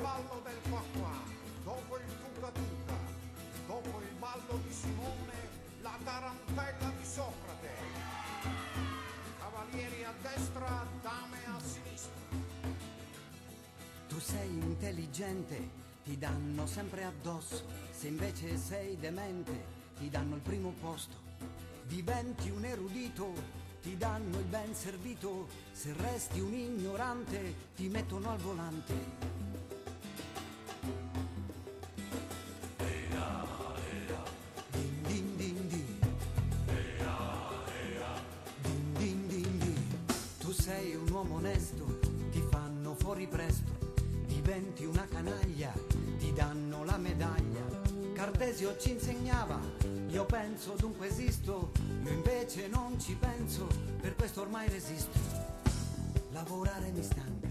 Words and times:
ballo 0.00 0.40
del 0.44 0.58
qua 0.68 0.82
qua, 0.98 1.12
dopo 1.64 1.96
il 1.96 2.04
tuca 2.34 2.48
tuca, 2.48 2.98
dopo 3.66 4.00
il 4.00 4.14
ballo 4.18 4.60
di 4.64 4.72
Simone, 4.72 5.34
la 5.82 5.98
tarantella 6.02 6.92
di 6.98 7.04
Socrate. 7.04 7.68
Cavalieri 9.38 10.04
a 10.04 10.14
destra, 10.22 10.86
dame 11.02 11.38
a 11.46 11.60
sinistra. 11.60 12.12
Tu 14.08 14.18
sei 14.18 14.48
intelligente, 14.48 15.68
ti 16.04 16.18
danno 16.18 16.66
sempre 16.66 17.04
addosso. 17.04 17.64
Se 17.90 18.08
invece 18.08 18.56
sei 18.56 18.96
demente, 18.98 19.78
ti 19.98 20.08
danno 20.08 20.34
il 20.36 20.40
primo 20.40 20.72
posto. 20.80 21.28
Diventi 21.86 22.48
un 22.50 22.64
erudito, 22.64 23.32
ti 23.82 23.96
danno 23.96 24.38
il 24.38 24.46
ben 24.46 24.74
servito. 24.74 25.48
Se 25.72 25.92
resti 25.92 26.40
un 26.40 26.54
ignorante, 26.54 27.54
ti 27.76 27.88
mettono 27.88 28.30
al 28.30 28.38
volante. 28.38 29.30
Diventi 44.50 44.84
una 44.84 45.06
canaglia, 45.08 45.72
ti 46.18 46.32
danno 46.32 46.82
la 46.82 46.96
medaglia. 46.96 47.60
Cartesio 48.12 48.76
ci 48.78 48.90
insegnava, 48.90 49.60
io 50.08 50.24
penso 50.24 50.74
dunque 50.76 51.06
esisto, 51.06 51.70
io 52.02 52.10
invece 52.10 52.66
non 52.66 52.98
ci 52.98 53.14
penso, 53.14 53.68
per 54.00 54.16
questo 54.16 54.40
ormai 54.40 54.68
resisto. 54.68 55.16
Lavorare 56.32 56.90
mi 56.90 57.00
stanca, 57.00 57.48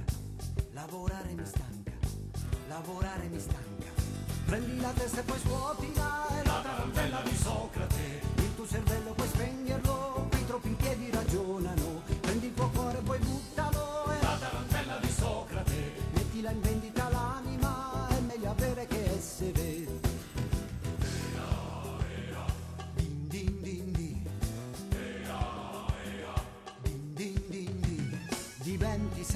lavorare 0.73 1.31
mi 1.31 1.45
stanca, 1.45 1.93
lavorare 2.67 3.27
mi 3.29 3.39
stanca. 3.39 3.87
Prendi 4.45 4.81
la 4.81 4.91
testa 4.91 5.21
e 5.21 5.23
poi 5.23 5.39
svuotila, 5.39 6.27
è 6.27 6.45
la 6.45 6.61
tarantella 6.61 7.21
di 7.21 7.35
Socrate. 7.37 8.21
Il 8.35 8.55
tuo 8.55 8.67
cervello 8.67 9.13
puoi 9.13 9.27
spegnerlo, 9.29 9.68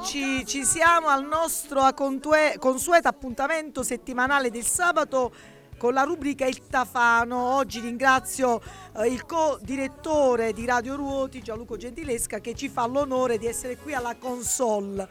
Eccoci, 0.00 0.46
ci 0.46 0.64
siamo 0.64 1.08
al 1.08 1.26
nostro 1.26 1.86
consueto 1.92 3.06
appuntamento 3.06 3.82
settimanale 3.82 4.50
del 4.50 4.64
sabato 4.64 5.30
con 5.76 5.92
la 5.92 6.04
rubrica 6.04 6.46
Il 6.46 6.66
Tafano. 6.68 7.36
Oggi 7.56 7.80
ringrazio 7.80 8.62
eh, 8.96 9.08
il 9.08 9.26
co-direttore 9.26 10.54
di 10.54 10.64
Radio 10.64 10.96
Ruoti, 10.96 11.42
Gianluco 11.42 11.76
Gentilesca, 11.76 12.38
che 12.38 12.54
ci 12.54 12.70
fa 12.70 12.86
l'onore 12.86 13.36
di 13.36 13.44
essere 13.44 13.76
qui 13.76 13.92
alla 13.92 14.16
console. 14.16 15.06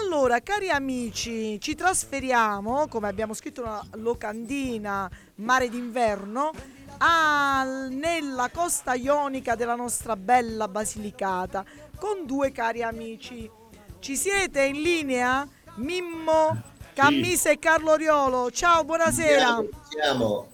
Allora, 0.00 0.40
cari 0.40 0.70
amici, 0.70 1.60
ci 1.60 1.74
trasferiamo, 1.74 2.88
come 2.88 3.08
abbiamo 3.08 3.34
scritto 3.34 3.62
nella 3.62 3.84
locandina 3.96 5.10
Mare 5.36 5.68
d'inverno, 5.68 6.52
al- 6.96 7.90
nella 7.90 8.48
costa 8.50 8.94
ionica 8.94 9.56
della 9.56 9.74
nostra 9.74 10.16
bella 10.16 10.68
Basilicata 10.68 11.62
con 11.98 12.24
due 12.24 12.50
cari 12.50 12.82
amici. 12.82 13.60
Ci 14.02 14.16
siete 14.16 14.64
in 14.64 14.82
linea? 14.82 15.46
Mimmo 15.76 16.60
Cammisa 16.92 17.50
e 17.50 17.60
Carlo 17.60 17.94
Riolo. 17.94 18.50
Ciao, 18.50 18.82
buonasera. 18.82 19.62
Siamo 19.88 20.48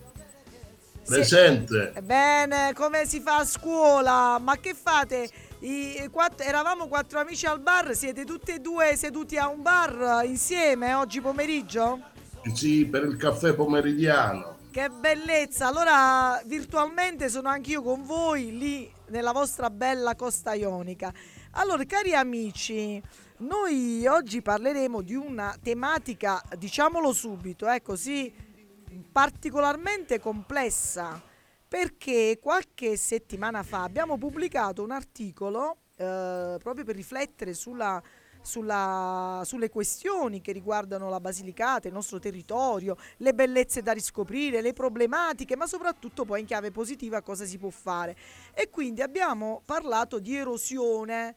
Presente. 1.03 1.95
Bene, 2.03 2.75
come 2.75 3.07
si 3.07 3.21
fa 3.21 3.37
a 3.39 3.47
scuola? 3.47 4.39
Ma 4.39 4.57
che 4.57 4.75
fate? 4.75 5.31
I 5.61 6.11
quatt- 6.13 6.43
eravamo 6.43 6.89
quattro 6.89 7.21
amici 7.21 7.47
al 7.47 7.61
bar, 7.61 7.97
siete 7.97 8.27
tutti 8.27 8.51
e 8.51 8.59
due 8.59 8.95
seduti 8.97 9.39
a 9.39 9.49
un 9.49 9.63
bar 9.63 10.27
insieme 10.27 10.93
oggi 10.93 11.23
pomeriggio? 11.23 12.03
Sì, 12.53 12.85
per 12.85 13.05
il 13.05 13.17
caffè 13.17 13.55
pomeridiano. 13.55 14.57
Che 14.71 14.91
bellezza! 14.91 15.69
Allora, 15.69 16.39
virtualmente 16.45 17.31
sono 17.31 17.49
anch'io 17.49 17.81
con 17.81 18.05
voi 18.05 18.59
lì 18.59 18.97
nella 19.09 19.33
vostra 19.33 19.71
bella 19.71 20.15
costa 20.15 20.55
ionica. 20.55 21.13
Allora, 21.53 21.85
cari 21.85 22.15
amici, 22.15 23.03
noi 23.39 24.07
oggi 24.07 24.43
parleremo 24.43 25.03
di 25.03 25.15
una 25.15 25.57
tematica, 25.63 26.43
diciamolo 26.57 27.13
subito, 27.13 27.67
è 27.67 27.83
così 27.83 28.33
particolarmente 29.11 30.19
complessa 30.19 31.23
perché 31.69 32.39
qualche 32.41 32.97
settimana 32.97 33.63
fa 33.63 33.83
abbiamo 33.83 34.17
pubblicato 34.17 34.83
un 34.83 34.91
articolo 34.91 35.77
eh, 35.97 36.57
proprio 36.63 36.85
per 36.85 36.95
riflettere 36.95 37.53
sulla, 37.53 38.03
sulla- 38.43 39.43
sulle 39.45 39.69
questioni 39.69 40.41
che 40.41 40.53
riguardano 40.53 41.09
la 41.09 41.21
Basilicata, 41.21 41.89
il 41.89 41.95
nostro 41.95 42.19
territorio, 42.19 42.97
le 43.19 43.35
bellezze 43.35 43.83
da 43.83 43.93
riscoprire, 43.93 44.61
le 44.61 44.73
problematiche, 44.73 45.57
ma 45.57 45.67
soprattutto 45.67 46.25
poi 46.25 46.41
in 46.41 46.47
chiave 46.47 46.71
positiva 46.71 47.21
cosa 47.23 47.45
si 47.45 47.59
può 47.59 47.71
fare. 47.71 48.17
E 48.55 48.71
quindi 48.71 49.03
abbiamo 49.03 49.63
parlato 49.65 50.19
di 50.19 50.35
erosione. 50.37 51.35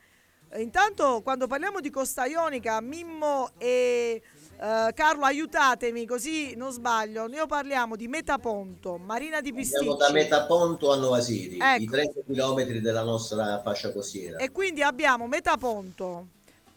Intanto 0.57 1.21
quando 1.23 1.47
parliamo 1.47 1.79
di 1.79 1.89
Costa 1.89 2.25
Ionica, 2.25 2.81
Mimmo 2.81 3.51
e 3.57 4.21
eh, 4.59 4.91
Carlo 4.93 5.23
aiutatemi 5.23 6.05
così 6.05 6.55
non 6.55 6.71
sbaglio, 6.73 7.25
noi 7.27 7.47
parliamo 7.47 7.95
di 7.95 8.09
Metaponto, 8.09 8.97
Marina 8.97 9.39
di 9.39 9.53
Pisticci. 9.53 9.77
Andiamo 9.77 9.97
da 9.97 10.11
Metaponto 10.11 10.91
a 10.91 10.97
Novasiri, 10.97 11.57
Ecco. 11.57 11.81
i 11.83 11.85
30 11.87 12.19
km 12.27 12.63
della 12.79 13.03
nostra 13.03 13.61
fascia 13.63 13.93
costiera. 13.93 14.39
E 14.39 14.51
quindi 14.51 14.83
abbiamo 14.83 15.25
Metaponto, 15.25 16.27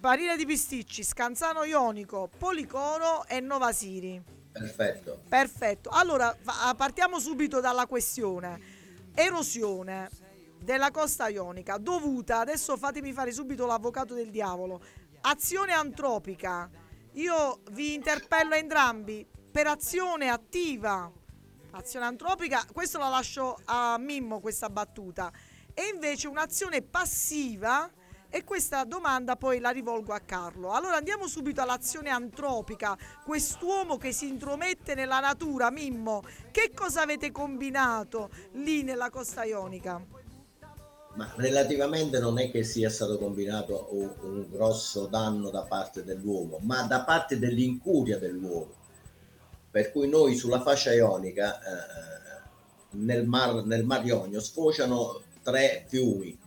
Marina 0.05 0.37
di 0.37 0.45
Pisticci, 0.45 1.03
Scanzano 1.03 1.65
Ionico, 1.65 2.29
Policoro 2.37 3.25
e 3.27 3.41
Novasiri. 3.41 4.23
Perfetto. 4.53 5.23
Perfetto. 5.27 5.89
Allora 5.89 6.37
fa- 6.39 6.75
partiamo 6.77 7.19
subito 7.19 7.59
dalla 7.61 7.87
questione. 7.87 8.61
Erosione 9.15 10.11
della 10.59 10.91
costa 10.91 11.29
ionica 11.29 11.79
dovuta, 11.79 12.41
adesso 12.41 12.77
fatemi 12.77 13.15
fare 13.15 13.33
subito 13.33 13.65
l'avvocato 13.65 14.13
del 14.13 14.29
diavolo, 14.29 14.83
azione 15.23 15.73
antropica. 15.73 16.69
Io 17.13 17.61
vi 17.71 17.95
interpello 17.95 18.53
entrambi 18.53 19.27
per 19.51 19.69
azione 19.69 20.29
attiva. 20.29 21.11
Azione 21.71 22.05
antropica, 22.05 22.67
questo 22.71 22.99
la 22.99 23.09
lascio 23.09 23.57
a 23.65 23.97
Mimmo 23.97 24.41
questa 24.41 24.69
battuta. 24.69 25.33
E 25.73 25.91
invece 25.95 26.29
un'azione 26.29 26.83
passiva 26.83 27.91
e 28.35 28.43
questa 28.43 28.83
domanda 28.83 29.37
poi 29.37 29.61
la 29.61 29.71
rivolgo 29.71 30.13
a 30.13 30.19
Carlo. 30.19 30.73
Allora 30.73 30.97
andiamo 30.97 31.29
subito 31.29 31.61
all'azione 31.61 32.11
antropica, 32.11 32.99
quest'uomo 33.25 33.97
che 33.97 34.11
si 34.11 34.27
intromette 34.27 34.97
nella 34.97 35.21
natura, 35.21 35.71
Mimmo, 35.71 36.21
che 36.51 36.73
cosa 36.75 37.03
avete 37.03 37.31
combinato 37.31 38.31
lì 38.55 38.83
nella 38.83 39.09
costa 39.09 39.45
ionica? 39.45 40.05
Ma 41.15 41.33
relativamente 41.37 42.19
non 42.19 42.41
è 42.41 42.51
che 42.51 42.65
sia 42.65 42.91
stato 42.91 43.19
combinato 43.19 43.91
un, 43.93 44.47
grosso 44.51 45.07
danno 45.07 45.51
da 45.51 45.63
parte 45.63 46.03
dell'uomo, 46.03 46.59
ma 46.63 46.83
da 46.83 47.05
parte 47.05 47.39
dell'incuria 47.39 48.19
dell'uomo. 48.19 48.75
Per 49.71 49.93
cui 49.93 50.09
noi 50.09 50.35
sulla 50.35 50.61
fascia 50.61 50.93
ionica, 50.93 51.61
eh, 51.61 52.43
nel, 52.97 53.29
mar, 53.29 53.65
nel 53.65 53.85
Mar 53.85 54.05
Ionio, 54.05 54.41
sfociano 54.41 55.23
tre 55.45 55.85
fiumi 55.87 56.43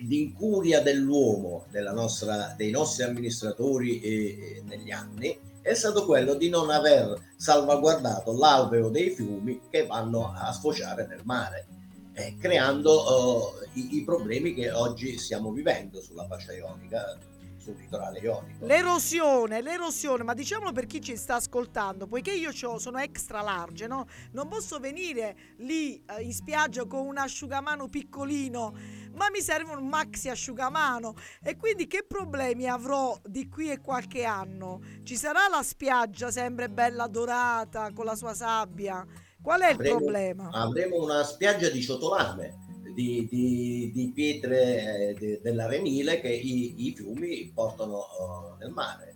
l'incuria 0.00 0.80
dell'uomo, 0.80 1.66
nostra, 1.92 2.54
dei 2.56 2.70
nostri 2.70 3.04
amministratori 3.04 4.00
eh, 4.00 4.10
eh, 4.10 4.62
negli 4.64 4.90
anni, 4.90 5.38
è 5.60 5.74
stato 5.74 6.04
quello 6.04 6.34
di 6.34 6.48
non 6.48 6.70
aver 6.70 7.32
salvaguardato 7.36 8.36
l'alveo 8.36 8.88
dei 8.88 9.10
fiumi 9.10 9.60
che 9.70 9.86
vanno 9.86 10.32
a 10.34 10.52
sfociare 10.52 11.06
nel 11.06 11.22
mare, 11.24 11.66
eh, 12.14 12.36
creando 12.38 13.60
eh, 13.62 13.68
i, 13.74 13.96
i, 13.96 14.04
problemi 14.04 14.54
che 14.54 14.70
oggi 14.70 15.16
stiamo 15.18 15.52
vivendo 15.52 16.00
sulla 16.02 16.26
fascia 16.26 16.52
ionica 16.52 17.16
sul 17.62 17.76
litorale 17.76 18.18
ionico. 18.18 18.66
L'erosione, 18.66 19.62
l'erosione, 19.62 20.24
ma 20.24 20.34
diciamolo 20.34 20.72
per 20.72 20.86
chi 20.86 21.00
ci 21.00 21.16
sta 21.16 21.36
ascoltando, 21.36 22.06
poiché 22.08 22.32
io 22.32 22.52
sono 22.52 22.98
extra 22.98 23.40
large, 23.40 23.86
no? 23.86 24.06
non 24.32 24.48
posso 24.48 24.78
venire 24.78 25.54
lì 25.58 26.02
eh, 26.04 26.22
in 26.22 26.32
spiaggia 26.32 26.84
con 26.86 27.06
un 27.06 27.18
asciugamano 27.18 27.88
piccolino, 27.88 28.74
ma 29.14 29.30
mi 29.30 29.40
serve 29.40 29.74
un 29.74 29.88
maxi 29.88 30.28
asciugamano 30.28 31.14
e 31.42 31.56
quindi 31.56 31.86
che 31.86 32.04
problemi 32.06 32.68
avrò 32.68 33.18
di 33.24 33.48
qui 33.48 33.70
a 33.70 33.80
qualche 33.80 34.24
anno? 34.24 34.80
Ci 35.02 35.16
sarà 35.16 35.48
la 35.50 35.62
spiaggia 35.62 36.30
sempre 36.30 36.68
bella 36.68 37.06
dorata 37.06 37.92
con 37.92 38.04
la 38.04 38.14
sua 38.14 38.34
sabbia? 38.34 39.04
Qual 39.40 39.60
è 39.60 39.72
avremo, 39.72 39.96
il 39.96 40.02
problema? 40.02 40.48
Avremo 40.52 41.02
una 41.02 41.24
spiaggia 41.24 41.68
di 41.68 41.82
ciotolame 41.82 42.62
di, 42.92 43.26
di, 43.30 43.90
di 43.92 44.12
pietre 44.12 45.08
eh, 45.08 45.14
de, 45.14 45.40
dell'arenile 45.42 46.20
che 46.20 46.28
i, 46.28 46.86
i 46.86 46.94
fiumi 46.94 47.50
portano 47.52 47.98
uh, 47.98 48.56
nel 48.58 48.70
mare. 48.70 49.10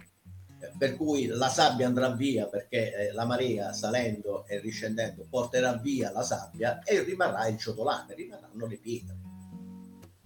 Per 0.78 0.96
cui 0.96 1.26
la 1.26 1.48
sabbia 1.48 1.86
andrà 1.86 2.10
via 2.10 2.46
perché 2.46 2.94
eh, 2.94 3.12
la 3.12 3.24
marea 3.24 3.72
salendo 3.72 4.46
e 4.46 4.58
riscendendo 4.58 5.26
porterà 5.28 5.74
via 5.74 6.10
la 6.10 6.22
sabbia 6.22 6.82
e 6.82 7.02
rimarrà 7.02 7.46
il 7.46 7.58
ciotolame, 7.58 8.14
rimarranno 8.14 8.66
le 8.66 8.78
pietre. 8.78 9.25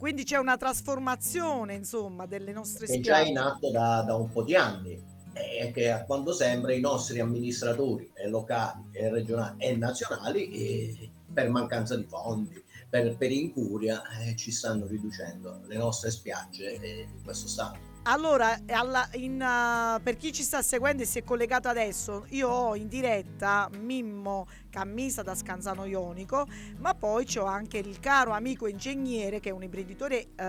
Quindi 0.00 0.24
c'è 0.24 0.38
una 0.38 0.56
trasformazione, 0.56 1.74
insomma, 1.74 2.24
delle 2.24 2.52
nostre 2.52 2.86
spiagge. 2.86 3.02
È 3.02 3.12
già 3.12 3.20
in 3.20 3.36
atto 3.36 3.70
da, 3.70 4.00
da 4.00 4.14
un 4.14 4.30
po' 4.30 4.42
di 4.42 4.54
anni 4.54 4.98
e 5.34 5.70
che 5.72 5.92
a 5.92 6.04
quando 6.04 6.32
sembra 6.32 6.72
i 6.72 6.80
nostri 6.80 7.20
amministratori 7.20 8.10
locali, 8.30 8.82
e 8.92 9.10
regionali 9.10 9.62
e 9.62 9.76
nazionali 9.76 10.50
eh, 10.52 11.10
per 11.30 11.50
mancanza 11.50 11.96
di 11.96 12.06
fondi, 12.08 12.64
per, 12.88 13.14
per 13.18 13.30
incuria 13.30 14.02
eh, 14.20 14.34
ci 14.36 14.50
stanno 14.50 14.86
riducendo 14.86 15.60
le 15.66 15.76
nostre 15.76 16.10
spiagge 16.10 16.80
eh, 16.80 17.00
in 17.02 17.22
questo 17.22 17.46
stato. 17.46 17.88
Allora, 18.04 18.58
alla, 18.68 19.06
in, 19.12 19.34
uh, 19.34 20.02
per 20.02 20.16
chi 20.16 20.32
ci 20.32 20.42
sta 20.42 20.62
seguendo 20.62 21.02
e 21.02 21.06
si 21.06 21.18
è 21.18 21.22
collegato 21.22 21.68
adesso, 21.68 22.24
io 22.30 22.48
ho 22.48 22.74
in 22.74 22.88
diretta 22.88 23.68
Mimmo 23.78 24.46
Cammisa 24.70 25.22
da 25.22 25.34
Scanzano 25.34 25.84
Ionico, 25.84 26.46
ma 26.78 26.94
poi 26.94 27.26
c'ho 27.26 27.44
anche 27.44 27.78
il 27.78 28.00
caro 28.00 28.30
amico 28.30 28.66
ingegnere 28.66 29.40
che 29.40 29.50
è 29.50 29.52
un 29.52 29.62
imprenditore 29.62 30.28
uh, 30.38 30.42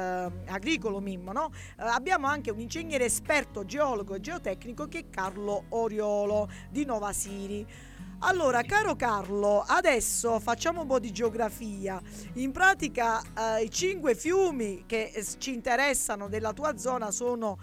agricolo 0.46 1.00
Mimmo, 1.00 1.32
no? 1.32 1.46
Uh, 1.78 1.84
abbiamo 1.88 2.28
anche 2.28 2.52
un 2.52 2.60
ingegnere 2.60 3.06
esperto 3.06 3.66
geologo 3.66 4.14
e 4.14 4.22
geotecnico 4.22 4.88
che 4.88 5.00
è 5.00 5.10
Carlo 5.10 5.66
Oriolo 5.70 6.50
di 6.70 6.86
Nova 6.86 7.12
Siri. 7.12 7.68
Allora, 8.24 8.62
caro 8.62 8.96
Carlo, 8.96 9.64
adesso 9.66 10.40
facciamo 10.40 10.82
un 10.82 10.88
po' 10.88 11.00
di 11.00 11.12
geografia. 11.12 12.00
In 12.34 12.52
pratica 12.52 13.20
eh, 13.20 13.64
i 13.64 13.72
cinque 13.72 14.14
fiumi 14.14 14.84
che 14.86 15.12
eh, 15.12 15.26
ci 15.40 15.52
interessano 15.54 16.28
della 16.28 16.54
tua 16.54 16.78
zona 16.78 17.10
sono 17.10 17.58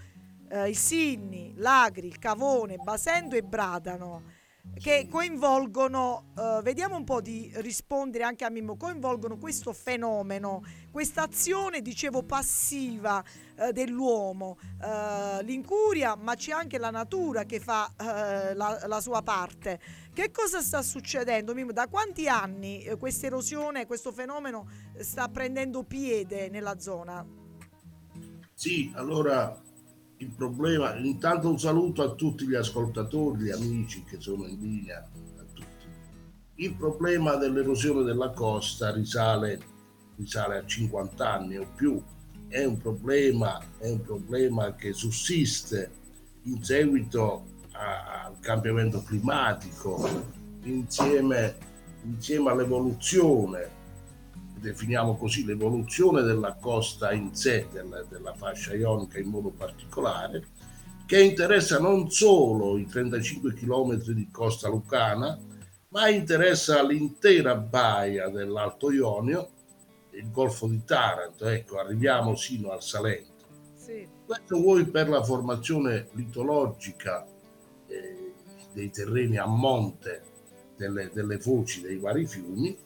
eh, 0.48 0.68
il 0.68 0.76
Sinni, 0.76 1.54
l'Agri, 1.58 2.08
il 2.08 2.18
Cavone, 2.18 2.76
Basendo 2.76 3.36
e 3.36 3.42
Bradano 3.42 4.22
che 4.78 5.08
coinvolgono, 5.10 6.32
eh, 6.36 6.60
vediamo 6.62 6.96
un 6.96 7.04
po' 7.04 7.20
di 7.20 7.50
rispondere 7.56 8.24
anche 8.24 8.44
a 8.44 8.50
Mimmo, 8.50 8.76
coinvolgono 8.76 9.36
questo 9.36 9.72
fenomeno, 9.72 10.62
questa 10.90 11.22
azione, 11.22 11.82
dicevo, 11.82 12.22
passiva 12.22 13.22
eh, 13.56 13.72
dell'uomo, 13.72 14.58
eh, 14.80 15.42
l'incuria, 15.42 16.14
ma 16.14 16.34
c'è 16.34 16.52
anche 16.52 16.78
la 16.78 16.90
natura 16.90 17.44
che 17.44 17.60
fa 17.60 17.92
eh, 17.98 18.54
la, 18.54 18.80
la, 18.86 19.00
sua 19.00 19.22
parte. 19.22 19.80
Che 20.12 20.30
cosa 20.30 20.60
sta 20.60 20.82
succedendo, 20.82 21.54
Mimmo? 21.54 21.72
Da 21.72 21.88
quanti 21.88 22.28
anni 22.28 22.82
eh, 22.82 22.96
questa 22.96 23.26
erosione, 23.26 23.86
questo 23.86 24.12
fenomeno 24.12 24.68
sta 24.98 25.28
prendendo 25.28 25.82
piede 25.82 26.48
nella 26.50 26.78
zona? 26.78 27.26
Sì, 28.54 28.90
allora 28.94 29.60
il 30.18 30.30
problema, 30.30 30.96
intanto 30.96 31.48
un 31.48 31.58
saluto 31.58 32.02
a 32.02 32.14
tutti 32.14 32.46
gli 32.46 32.54
ascoltatori, 32.54 33.44
gli 33.44 33.50
amici 33.50 34.02
che 34.04 34.20
sono 34.20 34.46
in 34.46 34.60
linea, 34.60 34.98
a 34.98 35.44
tutti. 35.52 35.86
Il 36.56 36.74
problema 36.74 37.36
dell'erosione 37.36 38.02
della 38.02 38.30
costa 38.30 38.92
risale, 38.92 39.60
risale 40.16 40.58
a 40.58 40.66
50 40.66 41.32
anni 41.32 41.56
o 41.58 41.68
più, 41.74 42.02
è 42.48 42.64
un 42.64 42.78
problema, 42.78 43.62
è 43.78 43.88
un 43.90 44.02
problema 44.02 44.74
che 44.74 44.92
sussiste 44.92 45.90
in 46.44 46.64
seguito 46.64 47.44
al 47.72 48.40
cambiamento 48.40 49.02
climatico, 49.02 50.08
insieme, 50.62 51.56
insieme 52.02 52.50
all'evoluzione 52.50 53.77
definiamo 54.58 55.16
così, 55.16 55.44
l'evoluzione 55.44 56.22
della 56.22 56.54
costa 56.54 57.12
in 57.12 57.34
sé, 57.34 57.66
della, 57.72 58.02
della 58.02 58.34
fascia 58.34 58.74
ionica 58.74 59.18
in 59.18 59.28
modo 59.28 59.50
particolare, 59.50 60.46
che 61.06 61.22
interessa 61.22 61.78
non 61.78 62.10
solo 62.10 62.76
i 62.76 62.86
35 62.86 63.54
km 63.54 63.96
di 64.12 64.28
costa 64.30 64.68
lucana, 64.68 65.38
ma 65.90 66.08
interessa 66.08 66.82
l'intera 66.82 67.56
baia 67.56 68.28
dell'Alto 68.28 68.90
Ionio, 68.90 69.50
il 70.10 70.30
Golfo 70.30 70.66
di 70.66 70.82
Taranto, 70.84 71.46
ecco, 71.46 71.78
arriviamo 71.78 72.36
sino 72.36 72.70
al 72.70 72.82
Salento. 72.82 73.46
Sì. 73.74 74.06
Questo 74.26 74.58
vuoi 74.58 74.84
per 74.84 75.08
la 75.08 75.22
formazione 75.22 76.08
litologica 76.12 77.26
eh, 77.86 78.32
dei 78.74 78.90
terreni 78.90 79.38
a 79.38 79.46
monte 79.46 80.22
delle, 80.76 81.10
delle 81.12 81.38
foci 81.38 81.80
dei 81.80 81.96
vari 81.96 82.26
fiumi, 82.26 82.76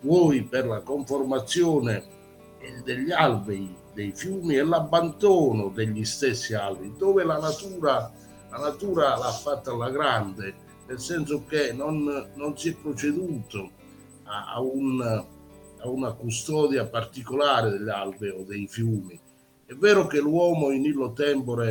vuoi 0.00 0.42
per 0.42 0.66
la 0.66 0.80
conformazione 0.80 2.16
degli 2.84 3.12
alvei 3.12 3.74
dei 3.94 4.12
fiumi 4.12 4.56
e 4.56 4.62
l'abbandono 4.62 5.70
degli 5.70 6.04
stessi 6.04 6.54
alvei, 6.54 6.92
dove 6.96 7.24
la 7.24 7.38
natura, 7.38 8.12
la 8.50 8.58
natura 8.58 9.16
l'ha 9.16 9.32
fatta 9.32 9.72
alla 9.72 9.90
grande, 9.90 10.54
nel 10.86 11.00
senso 11.00 11.44
che 11.44 11.72
non, 11.72 12.30
non 12.34 12.56
si 12.56 12.70
è 12.70 12.74
proceduto 12.74 13.70
a, 14.24 14.54
a, 14.54 14.60
un, 14.60 15.00
a, 15.00 15.88
una 15.88 16.12
custodia 16.12 16.86
particolare 16.86 17.70
dell'alveo 17.70 18.44
dei 18.44 18.68
fiumi. 18.68 19.18
È 19.66 19.74
vero 19.74 20.06
che 20.06 20.20
l'uomo 20.20 20.70
in 20.70 20.84
illo 20.84 21.12
tempore 21.12 21.70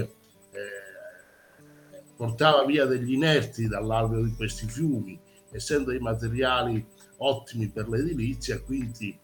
eh, 0.52 2.04
portava 2.16 2.66
via 2.66 2.86
degli 2.86 3.14
inerti 3.14 3.68
dall'alveo 3.68 4.24
di 4.24 4.36
questi 4.36 4.68
fiumi, 4.68 5.18
essendo 5.52 5.94
i 5.94 6.00
materiali 6.00 6.86
ottimi 7.18 7.70
per 7.70 7.90
l'edilizia, 7.90 8.62
quindi 8.62 9.18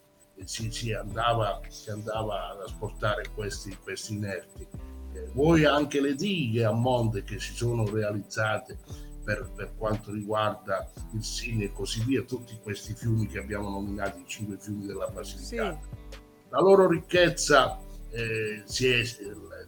si, 0.44 0.70
si, 0.70 0.92
andava, 0.92 1.60
si 1.68 1.90
andava 1.90 2.50
ad 2.50 2.60
asportare 2.60 3.24
questi, 3.34 3.76
questi 3.82 4.14
inerti. 4.14 4.66
Eh, 5.14 5.30
voi 5.32 5.64
anche 5.64 6.00
le 6.00 6.14
dighe 6.14 6.64
a 6.64 6.72
monte 6.72 7.22
che 7.22 7.38
si 7.38 7.54
sono 7.54 7.88
realizzate 7.88 8.78
per, 9.24 9.50
per, 9.54 9.74
quanto 9.76 10.12
riguarda 10.12 10.90
il 11.14 11.22
Sine 11.22 11.64
e 11.64 11.72
così 11.72 12.02
via, 12.04 12.22
tutti 12.22 12.58
questi 12.62 12.94
fiumi 12.94 13.26
che 13.26 13.38
abbiamo 13.38 13.70
nominato, 13.70 14.18
i 14.18 14.24
cinque 14.26 14.58
fiumi 14.58 14.86
della 14.86 15.06
Basilicata. 15.06 15.80
Sì. 15.80 16.18
La 16.50 16.60
loro 16.60 16.88
ricchezza 16.88 17.80
eh, 18.10 18.62
si, 18.64 18.88
è, 18.88 19.02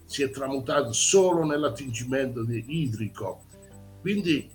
si, 0.05 0.23
è, 0.23 0.31
tramutata 0.31 0.93
solo 0.93 1.45
nell'attingimento 1.45 2.45
idrico, 2.49 3.45
quindi 4.01 4.51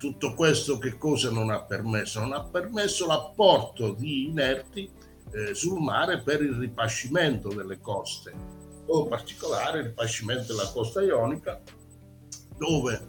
tutto 0.00 0.32
questo 0.32 0.78
che 0.78 0.96
cosa 0.96 1.30
non 1.30 1.50
ha 1.50 1.62
permesso? 1.62 2.20
Non 2.20 2.32
ha 2.32 2.42
permesso 2.42 3.06
l'apporto 3.06 3.92
di 3.92 4.28
inerti 4.28 4.90
eh, 5.30 5.54
sul 5.54 5.78
mare 5.78 6.22
per 6.22 6.40
il 6.40 6.54
ripascimento 6.54 7.52
delle 7.52 7.78
coste, 7.80 8.32
in 8.32 9.06
particolare 9.08 9.80
il 9.80 9.84
ripascimento 9.88 10.54
della 10.54 10.70
costa 10.72 11.02
ionica, 11.02 11.60
dove 12.56 13.08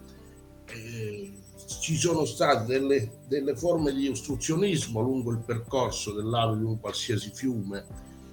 eh, 0.66 1.32
ci 1.80 1.96
sono 1.96 2.26
state 2.26 2.66
delle, 2.66 3.22
delle, 3.26 3.56
forme 3.56 3.94
di 3.94 4.08
ostruzionismo 4.08 5.00
lungo 5.00 5.30
il 5.30 5.42
percorso 5.44 6.12
dell'ave 6.12 6.58
di 6.58 6.64
un 6.64 6.78
qualsiasi 6.78 7.30
fiume, 7.32 7.86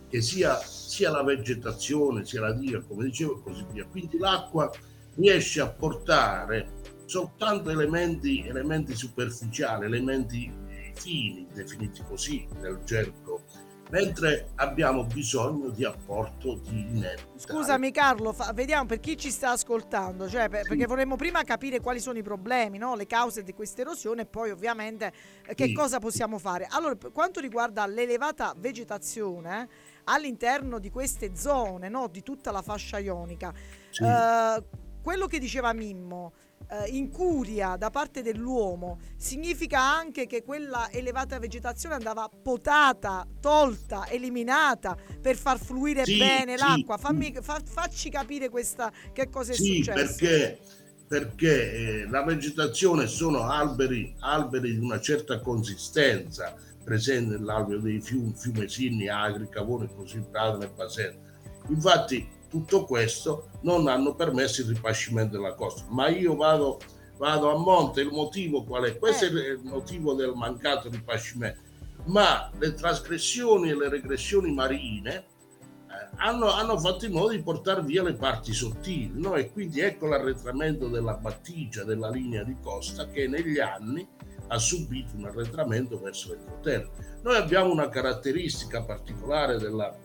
che 0.09 0.19
sia, 0.19 0.57
sia 0.57 1.11
la 1.11 1.23
vegetazione, 1.23 2.25
sia 2.25 2.41
la 2.41 2.51
diga, 2.51 2.81
come 2.81 3.05
dicevo, 3.05 3.37
e 3.37 3.41
così 3.41 3.65
via. 3.71 3.85
Quindi 3.85 4.17
l'acqua 4.17 4.69
riesce 5.15 5.61
a 5.61 5.69
portare 5.69 6.78
soltanto 7.09 7.71
elementi, 7.71 8.45
elementi 8.45 8.93
superficiali, 8.93 9.85
elementi 9.85 10.53
fini, 10.93 11.47
definiti 11.51 12.03
così 12.03 12.47
nel 12.59 12.81
gergo, 12.83 13.41
mentre 13.89 14.51
abbiamo 14.57 15.05
bisogno 15.05 15.69
di 15.69 15.83
apporto 15.83 16.61
di 16.67 16.81
inerti. 16.81 17.39
Scusami 17.39 17.89
Carlo, 17.89 18.31
fa, 18.31 18.51
vediamo 18.53 18.85
per 18.85 18.99
chi 18.99 19.17
ci 19.17 19.31
sta 19.31 19.49
ascoltando, 19.49 20.29
cioè 20.29 20.49
per, 20.49 20.61
sì. 20.61 20.69
perché 20.69 20.85
vorremmo 20.85 21.15
prima 21.15 21.41
capire 21.41 21.79
quali 21.79 21.99
sono 21.99 22.19
i 22.19 22.21
problemi, 22.21 22.77
no? 22.77 22.93
le 22.93 23.07
cause 23.07 23.41
di 23.41 23.55
questa 23.55 23.81
erosione 23.81 24.21
e 24.21 24.25
poi 24.27 24.51
ovviamente 24.51 25.11
eh, 25.47 25.55
che 25.55 25.65
sì. 25.65 25.73
cosa 25.73 25.97
possiamo 25.97 26.37
fare. 26.37 26.67
Allora, 26.69 26.95
per 26.95 27.11
quanto 27.11 27.39
riguarda 27.39 27.87
l'elevata 27.87 28.53
vegetazione, 28.55 29.67
all'interno 30.03 30.77
di 30.77 30.91
queste 30.91 31.35
zone, 31.35 31.89
no? 31.89 32.07
di 32.07 32.21
tutta 32.21 32.51
la 32.51 32.61
fascia 32.61 32.99
ionica. 32.99 33.51
Sì. 33.89 34.03
Eh, 34.03 34.63
quello 35.01 35.25
che 35.25 35.39
diceva 35.39 35.73
Mimmo, 35.73 36.33
eh, 36.69 36.89
incuria 36.89 37.75
da 37.75 37.89
parte 37.89 38.21
dell'uomo 38.21 38.99
significa 39.17 39.81
anche 39.81 40.25
che 40.27 40.43
quella 40.43 40.89
elevata 40.91 41.39
vegetazione 41.39 41.95
andava 41.95 42.29
potata, 42.29 43.27
tolta, 43.39 44.07
eliminata 44.07 44.95
per 45.21 45.35
far 45.35 45.59
fluire 45.59 46.05
Sì, 46.05 46.17
bene 46.17 46.57
sì. 46.57 46.63
l'acqua. 46.63 46.97
Fammi, 46.97 47.35
fa- 47.41 47.61
facci 47.63 48.09
capire 48.09 48.49
questa, 48.49 48.91
che 49.13 49.29
cosa 49.29 49.51
è 49.51 49.55
Sì, 49.55 49.83
successo. 49.83 49.93
perché, 49.93 50.59
perché 51.07 51.71
eh, 51.73 52.07
la 52.09 52.23
vegetazione 52.23 53.07
sono 53.07 53.49
alberi, 53.49 54.13
alberi 54.19 54.77
di 54.77 54.83
una 54.83 54.99
certa 54.99 55.39
consistenza, 55.41 56.55
presente 56.83 57.37
nell'alveo 57.37 57.79
dei 57.79 58.01
fiumi, 58.01 58.33
fiumesini, 58.35 59.09
agri, 59.09 59.47
cavone, 59.49 59.89
così 59.95 60.17
nel 60.17 60.71
baseno. 60.75 61.27
Infatti 61.67 62.27
tutto 62.49 62.83
questo 62.85 63.49
non 63.61 63.87
hanno 63.87 64.15
permesso 64.15 64.61
il 64.61 64.67
ripascimento 64.67 65.37
della 65.37 65.53
costa. 65.53 65.85
Ma 65.89 66.09
io 66.09 66.35
vado, 66.35 66.79
vado 67.17 67.51
a 67.51 67.57
monte, 67.57 68.01
il 68.01 68.11
motivo 68.11 68.63
qual 68.63 68.83
è? 68.83 68.97
Questo 68.97 69.25
è 69.25 69.27
il 69.29 69.61
motivo 69.63 70.13
del 70.13 70.33
mancato 70.35 70.89
ripascimento. 70.89 71.61
Ma 72.05 72.49
le 72.57 72.73
trasgressioni 72.73 73.69
e 73.69 73.77
le 73.77 73.89
regressioni 73.89 74.51
marine 74.51 75.15
eh, 75.15 76.09
hanno, 76.15 76.51
hanno 76.51 76.77
fatto 76.79 77.05
in 77.05 77.11
modo 77.11 77.29
di 77.29 77.41
portare 77.41 77.83
via 77.83 78.03
le 78.03 78.13
parti 78.13 78.51
sottili 78.51 79.11
no? 79.13 79.35
e 79.35 79.51
quindi 79.51 79.81
ecco 79.81 80.07
l'arretramento 80.07 80.87
della 80.87 81.13
battigia 81.13 81.83
della 81.83 82.09
linea 82.09 82.43
di 82.43 82.55
costa 82.61 83.07
che 83.09 83.27
negli 83.27 83.59
anni 83.59 84.07
ha 84.47 84.57
subito 84.57 85.15
un 85.15 85.25
arretramento 85.25 85.99
verso 85.99 86.31
l'entroterra. 86.31 86.89
Noi 87.21 87.35
abbiamo 87.35 87.71
una 87.71 87.89
caratteristica 87.89 88.81
particolare 88.81 89.59
della, 89.59 89.95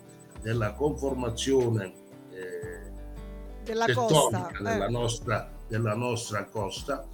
della 0.42 0.74
conformazione 0.74 2.02
della 3.64 3.92
costa. 3.92 4.50
della, 4.58 4.86
eh. 4.86 4.90
nostra, 4.90 5.50
della 5.66 5.94
nostra 5.94 6.44
costa, 6.44 7.08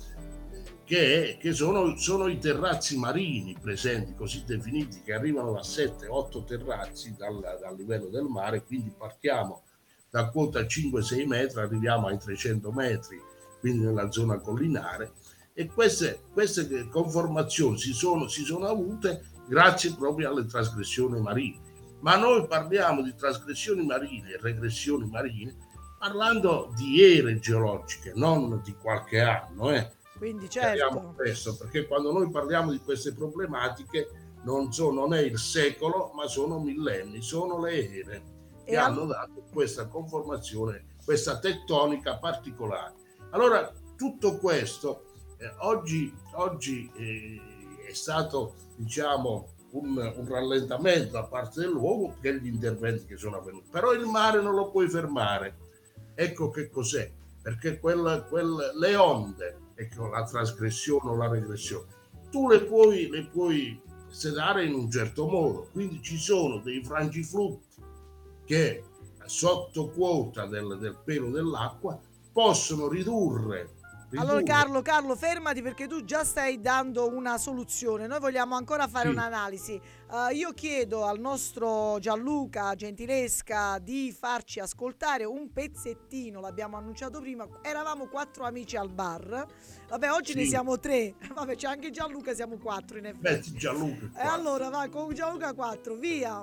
che, 0.84 1.38
che 1.40 1.52
sono, 1.52 1.96
sono 1.96 2.26
i 2.26 2.38
terrazzi 2.38 2.99
marini 2.99 3.56
presenti, 3.60 4.14
così 4.14 4.44
definiti, 4.44 5.02
che 5.02 5.12
arrivano 5.12 5.52
da 5.52 5.60
7-8 5.60 6.44
terrazzi 6.44 7.14
dal, 7.16 7.40
dal 7.60 7.76
livello 7.76 8.08
del 8.08 8.25
mare, 8.25 8.64
quindi 8.64 8.92
partiamo 8.96 9.62
da 10.10 10.28
quota 10.28 10.60
5-6 10.60 11.26
metri, 11.26 11.60
arriviamo 11.60 12.08
ai 12.08 12.18
300 12.18 12.72
metri, 12.72 13.20
quindi 13.60 13.84
nella 13.84 14.10
zona 14.10 14.38
collinare, 14.38 15.12
e 15.52 15.66
queste, 15.66 16.22
queste 16.32 16.88
conformazioni 16.88 17.78
si 17.78 17.92
sono, 17.92 18.26
si 18.26 18.42
sono 18.42 18.66
avute 18.66 19.26
grazie 19.46 19.94
proprio 19.94 20.30
alle 20.30 20.46
trasgressioni 20.46 21.20
marine. 21.20 21.68
Ma 22.00 22.16
noi 22.16 22.47
parliamo 22.47 23.02
di 23.02 23.14
trasgressioni 23.14 23.85
marine 23.85 24.33
e 24.33 24.38
regressioni 24.40 25.09
marine 25.09 25.69
parlando 25.99 26.73
di 26.75 27.02
ere 27.02 27.38
geologiche, 27.38 28.12
non 28.14 28.61
di 28.64 28.75
qualche 28.75 29.21
anno. 29.21 29.71
Eh. 29.71 29.90
Quindi 30.16 30.49
certo. 30.49 31.12
questo, 31.14 31.57
perché 31.57 31.87
quando 31.87 32.11
noi 32.12 32.30
parliamo 32.30 32.71
di 32.71 32.78
queste 32.78 33.12
problematiche 33.12 34.09
non, 34.42 34.73
so- 34.73 34.92
non 34.92 35.12
è 35.12 35.21
il 35.21 35.38
secolo, 35.38 36.12
ma 36.14 36.26
sono 36.26 36.59
millenni, 36.59 37.21
sono 37.21 37.61
le 37.61 37.90
ere 37.90 38.23
che 38.64 38.73
E 38.73 38.76
al- 38.76 38.92
hanno 38.92 39.07
dato 39.07 39.45
questa 39.52 39.88
conformazione, 39.88 40.97
questa 41.04 41.38
tettonica 41.38 42.16
particolare. 42.16 42.95
Allora, 43.30 43.71
tutto 43.97 44.38
questo 44.38 45.04
eh, 45.37 45.52
oggi, 45.59 46.14
oggi 46.33 46.90
eh, 46.97 47.40
è 47.88 47.92
stato, 47.92 48.54
diciamo, 48.76 49.49
un, 49.72 49.96
un 50.16 50.28
rallentamento 50.28 51.12
da 51.12 51.24
parte 51.24 51.60
dell'uomo 51.60 52.16
per 52.20 52.34
gli 52.34 52.46
interventi 52.46 53.06
che 53.06 53.16
sono 53.16 53.38
avvenuti. 53.38 53.68
Però 53.70 53.92
il 53.92 54.06
mare 54.06 54.42
non 54.42 54.54
lo 54.54 54.70
puoi 54.70 54.88
fermare. 54.88 55.56
Ecco 56.14 56.50
che 56.50 56.70
cos'è, 56.70 57.10
perché 57.40 57.78
quel- 57.78 58.26
quel- 58.28 58.72
le 58.78 58.96
onde, 58.96 59.58
ecco, 59.74 60.08
la 60.08 60.24
trasgressione 60.24 61.10
o 61.10 61.16
la 61.16 61.28
regressione, 61.28 61.86
tu 62.30 62.48
le 62.48 62.62
puoi, 62.62 63.08
le 63.08 63.26
puoi 63.26 63.80
sedare 64.08 64.64
in 64.64 64.74
un 64.74 64.90
certo 64.90 65.26
modo. 65.26 65.68
Quindi 65.72 66.02
ci 66.02 66.16
sono 66.16 66.58
dei 66.58 66.82
frangiflutti 66.84 67.82
che 68.44 68.84
sotto 69.24 69.90
quota 69.90 70.46
del, 70.46 70.76
del 70.78 70.98
pelo 71.04 71.30
dell'acqua 71.30 71.98
possono 72.32 72.88
ridurre. 72.88 73.78
Allora 74.16 74.42
Carlo, 74.42 74.82
Carlo, 74.82 75.14
fermati 75.14 75.62
perché 75.62 75.86
tu 75.86 76.02
già 76.04 76.24
stai 76.24 76.60
dando 76.60 77.08
una 77.14 77.38
soluzione. 77.38 78.08
Noi 78.08 78.18
vogliamo 78.18 78.56
ancora 78.56 78.88
fare 78.88 79.06
Sì. 79.08 79.14
un'analisi. 79.14 79.80
Eh, 80.30 80.34
io 80.34 80.52
chiedo 80.52 81.04
al 81.04 81.20
nostro 81.20 81.96
Gianluca 82.00 82.74
Gentilesca 82.74 83.78
di 83.78 84.12
farci 84.18 84.58
ascoltare 84.58 85.24
un 85.24 85.52
pezzettino, 85.52 86.40
l'abbiamo 86.40 86.76
annunciato 86.76 87.20
prima. 87.20 87.46
Eravamo 87.62 88.08
quattro 88.08 88.44
amici 88.44 88.76
al 88.76 88.90
bar. 88.90 89.46
Vabbè, 89.88 90.10
oggi 90.10 90.34
ne 90.34 90.42
Sì. 90.42 90.48
siamo 90.48 90.78
tre. 90.80 91.14
Vabbè, 91.32 91.54
c'è 91.54 91.68
anche 91.68 91.90
Gianluca, 91.90 92.34
siamo 92.34 92.58
quattro 92.58 92.98
in 92.98 93.06
effetti. 93.06 93.22
Metti 93.22 93.52
Gianluca 93.52 94.06
E 94.06 94.10
qua. 94.10 94.32
allora 94.32 94.68
vai 94.70 94.90
con 94.90 95.14
Gianluca 95.14 95.52
4, 95.54 95.94
via. 95.94 96.42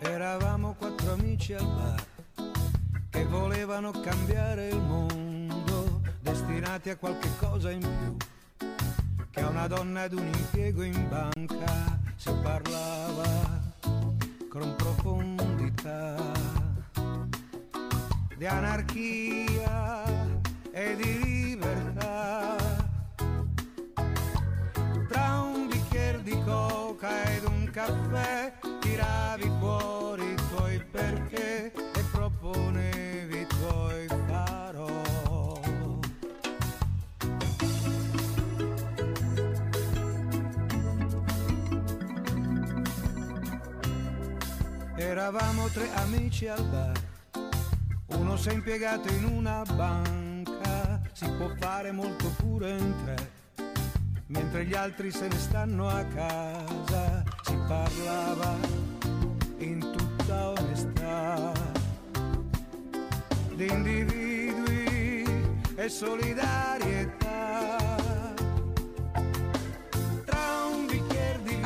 Eravamo 0.00 0.74
quattro 0.78 1.12
amici 1.12 1.52
al 1.54 1.64
bar 1.66 2.04
che 3.10 3.24
volevano 3.24 3.90
cambiare 3.90 4.68
il 4.68 4.80
mondo, 4.80 6.00
destinati 6.20 6.90
a 6.90 6.96
qualche 6.96 7.30
cosa 7.38 7.70
in 7.70 7.80
più, 7.80 8.16
che 9.30 9.40
a 9.40 9.48
una 9.48 9.66
donna 9.66 10.04
ed 10.04 10.12
un 10.12 10.26
impiego 10.26 10.82
in 10.82 11.08
banca 11.08 11.98
si 12.16 12.30
parlava 12.42 13.60
con 14.48 14.74
profondità. 14.76 16.16
Di 18.36 18.46
anarchia 18.46 20.04
e 20.70 20.96
di 20.96 21.27
Eravamo 45.28 45.68
tre 45.68 45.92
amici 45.92 46.46
al 46.46 46.64
bar, 46.64 46.98
uno 48.16 48.38
si 48.38 48.48
è 48.48 48.52
impiegato 48.54 49.12
in 49.12 49.24
una 49.24 49.62
banca, 49.74 51.02
si 51.12 51.30
può 51.32 51.50
fare 51.58 51.92
molto 51.92 52.30
pure 52.38 52.70
in 52.70 52.94
tre. 53.04 53.30
Mentre 54.28 54.64
gli 54.64 54.72
altri 54.72 55.10
se 55.10 55.28
ne 55.28 55.36
stanno 55.36 55.86
a 55.86 56.02
casa, 56.04 57.22
si 57.42 57.58
parlava 57.66 58.56
in 59.58 59.80
tutta 59.80 60.48
onestà. 60.48 61.52
Di 63.54 63.66
individui 63.66 65.24
e 65.76 65.88
solidarietà. 65.90 67.17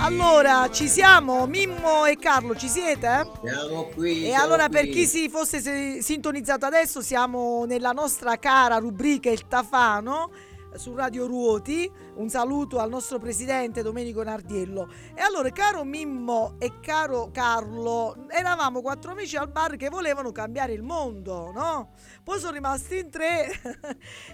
Allora, 0.04 0.68
ci 0.70 0.88
siamo, 0.88 1.46
Mimmo 1.46 2.06
e 2.06 2.16
Carlo, 2.16 2.56
ci 2.56 2.66
siete? 2.68 3.24
Siamo 3.44 3.84
qui. 3.94 4.24
E 4.24 4.28
siamo 4.30 4.42
allora 4.44 4.68
per 4.68 4.82
qui. 4.86 4.90
chi 4.92 5.06
si 5.06 5.28
fosse 5.28 5.60
se- 5.60 5.98
sintonizzato 6.02 6.66
adesso 6.66 7.00
siamo 7.00 7.64
nella 7.66 7.92
nostra 7.92 8.36
cara 8.36 8.78
rubrica 8.78 9.30
Il 9.30 9.46
Tafano 9.46 10.30
su 10.74 10.94
Radio 10.94 11.26
Ruoti. 11.26 11.90
Un 12.14 12.28
saluto 12.28 12.78
al 12.78 12.88
nostro 12.88 13.18
presidente 13.18 13.82
Domenico 13.82 14.22
Nardiello. 14.22 14.88
E 15.14 15.20
allora, 15.20 15.50
caro 15.50 15.84
Mimmo 15.84 16.56
e 16.58 16.80
caro 16.80 17.30
Carlo, 17.30 18.26
eravamo 18.28 18.80
quattro 18.80 19.12
amici 19.12 19.36
al 19.36 19.50
bar 19.50 19.76
che 19.76 19.88
volevano 19.88 20.32
cambiare 20.32 20.72
il 20.72 20.82
mondo, 20.82 21.50
no? 21.52 21.90
Poi 22.22 22.38
sono 22.38 22.52
rimasti 22.52 22.98
in 22.98 23.10
tre. 23.10 23.48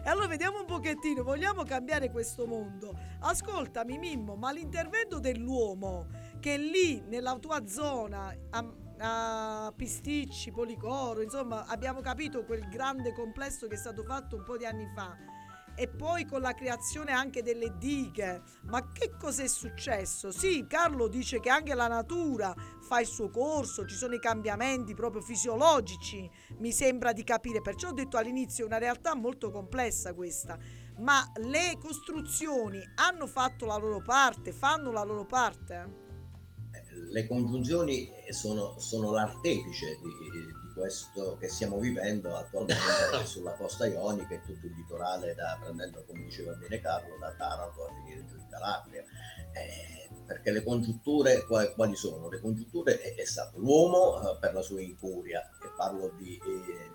e 0.05 0.09
allora 0.09 0.27
vediamo 0.27 0.61
un 0.61 0.67
pochettino, 0.67 1.23
vogliamo 1.23 1.63
cambiare 1.65 2.11
questo 2.11 2.47
mondo? 2.47 2.97
Ascoltami 3.21 3.99
Mimmo, 3.99 4.37
ma 4.37 4.53
l'intervento 4.53 5.19
dell'uomo 5.19 6.07
che 6.41 6.57
lì 6.57 7.03
nella 7.07 7.37
tua 7.39 7.67
zona 7.67 8.35
a, 8.51 8.73
a 8.99 9.73
Pisticci, 9.75 10.51
Policoro, 10.51 11.23
insomma 11.23 11.67
abbiamo 11.67 12.01
capito 12.01 12.45
quel 12.45 12.69
grande 12.69 13.13
complesso 13.13 13.67
che 13.67 13.75
è 13.75 13.79
stato 13.79 14.03
fatto 14.05 14.37
un 14.37 14.45
po' 14.45 14.57
di 14.57 14.65
anni 14.65 14.89
fa 14.95 15.17
e 15.79 15.87
poi 15.87 16.27
con 16.27 16.41
la 16.41 16.55
creazione 16.55 17.13
anche 17.13 17.41
delle 17.41 17.79
dighe. 17.79 18.43
Ma 18.65 18.91
che 18.91 19.13
cos'è 19.17 19.47
successo? 19.47 20.33
Sì, 20.33 20.67
Carlo 20.69 21.07
dice 21.07 21.39
che 21.39 21.51
anche 21.51 21.73
la 21.75 21.87
natura 21.87 22.53
fa 22.81 22.99
il 22.99 23.07
suo 23.07 23.31
corso, 23.31 23.87
ci 23.87 23.95
sono 23.95 24.15
i 24.15 24.19
cambiamenti 24.19 24.95
proprio 24.95 25.23
fisiologici, 25.23 26.29
mi 26.59 26.73
sembra 26.73 27.13
di 27.13 27.23
capire, 27.23 27.61
perciò 27.61 27.91
ho 27.91 27.93
detto 27.93 28.17
all'inizio 28.17 28.65
è 28.65 28.67
una 28.67 28.79
realtà 28.79 29.15
molto 29.15 29.53
complessa 29.53 30.15
questa. 30.15 30.59
ma 30.99 31.25
le 31.37 31.79
costruzioni 31.79 32.81
hanno 32.97 33.29
fatto 33.29 33.65
la 33.67 33.77
loro 33.77 34.03
parte, 34.03 34.51
fanno 34.51 34.91
la 34.91 35.05
loro 35.05 35.25
parte? 35.27 36.07
le 37.11 37.27
congiunzioni 37.27 38.11
sono, 38.31 38.79
sono 38.79 39.13
l'artefice 39.13 39.99
di, 40.03 40.38
questo 40.79 41.37
che 41.39 41.49
stiamo 41.49 41.79
vivendo 41.79 42.35
attualmente 42.37 42.81
sulla 43.27 43.53
costa 43.53 43.87
ionica 43.87 44.35
e 44.35 44.41
tutto 44.43 44.67
il 44.67 44.73
litorale, 44.75 45.35
da, 45.35 45.59
prendendo 45.61 46.05
come 46.07 46.23
diceva 46.25 46.53
bene 46.53 46.81
Carlo, 46.81 47.19
da 47.19 47.35
Taranto 47.37 47.85
a 47.85 47.95
finire 47.95 48.25
giù 48.27 48.37
in 48.37 48.47
Calabria. 48.49 49.03
Eh, 49.53 50.09
perché 50.25 50.53
le 50.53 50.63
congiunture 50.63 51.45
quali 51.45 51.97
sono? 51.97 52.29
Le 52.29 52.41
congiunture 52.41 53.01
è, 53.01 53.15
è 53.15 53.25
stato 53.25 53.59
l'uomo 53.59 54.21
eh, 54.21 54.37
per 54.39 54.55
la 54.55 54.63
sua 54.63 54.81
incuria, 54.81 55.41
e 55.41 55.69
parlo 55.77 56.13
di, 56.17 56.37
eh, 56.37 56.91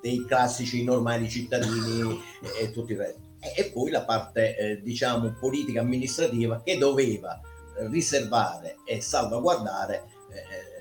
dei 0.00 0.24
classici 0.24 0.84
normali 0.84 1.28
cittadini 1.28 2.20
e, 2.40 2.64
e 2.64 2.70
tutto 2.70 2.92
il 2.92 2.98
resto. 2.98 3.20
E, 3.40 3.52
e 3.56 3.70
poi 3.72 3.90
la 3.90 4.04
parte 4.04 4.56
eh, 4.56 4.82
diciamo 4.82 5.32
politica 5.40 5.80
amministrativa 5.80 6.62
che 6.62 6.78
doveva 6.78 7.40
riservare 7.88 8.76
e 8.84 9.00
salvaguardare 9.00 10.04
eh, 10.30 10.71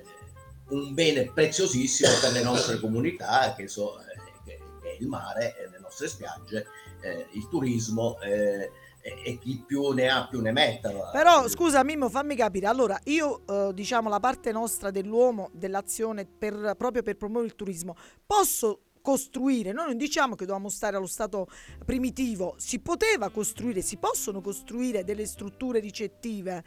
un 0.72 0.94
bene 0.94 1.32
preziosissimo 1.32 2.10
per 2.22 2.32
le 2.32 2.44
nostre 2.44 2.80
comunità 2.80 3.54
che, 3.56 3.68
so, 3.68 4.00
eh, 4.00 4.04
che, 4.44 4.60
che, 4.82 4.90
è 4.90 4.98
il 5.00 5.08
mare, 5.08 5.56
le 5.72 5.80
nostre 5.80 6.08
spiagge, 6.08 6.68
eh, 7.02 7.28
il 7.32 7.48
turismo 7.48 8.20
eh, 8.22 8.72
e 9.02 9.38
chi 9.40 9.64
più 9.66 9.92
ne 9.92 10.10
ha 10.10 10.28
più 10.28 10.42
ne 10.42 10.52
metta. 10.52 10.92
Però 11.12 11.48
scusa 11.48 11.84
Mimmo, 11.84 12.10
fammi 12.10 12.36
capire. 12.36 12.68
Allora, 12.68 13.00
io 13.06 13.42
eh, 13.48 13.74
diciamo 13.74 14.10
la 14.10 14.20
parte 14.20 14.52
nostra 14.52 14.92
dell'uomo, 14.92 15.50
dell'azione 15.54 16.26
per, 16.26 16.76
proprio 16.78 17.02
per 17.02 17.18
promuovere 17.18 17.50
il 17.52 17.56
turismo, 17.56 17.96
posso 18.26 18.82
costruire, 19.02 19.72
noi 19.72 19.88
non 19.88 19.98
diciamo 19.98 20.36
che 20.36 20.46
dobbiamo 20.46 20.70
stare 20.70 20.96
allo 20.96 21.08
stato 21.08 21.48
primitivo, 21.84 22.54
si 22.58 22.80
poteva 22.80 23.30
costruire, 23.30 23.82
si 23.82 23.98
possono 23.98 24.42
costruire 24.42 25.04
delle 25.04 25.26
strutture 25.26 25.80
ricettive, 25.80 26.64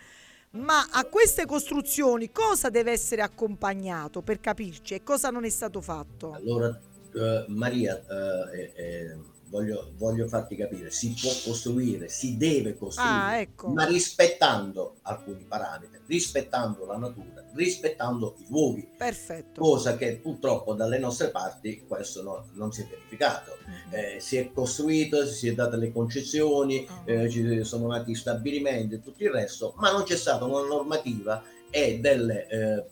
ma 0.54 0.88
a 0.90 1.04
queste 1.06 1.46
costruzioni 1.46 2.30
cosa 2.30 2.70
deve 2.70 2.92
essere 2.92 3.22
accompagnato 3.22 4.22
per 4.22 4.40
capirci 4.40 4.94
e 4.94 5.02
cosa 5.02 5.30
non 5.30 5.44
è 5.44 5.48
stato 5.48 5.80
fatto? 5.80 6.32
Allora, 6.32 6.68
uh, 6.68 7.44
Maria, 7.48 8.02
uh, 8.06 8.54
eh, 8.54 8.72
eh, 8.74 9.16
voglio, 9.48 9.92
voglio, 9.96 10.28
farti 10.28 10.56
capire, 10.56 10.90
si 10.90 11.14
può 11.20 11.30
costruire, 11.44 12.08
si 12.08 12.36
deve 12.36 12.76
costruire, 12.76 13.14
ah, 13.14 13.36
ecco. 13.38 13.68
ma 13.68 13.84
rispettando 13.84 14.96
alcuni 15.02 15.44
parametri, 15.46 16.00
rispettando 16.06 16.84
la 16.86 16.96
natura, 16.96 17.43
rispettando 17.54 18.36
i 18.38 18.46
luoghi. 18.48 18.88
Perfetto. 18.96 19.60
Cosa 19.60 19.96
che 19.96 20.16
purtroppo 20.16 20.74
dalle 20.74 20.98
nostre 20.98 21.30
parti 21.30 21.84
questo 21.86 22.22
no, 22.22 22.46
non 22.52 22.72
si 22.72 22.82
è 22.82 22.86
verificato. 22.86 23.56
Mm-hmm. 23.68 24.14
Eh, 24.16 24.20
si 24.20 24.36
è 24.36 24.50
costruito, 24.52 25.24
si 25.26 25.48
è 25.48 25.54
date 25.54 25.76
le 25.76 25.92
concessioni, 25.92 26.86
uh-huh. 26.88 27.10
eh, 27.10 27.30
ci 27.30 27.64
sono 27.64 27.88
nati 27.88 28.14
stabilimenti 28.14 28.94
e 28.94 29.02
tutto 29.02 29.22
il 29.22 29.30
resto, 29.30 29.74
ma 29.76 29.90
non 29.90 30.02
c'è 30.02 30.16
stata 30.16 30.44
una 30.44 30.66
normativa 30.66 31.42
e 31.70 31.98
delle, 32.00 32.46
eh, 32.48 32.84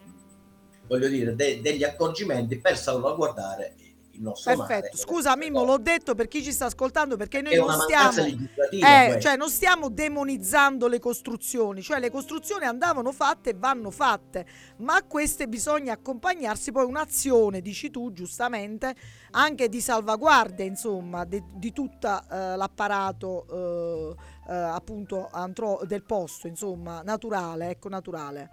voglio 0.87 1.09
dire, 1.09 1.35
de- 1.35 1.61
degli 1.61 1.85
accorgimenti 1.85 2.59
per 2.59 2.77
salvaguardare 2.77 3.75
il 4.13 4.23
nostro 4.23 4.55
Perfetto. 4.55 4.89
Mare. 4.93 4.97
Scusa 4.97 5.37
Mimmo, 5.37 5.65
l'ho 5.65 5.79
detto 5.79 6.15
per 6.15 6.29
chi 6.29 6.43
ci 6.43 6.53
sta 6.53 6.67
ascoltando 6.67 7.17
perché 7.17 7.41
noi 7.41 7.57
non 7.57 7.73
stiamo 7.81 8.27
eh, 8.71 9.21
cioè 9.21 9.37
non 9.37 9.51
stiamo 9.51 9.89
demonizzando 9.89 10.89
le 10.89 10.99
costruzioni, 10.99 11.83
cioè 11.83 12.01
le 12.01 12.11
costruzioni 12.11 12.65
andavano 12.65 13.13
fatte 13.13 13.51
e 13.51 13.55
vanno 13.55 13.91
fatte, 13.91 14.47
ma 14.79 14.97
a 14.97 15.03
queste 15.03 15.49
bisogna 15.49 15.93
accompagnarsi 15.93 16.73
poi 16.73 16.85
un'azione, 16.85 17.61
dici 17.61 17.91
tu 17.91 18.13
giustamente, 18.13 18.95
anche 19.33 19.69
di 19.69 19.81
salvaguardia, 19.81 20.65
insomma, 20.65 21.25
de, 21.25 21.43
di 21.55 21.73
tutto 21.73 22.09
eh, 22.09 22.57
l'apparato 22.57 23.47
eh, 23.51 24.15
eh, 24.49 24.55
appunto 24.55 25.29
antro- 25.31 25.81
del 25.85 26.03
posto, 26.03 26.47
insomma, 26.47 27.03
naturale, 27.03 27.71
ecco, 27.71 27.89
naturale. 27.89 28.51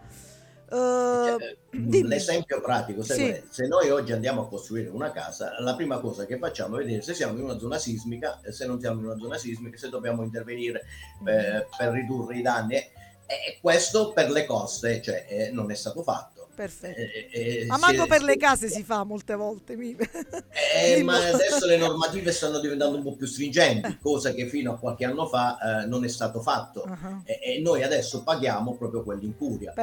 Uh, 0.71 1.37
l'esempio 1.71 2.61
pratico, 2.61 3.01
sì. 3.01 3.41
se 3.49 3.67
noi 3.67 3.89
oggi 3.89 4.11
andiamo 4.11 4.41
a 4.41 4.47
costruire 4.47 4.89
una 4.89 5.11
casa, 5.11 5.59
la 5.59 5.75
prima 5.75 5.99
cosa 5.99 6.25
che 6.25 6.37
facciamo 6.37 6.77
è 6.77 6.83
vedere 6.83 7.01
se 7.01 7.13
siamo 7.13 7.37
in 7.37 7.43
una 7.43 7.57
zona 7.57 7.77
sismica, 7.77 8.39
se 8.49 8.65
non 8.67 8.79
siamo 8.79 8.99
in 8.99 9.05
una 9.05 9.17
zona 9.17 9.37
sismica, 9.37 9.77
se 9.77 9.89
dobbiamo 9.89 10.23
intervenire 10.23 10.85
eh, 11.25 11.65
per 11.75 11.91
ridurre 11.91 12.37
i 12.37 12.41
danni. 12.41 12.75
E 12.75 13.59
questo 13.61 14.11
per 14.11 14.31
le 14.31 14.45
coste 14.45 15.03
cioè, 15.03 15.27
eh, 15.29 15.51
non 15.51 15.69
è 15.69 15.75
stato 15.75 16.01
fatto 16.01 16.38
perfetto. 16.59 16.99
Eh, 16.99 17.29
eh, 17.31 17.65
ma 17.67 17.77
manco 17.77 18.05
per 18.05 18.21
le 18.21 18.35
case 18.35 18.67
si 18.67 18.83
fa 18.83 19.05
molte 19.05 19.35
volte. 19.35 19.77
Eh, 20.75 21.01
ma 21.03 21.15
adesso 21.15 21.65
le 21.65 21.77
normative 21.77 22.33
stanno 22.33 22.59
diventando 22.59 22.97
un 22.97 23.03
po' 23.03 23.15
più 23.15 23.25
stringenti, 23.27 23.97
cosa 24.01 24.33
che 24.33 24.45
fino 24.47 24.73
a 24.73 24.77
qualche 24.77 25.05
anno 25.05 25.25
fa 25.25 25.83
eh, 25.83 25.85
non 25.85 26.03
è 26.03 26.09
stato 26.09 26.41
fatto. 26.41 26.83
Uh-huh. 26.85 27.21
E, 27.23 27.61
noi 27.61 27.83
adesso 27.83 28.23
paghiamo 28.23 28.75
proprio 28.75 29.03
quell'incuria 29.03 29.73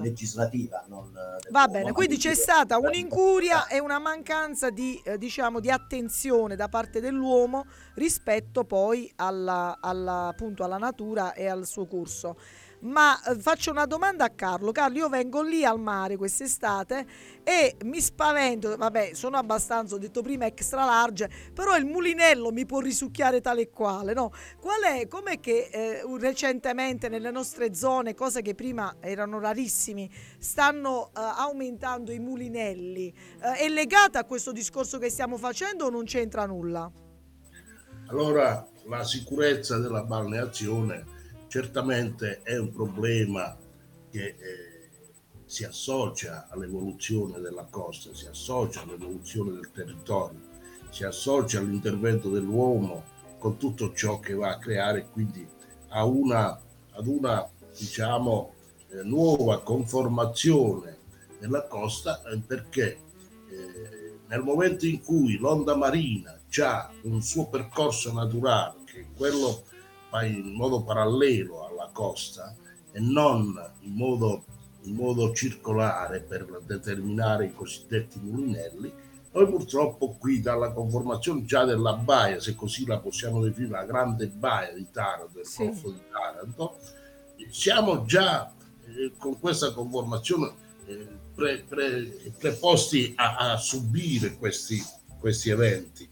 legislativa. 0.00 0.82
Non, 0.88 1.12
Va 1.50 1.68
bene, 1.68 1.92
quindi 1.92 2.16
c'è 2.16 2.34
stata 2.34 2.78
un'incuria 2.78 3.66
e 3.66 3.78
una 3.78 3.98
mancanza 3.98 4.70
di, 4.70 5.00
diciamo, 5.18 5.60
di 5.60 5.70
attenzione 5.70 6.56
da 6.56 6.68
parte 6.68 7.00
dell'uomo 7.00 7.66
rispetto 7.94 8.64
poi 8.64 9.12
alla, 9.16 9.78
alla, 9.80 10.28
appunto, 10.28 10.64
alla 10.64 10.78
natura 10.78 11.34
e 11.34 11.46
al 11.46 11.66
suo 11.66 11.86
corso 11.86 12.36
ma 12.80 13.20
eh, 13.22 13.38
faccio 13.38 13.70
una 13.70 13.86
domanda 13.86 14.24
a 14.24 14.30
Carlo. 14.30 14.72
Carlo, 14.72 14.98
io 14.98 15.08
vengo 15.08 15.42
lì 15.42 15.64
al 15.64 15.80
mare 15.80 16.16
quest'estate 16.16 17.06
e 17.42 17.76
mi 17.84 18.00
spavento, 18.00 18.76
vabbè, 18.76 19.14
sono 19.14 19.36
abbastanza, 19.36 19.94
ho 19.94 19.98
detto 19.98 20.22
prima, 20.22 20.46
extra 20.46 20.84
large, 20.84 21.30
però 21.54 21.76
il 21.76 21.84
mulinello 21.84 22.50
mi 22.50 22.66
può 22.66 22.80
risucchiare 22.80 23.40
tale 23.40 23.62
e 23.62 23.70
quale, 23.70 24.12
no? 24.12 24.32
Qual 24.60 24.82
è, 24.82 25.06
com'è 25.08 25.40
che 25.40 25.68
eh, 25.70 26.02
recentemente 26.18 27.08
nelle 27.08 27.30
nostre 27.30 27.74
zone, 27.74 28.14
cose 28.14 28.42
che 28.42 28.54
prima 28.54 28.96
erano 29.00 29.38
rarissimi, 29.38 30.10
stanno 30.38 31.08
eh, 31.08 31.20
aumentando 31.20 32.12
i 32.12 32.18
mulinelli? 32.18 33.14
Eh, 33.40 33.52
è 33.64 33.68
legata 33.68 34.20
a 34.20 34.24
questo 34.24 34.52
discorso 34.52 34.98
che 34.98 35.10
stiamo 35.10 35.36
facendo 35.36 35.86
o 35.86 35.90
non 35.90 36.04
c'entra 36.04 36.46
nulla? 36.46 36.90
Allora, 38.08 38.66
la 38.86 39.02
sicurezza 39.02 39.78
della 39.78 40.04
balneazione 40.04 41.15
certamente 41.56 42.42
è 42.42 42.58
un 42.58 42.70
problema 42.70 43.56
che 44.10 44.26
eh, 44.26 44.90
si 45.46 45.64
associa 45.64 46.48
all'evoluzione 46.50 47.40
della 47.40 47.66
costa, 47.70 48.12
si 48.12 48.26
associa 48.26 48.82
all'evoluzione 48.82 49.52
del 49.52 49.70
territorio, 49.72 50.38
si 50.90 51.04
associa 51.04 51.58
all'intervento 51.58 52.28
dell'uomo 52.28 53.04
con 53.38 53.56
tutto 53.56 53.94
ciò 53.94 54.20
che 54.20 54.34
va 54.34 54.50
a 54.50 54.58
creare 54.58 55.08
quindi 55.10 55.48
a 55.88 56.04
una, 56.04 56.60
ad 56.90 57.06
una 57.06 57.48
diciamo, 57.74 58.52
eh, 58.90 59.02
nuova 59.02 59.62
conformazione 59.62 60.98
della 61.38 61.66
costa 61.66 62.20
eh, 62.24 62.38
perché 62.38 62.98
eh, 63.48 64.18
nel 64.26 64.42
momento 64.42 64.84
in 64.84 65.02
cui 65.02 65.38
l'onda 65.38 65.74
marina 65.74 66.38
ha 66.58 66.90
un 67.04 67.22
suo 67.22 67.46
percorso 67.48 68.12
naturale, 68.12 68.84
che 68.84 69.00
è 69.00 69.06
quello 69.16 69.64
in 70.22 70.54
modo 70.54 70.82
parallelo 70.82 71.66
alla 71.66 71.90
costa 71.92 72.54
e 72.92 73.00
non 73.00 73.54
in 73.80 73.94
modo, 73.94 74.44
in 74.82 74.94
modo 74.94 75.34
circolare 75.34 76.20
per 76.20 76.62
determinare 76.64 77.46
i 77.46 77.54
cosiddetti 77.54 78.18
mulinelli, 78.18 78.92
noi 79.32 79.48
purtroppo 79.48 80.16
qui 80.18 80.40
dalla 80.40 80.72
conformazione 80.72 81.44
già 81.44 81.66
della 81.66 81.92
baia, 81.92 82.40
se 82.40 82.54
così 82.54 82.86
la 82.86 82.98
possiamo 82.98 83.42
definire, 83.42 83.72
la 83.72 83.84
grande 83.84 84.28
baia 84.28 84.72
di 84.72 84.86
Taranto, 84.90 85.30
del 85.34 85.44
sì. 85.44 85.64
Golfo 85.66 85.90
di 85.90 86.00
Taranto, 86.10 86.78
siamo 87.50 88.06
già 88.06 88.50
eh, 88.86 89.12
con 89.18 89.38
questa 89.38 89.72
conformazione 89.72 90.52
eh, 90.86 91.06
pre, 91.34 91.64
pre, 91.68 92.32
preposti 92.38 93.12
a, 93.14 93.36
a 93.36 93.56
subire 93.58 94.38
questi, 94.38 94.82
questi 95.18 95.50
eventi. 95.50 96.08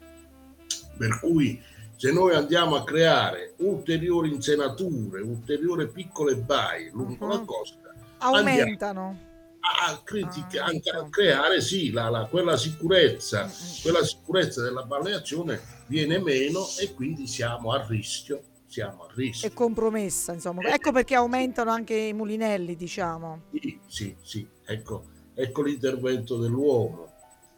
Per 0.99 1.19
cui 1.21 1.61
se 1.97 2.13
noi 2.13 2.35
andiamo 2.35 2.77
a 2.77 2.85
creare 2.85 3.55
ulteriori 3.59 4.33
insenature, 4.33 5.21
ulteriori 5.21 5.89
piccole 5.89 6.37
baie 6.37 6.91
lungo 6.93 7.27
uh-huh. 7.27 7.33
la 7.33 7.41
costa, 7.41 7.95
aumentano. 8.19 9.33
A, 9.61 9.99
critica, 10.05 10.65
ah, 10.65 10.67
anche 10.67 10.91
a 10.91 11.09
creare 11.09 11.63
sì, 11.63 11.91
la, 11.91 12.11
la, 12.11 12.27
quella 12.27 12.57
sicurezza, 12.57 13.45
uh-huh. 13.45 13.81
quella 13.83 14.05
sicurezza 14.05 14.63
della 14.63 14.83
balneazione 14.83 15.59
viene 15.87 16.19
meno 16.19 16.67
e 16.79 16.93
quindi 16.93 17.27
siamo 17.27 17.73
a 17.73 17.85
rischio. 17.87 18.43
Siamo 18.67 19.05
a 19.05 19.13
rischio. 19.15 19.49
È 19.49 19.53
compromessa, 19.53 20.33
insomma. 20.33 20.63
Eh, 20.63 20.73
ecco 20.73 20.91
perché 20.91 21.15
aumentano 21.15 21.71
anche 21.71 21.95
i 21.95 22.13
mulinelli, 22.13 22.75
diciamo. 22.75 23.43
Sì, 23.53 23.79
sì, 23.87 24.17
sì. 24.21 24.49
Ecco, 24.67 25.05
ecco 25.35 25.63
l'intervento 25.63 26.39
dell'uomo 26.39 27.14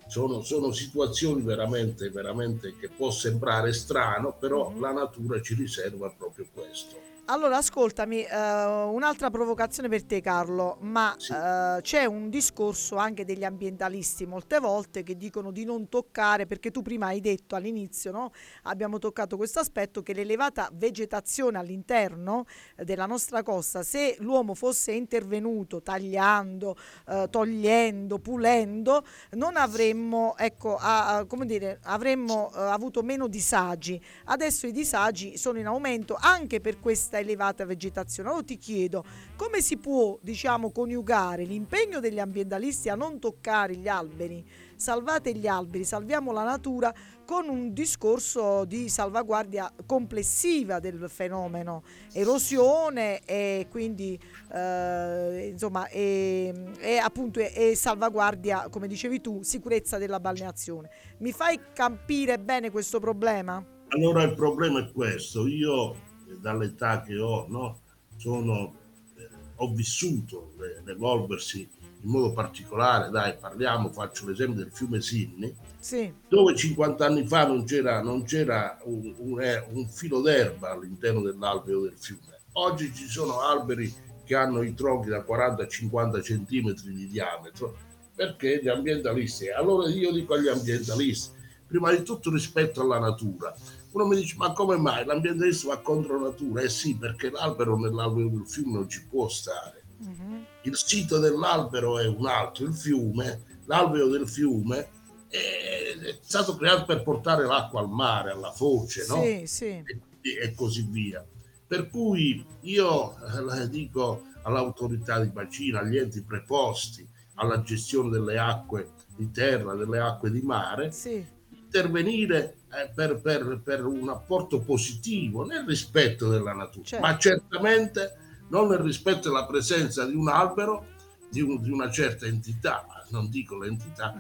sono, 0.07 0.43
sono, 0.43 0.73
situazioni 0.73 1.43
veramente, 1.43 2.11
veramente 2.11 2.77
che 2.77 2.89
può 2.89 3.11
sembrare 3.11 3.73
strano, 3.73 4.37
però 4.39 4.71
mm-hmm. 4.71 4.81
la 4.81 4.93
natura 4.93 5.41
ci 5.41 5.55
riserva 5.55 6.11
proprio 6.11 6.47
questo. 6.53 7.06
Allora, 7.29 7.57
ascoltami, 7.57 8.23
eh, 8.23 8.37
un'altra 8.37 9.31
provocazione 9.31 9.89
per 9.89 10.05
te 10.05 10.21
Carlo, 10.21 10.77
ma 10.83 11.13
Sì. 11.19 11.33
eh, 11.33 11.79
c'è 11.83 12.05
un 12.05 12.31
discorso 12.31 12.95
anche 12.99 13.25
degli 13.25 13.43
ambientalisti 13.43 14.27
molte 14.27 14.61
volte 14.61 15.03
che 15.03 15.17
dicono 15.17 15.51
di 15.51 15.65
non 15.65 15.89
toccare, 15.89 16.47
perché 16.47 16.71
tu 16.71 16.83
prima 16.83 17.07
hai 17.07 17.21
detto 17.21 17.57
all'inizio, 17.57 18.13
no? 18.13 18.31
Abbiamo 18.65 18.99
toccato 19.01 19.37
questo 19.37 19.59
aspetto 19.59 20.05
che 20.05 20.13
l'elevata 20.13 20.71
vegetazione 20.73 21.59
all'interno 21.59 22.45
eh, 22.77 22.85
della 22.85 23.07
nostra 23.07 23.43
costa, 23.43 23.83
se 23.83 24.15
l'uomo 24.21 24.55
fosse 24.55 24.93
intervenuto 24.93 25.83
tagliando, 25.83 26.77
eh, 27.09 27.27
togliendo, 27.29 28.21
pulendo, 28.21 29.05
non 29.33 29.57
avremmo, 29.57 30.37
ecco, 30.39 30.77
a- 30.77 31.17
a- 31.17 31.25
come 31.25 31.45
dire, 31.45 31.81
avremmo 31.83 32.53
eh, 32.55 32.61
avuto 32.61 33.03
meno 33.03 33.27
disagi. 33.27 34.01
Adesso 34.27 34.69
i 34.69 34.73
disagi 34.73 35.37
sono 35.37 35.59
in 35.59 35.67
aumento 35.67 36.17
anche 36.21 36.61
per 36.61 36.79
questa 36.79 37.15
elevata 37.19 37.65
vegetazione. 37.65 38.29
Allora 38.29 38.45
ti 38.45 38.57
chiedo, 38.57 39.05
come 39.37 39.61
si 39.61 39.77
può, 39.77 40.19
diciamo, 40.21 40.71
coniugare 40.71 41.45
l'impegno 41.45 42.01
degli 42.01 42.19
ambientalisti 42.19 42.89
a 42.89 42.95
non 42.95 43.19
toccare 43.19 43.77
gli 43.77 43.89
alberi, 43.89 44.45
salvate 44.75 45.33
gli 45.33 45.47
alberi, 45.47 45.85
salviamo 45.85 46.33
la 46.33 46.45
natura, 46.45 46.95
con 47.27 47.49
un 47.49 47.73
discorso 47.73 48.65
di 48.65 48.89
salvaguardia 48.89 49.73
complessiva 49.85 50.79
del 50.79 51.07
fenomeno, 51.09 51.83
erosione 52.13 53.21
e 53.25 53.67
quindi 53.69 54.19
eh, 54.53 55.49
insomma 55.51 55.89
e, 55.89 56.55
e 56.79 56.97
appunto 56.99 57.41
e, 57.41 57.75
salvaguardia, 57.75 58.69
come 58.71 58.87
dicevi 58.87 59.21
tu, 59.21 59.43
sicurezza 59.43 59.99
della 59.99 60.21
balneazione. 60.21 60.89
Mi 61.19 61.33
fai 61.33 61.59
capire 61.75 62.39
bene 62.39 62.71
questo 62.71 63.01
problema? 63.01 63.63
Allora 63.89 64.23
il 64.23 64.35
problema 64.35 64.81
è 64.81 64.93
questo, 64.93 65.47
io 65.47 65.95
dall'età 66.41 67.03
che 67.03 67.19
ho, 67.19 67.47
no, 67.49 67.81
sono, 68.17 68.75
eh, 69.17 69.29
ho 69.57 69.73
vissuto 69.73 70.53
le- 70.59 70.83
l'evolversi 70.85 71.69
in 72.03 72.11
modo 72.11 72.33
particolare, 72.33 73.11
dai 73.11 73.35
parliamo, 73.37 73.91
faccio 73.91 74.27
l'esempio 74.27 74.63
del 74.63 74.71
fiume 74.73 75.01
Sinni, 75.01 75.55
Sì, 75.79 76.13
dove 76.29 76.55
50 76.55 77.05
anni 77.07 77.27
fa 77.27 77.47
non 77.47 77.65
c'era, 77.65 78.01
non 78.03 78.23
c'era 78.25 78.79
un, 78.85 79.15
un- 79.19 79.41
eh, 79.41 79.65
un 79.71 79.89
filo 79.89 80.21
d'erba 80.21 80.71
all'interno 80.73 81.21
dell'alveo 81.23 81.81
del 81.83 81.97
fiume. 81.99 82.41
Oggi 82.53 82.93
ci 82.95 83.07
sono 83.07 83.41
alberi 83.41 83.93
che 84.25 84.35
hanno 84.35 84.63
i 84.63 84.75
tronchi 84.75 85.09
da 85.09 85.23
40-50 85.25 86.21
centimetri 86.23 86.93
di 86.95 87.09
diametro, 87.09 87.77
perché 88.15 88.61
gli 88.63 88.69
ambientalisti, 88.69 89.51
allora 89.51 89.89
io 89.89 90.11
dico 90.13 90.35
agli 90.35 90.49
ambientalisti, 90.49 91.35
prima 91.67 91.91
di 91.95 92.03
tutto 92.03 92.31
rispetto 92.31 92.81
alla 92.81 92.99
natura. 92.99 93.55
Uno 93.97 94.09
mi 94.09 94.17
dice, 94.17 94.35
ma 94.37 94.53
come 94.53 94.77
mai 94.77 95.07
l'ambientalista 95.07 95.69
va 95.69 95.79
contro 95.79 96.21
la 96.21 96.29
natura? 96.29 96.61
Eh 96.61 96.69
sì, 96.69 96.97
perché 96.97 97.31
l'albero 97.31 97.79
nell'alveo 97.79 98.29
del 98.29 98.47
fiume 98.47 98.75
non 98.75 98.89
ci 98.91 99.03
può 99.07 99.27
stare. 99.27 99.85
Mhm. 99.97 100.47
Il 100.65 100.77
sito 100.77 101.19
dell'albero 101.19 101.99
è 101.99 102.07
un 102.07 102.27
altro, 102.27 102.67
il 102.67 102.75
fiume, 102.75 103.61
l'alveo 103.65 104.09
del 104.09 104.29
fiume 104.29 104.91
è, 105.29 106.19
stato 106.21 106.57
creato 106.57 106.85
per 106.85 107.03
portare 107.03 107.47
l'acqua 107.47 107.81
al 107.81 107.89
mare, 107.89 108.33
alla 108.33 108.53
foce, 108.53 109.07
no? 109.09 109.23
sì, 109.23 109.47
sì. 109.47 109.65
e, 109.65 110.01
e 110.43 110.55
così 110.55 110.87
via. 110.91 111.27
Per 111.67 111.89
cui 111.89 112.45
io 112.61 113.17
eh, 113.17 113.69
dico 113.71 114.25
all'autorità 114.43 115.21
di 115.21 115.31
bacino, 115.31 115.79
agli 115.79 115.97
enti 115.97 116.21
preposti 116.21 117.09
alla 117.37 117.63
gestione 117.63 118.11
delle 118.11 118.37
acque 118.37 118.91
di 119.17 119.31
terra, 119.31 119.75
delle 119.75 120.01
acque 120.01 120.31
di 120.31 120.43
mare, 120.43 120.93
Sì, 120.93 121.25
intervenire 121.49 122.57
per, 122.95 123.21
per- 123.21 123.61
per 123.63 123.85
un 123.85 124.09
apporto 124.09 124.61
positivo 124.61 125.45
nel 125.45 125.65
rispetto 125.67 126.29
della 126.29 126.53
natura, 126.53 126.85
Certo. 126.85 127.07
ma 127.07 127.17
certamente 127.19 128.17
non 128.49 128.69
nel 128.69 128.79
rispetto 128.79 129.29
della 129.29 129.47
presenza 129.47 130.05
di 130.05 130.15
un 130.15 130.29
albero 130.29 130.87
di, 131.31 131.41
un- 131.41 131.61
di 131.61 131.71
una 131.71 131.91
certa 131.91 132.27
entità, 132.27 132.87
non 133.11 133.29
dico 133.31 133.59
l'entità. 133.59 134.15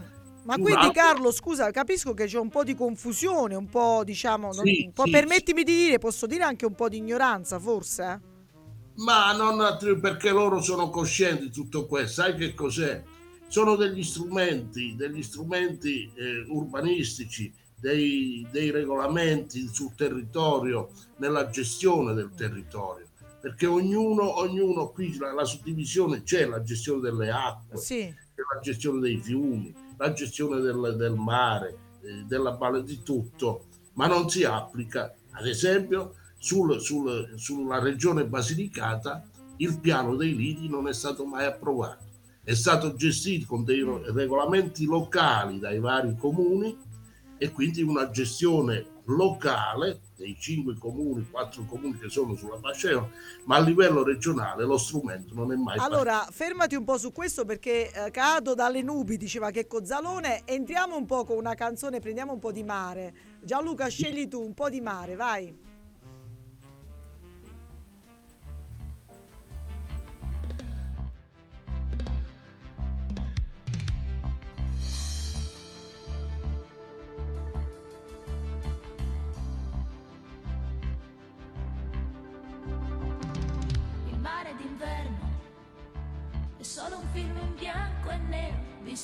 Ma 0.44 0.54
Un 0.54 0.62
quindi 0.62 0.80
albero- 0.86 0.92
Carlo, 0.92 1.30
scusa, 1.32 1.70
capisco 1.70 2.14
che 2.14 2.26
c'è 2.26 2.38
un 2.38 2.48
po' 2.48 2.62
di 2.64 2.74
confusione, 2.74 3.54
un 3.56 3.68
po' 3.68 4.02
diciamo, 4.04 4.52
non- 4.52 4.64
Sì, 4.64 4.84
un 4.86 4.92
po' 4.92 5.04
sì, 5.04 5.10
permettimi 5.10 5.62
di 5.64 5.74
dire, 5.74 5.98
posso 5.98 6.26
dire 6.26 6.44
anche 6.44 6.64
un 6.66 6.74
po' 6.74 6.88
di 6.88 6.98
ignoranza 6.98 7.58
forse? 7.58 8.02
eh? 8.04 8.34
Ma 8.98 9.32
non 9.32 9.76
perché 10.00 10.30
loro 10.30 10.60
sono 10.62 10.88
coscienti 10.88 11.44
di 11.44 11.50
tutto 11.50 11.84
questo, 11.86 12.22
sai 12.22 12.34
che 12.34 12.54
cos'è? 12.54 13.02
Sono 13.48 13.76
degli 13.76 14.02
strumenti, 14.02 14.94
degli 14.96 15.22
strumenti 15.22 16.10
eh, 16.14 16.44
urbanistici, 16.48 17.52
dei, 17.78 18.46
dei 18.50 18.70
regolamenti 18.70 19.68
sul 19.72 19.94
territorio, 19.94 20.90
nella 21.18 21.48
gestione 21.48 22.14
del 22.14 22.30
territorio. 22.34 23.06
Perché 23.40 23.66
ognuno, 23.66 24.38
ognuno 24.38 24.88
qui 24.88 25.16
la, 25.18 25.32
la 25.32 25.44
suddivisione 25.44 26.22
c'è, 26.22 26.46
la 26.46 26.62
gestione 26.62 27.00
delle 27.00 27.30
acque, 27.30 27.78
Sì, 27.78 28.02
la 28.34 28.60
gestione 28.60 29.00
dei 29.00 29.18
fiumi, 29.18 29.72
la 29.98 30.12
gestione 30.12 30.60
del, 30.60 30.94
del 30.96 31.14
mare, 31.14 31.78
eh, 32.02 32.24
della 32.26 32.50
valle 32.50 32.82
di 32.82 33.02
tutto, 33.02 33.66
ma 33.94 34.06
non 34.06 34.28
si 34.28 34.44
applica, 34.44 35.14
ad 35.32 35.46
esempio, 35.46 36.14
sul- 36.38 36.80
sul- 36.80 37.32
sulla 37.36 37.78
regione 37.78 38.26
Basilicata 38.26 39.22
il 39.58 39.78
piano 39.80 40.16
dei 40.16 40.34
lidi 40.34 40.68
non 40.68 40.86
è 40.88 40.92
stato 40.92 41.24
mai 41.24 41.46
approvato, 41.46 42.04
è 42.42 42.52
stato 42.52 42.94
gestito 42.94 43.46
con 43.46 43.64
dei 43.64 43.82
regolamenti 44.12 44.84
locali 44.84 45.58
dai 45.58 45.78
vari 45.78 46.14
comuni 46.16 46.76
e 47.38 47.50
quindi 47.50 47.82
una 47.82 48.10
gestione 48.10 48.94
locale 49.04 50.00
dei 50.16 50.36
cinque 50.38 50.76
comuni, 50.78 51.26
quattro 51.30 51.64
comuni 51.64 51.98
che 51.98 52.08
sono 52.08 52.34
sulla 52.34 52.58
fascia 52.58 53.08
ma 53.44 53.56
a 53.56 53.60
livello 53.60 54.02
regionale 54.02 54.64
lo 54.64 54.78
strumento 54.78 55.32
non 55.34 55.52
è 55.52 55.56
mai 55.56 55.78
allora 55.78 56.26
fermati 56.30 56.74
un 56.74 56.84
po' 56.84 56.98
su 56.98 57.12
questo 57.12 57.44
perché 57.44 57.92
eh, 57.92 58.10
cado 58.10 58.54
dalle 58.54 58.82
nubi, 58.82 59.16
diceva 59.16 59.50
che 59.50 59.66
Cozzalone, 59.66 60.42
entriamo 60.44 60.96
un 60.96 61.06
po' 61.06 61.24
con 61.24 61.36
una 61.36 61.54
canzone, 61.54 62.00
prendiamo 62.00 62.32
un 62.32 62.38
po' 62.38 62.52
di 62.52 62.64
mare. 62.64 63.14
Gianluca, 63.42 63.88
scegli 63.88 64.26
tu 64.28 64.42
un 64.42 64.54
po' 64.54 64.68
di 64.68 64.80
mare, 64.80 65.14
vai. 65.14 65.54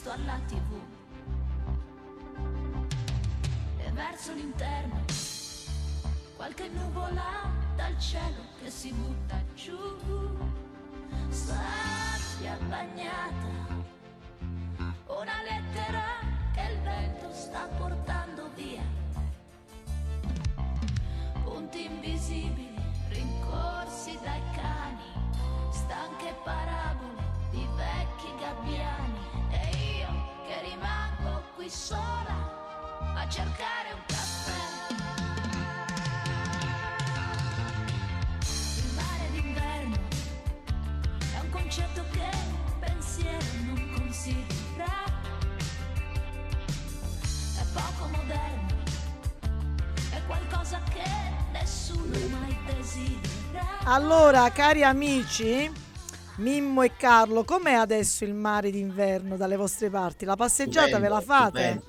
Visto 0.03 0.11
alla 0.11 0.39
tv. 0.47 0.81
E 3.79 3.91
verso 3.93 4.33
l'interno 4.33 5.05
qualche 6.35 6.69
nuvola 6.69 7.49
dal 7.77 7.97
cielo 8.01 8.43
che 8.61 8.69
si 8.69 8.93
butta 8.93 9.41
giù. 9.55 9.79
Sabbia 11.29 12.59
bagnata, 12.69 13.47
una 15.07 15.43
lettera 15.49 16.03
che 16.53 16.73
il 16.73 16.79
vento 16.81 17.33
sta 17.33 17.67
portando 17.79 18.51
via 18.55 18.83
punti 21.45 21.85
invisibili 21.85 22.75
rincorsi 23.09 24.19
dai 24.23 24.43
cani, 24.53 25.71
stanche 25.71 26.35
parabole 26.43 27.23
di 27.51 27.67
vecchi 27.77 28.35
gabbiani 28.39 29.22
che 30.53 30.69
rimango 30.69 31.43
qui 31.55 31.69
sola 31.71 32.37
a 33.15 33.27
cercare 33.29 33.93
un 33.95 34.03
caffè. 34.07 34.61
Il 38.77 38.93
mare 38.95 39.31
d'inverno 39.31 39.97
è 41.35 41.41
un 41.41 41.51
concetto 41.51 42.05
che 42.11 42.19
il 42.19 42.75
pensiero 42.81 43.47
non 43.65 43.91
considera, 43.97 45.05
è 47.59 47.65
poco 47.73 48.09
moderno 48.09 48.81
è 50.11 50.21
qualcosa 50.27 50.83
che 50.93 51.09
nessuno 51.53 52.19
mai 52.29 52.59
desidera. 52.67 53.79
Allora, 53.85 54.51
cari 54.51 54.85
amici, 54.85 55.71
Mimmo 56.43 56.83
e 56.83 56.97
Carlo, 56.97 57.45
com'è 57.45 57.75
adesso 57.75 58.25
il 58.25 58.35
mare 58.35 58.71
d'inverno 58.73 59.37
dalle 59.37 59.55
vostre 59.57 59.89
parti? 59.91 60.25
La 60.25 60.35
passeggiata 60.35 60.99
ve 60.99 61.09
la 61.09 61.21
fate? 61.21 61.83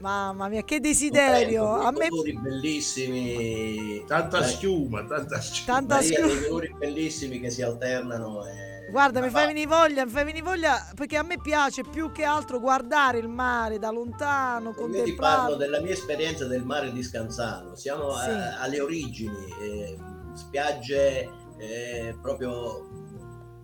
Mamma 0.00 0.48
mia, 0.48 0.62
che 0.62 0.80
desiderio! 0.80 1.70
A 1.74 1.90
me 1.90 2.08
colori 2.08 2.38
bellissimi. 2.38 4.02
Tanta 4.06 4.42
schiuma, 4.42 5.04
tanta 5.04 5.40
schiuma. 5.40 5.78
tanta 5.78 6.02
scu- 6.02 6.26
dei 6.26 6.48
colori 6.48 6.74
bellissimi 6.78 7.38
che 7.40 7.50
si 7.50 7.60
alternano. 7.62 8.46
e- 8.46 8.90
Guarda, 8.90 9.20
mi 9.20 9.28
fai 9.30 9.46
venire 9.46 9.66
voglia, 9.66 10.04
mi 10.04 10.10
fai 10.10 10.24
venire 10.24 10.44
voglia 10.44 10.90
perché 10.94 11.16
a 11.16 11.22
me 11.22 11.38
piace 11.40 11.82
più 11.82 12.12
che 12.12 12.24
altro 12.24 12.60
guardare 12.60 13.18
il 13.18 13.28
mare 13.28 13.78
da 13.78 13.90
lontano, 13.90 14.74
Io 14.92 15.02
ti 15.02 15.14
parlo 15.14 15.56
della 15.56 15.80
mia 15.80 15.92
esperienza 15.92 16.46
del 16.46 16.62
mare 16.64 16.90
di 16.92 17.02
Scanzano. 17.02 17.74
Siamo 17.74 18.12
Sì. 18.16 18.28
eh, 18.30 18.54
alle 18.60 18.80
origini. 18.80 19.34
eh, 19.62 19.98
spiagge 20.34 21.28
eh, 21.58 22.14
proprio 22.20 22.86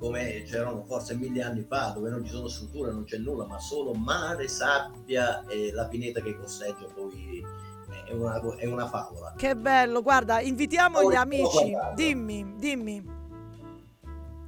come 0.02 0.42
c'erano 0.48 0.82
forse 0.84 1.14
mille 1.14 1.44
anni 1.44 1.62
fa, 1.62 1.92
dove 1.94 2.10
non 2.10 2.24
ci 2.24 2.32
sono 2.32 2.48
strutture, 2.48 2.90
non 2.90 3.04
c'è 3.04 3.18
nulla, 3.18 3.46
ma 3.46 3.60
solo 3.60 3.92
mare, 3.92 4.48
sabbia 4.48 5.46
e 5.46 5.70
la 5.72 5.86
pineta 5.86 6.20
che 6.20 6.36
costeggia 6.36 6.86
poi 6.92 7.40
è 8.08 8.12
una, 8.12 8.40
è 8.56 8.66
una 8.66 8.88
favola. 8.88 9.32
Che 9.36 9.54
bello, 9.54 10.02
guarda, 10.02 10.40
invitiamo 10.40 10.98
Poi 10.98 11.12
gli 11.12 11.16
amici. 11.16 11.72
Dimmi, 11.94 12.54
dimmi. 12.58 13.10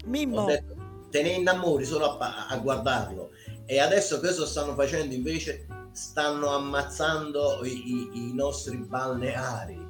Mimmo. 0.06 0.44
Detto, 0.44 0.74
te 1.10 1.22
ne 1.22 1.28
innamori 1.30 1.84
solo 1.84 2.18
a, 2.18 2.48
a 2.48 2.56
guardarlo. 2.58 3.30
E 3.64 3.78
adesso 3.78 4.18
cosa 4.18 4.46
stanno 4.46 4.74
facendo 4.74 5.14
invece? 5.14 5.68
Stanno 5.92 6.48
ammazzando 6.48 7.60
i, 7.62 7.70
i- 7.70 8.28
i 8.28 8.34
nostri 8.34 8.76
balneari. 8.78 9.83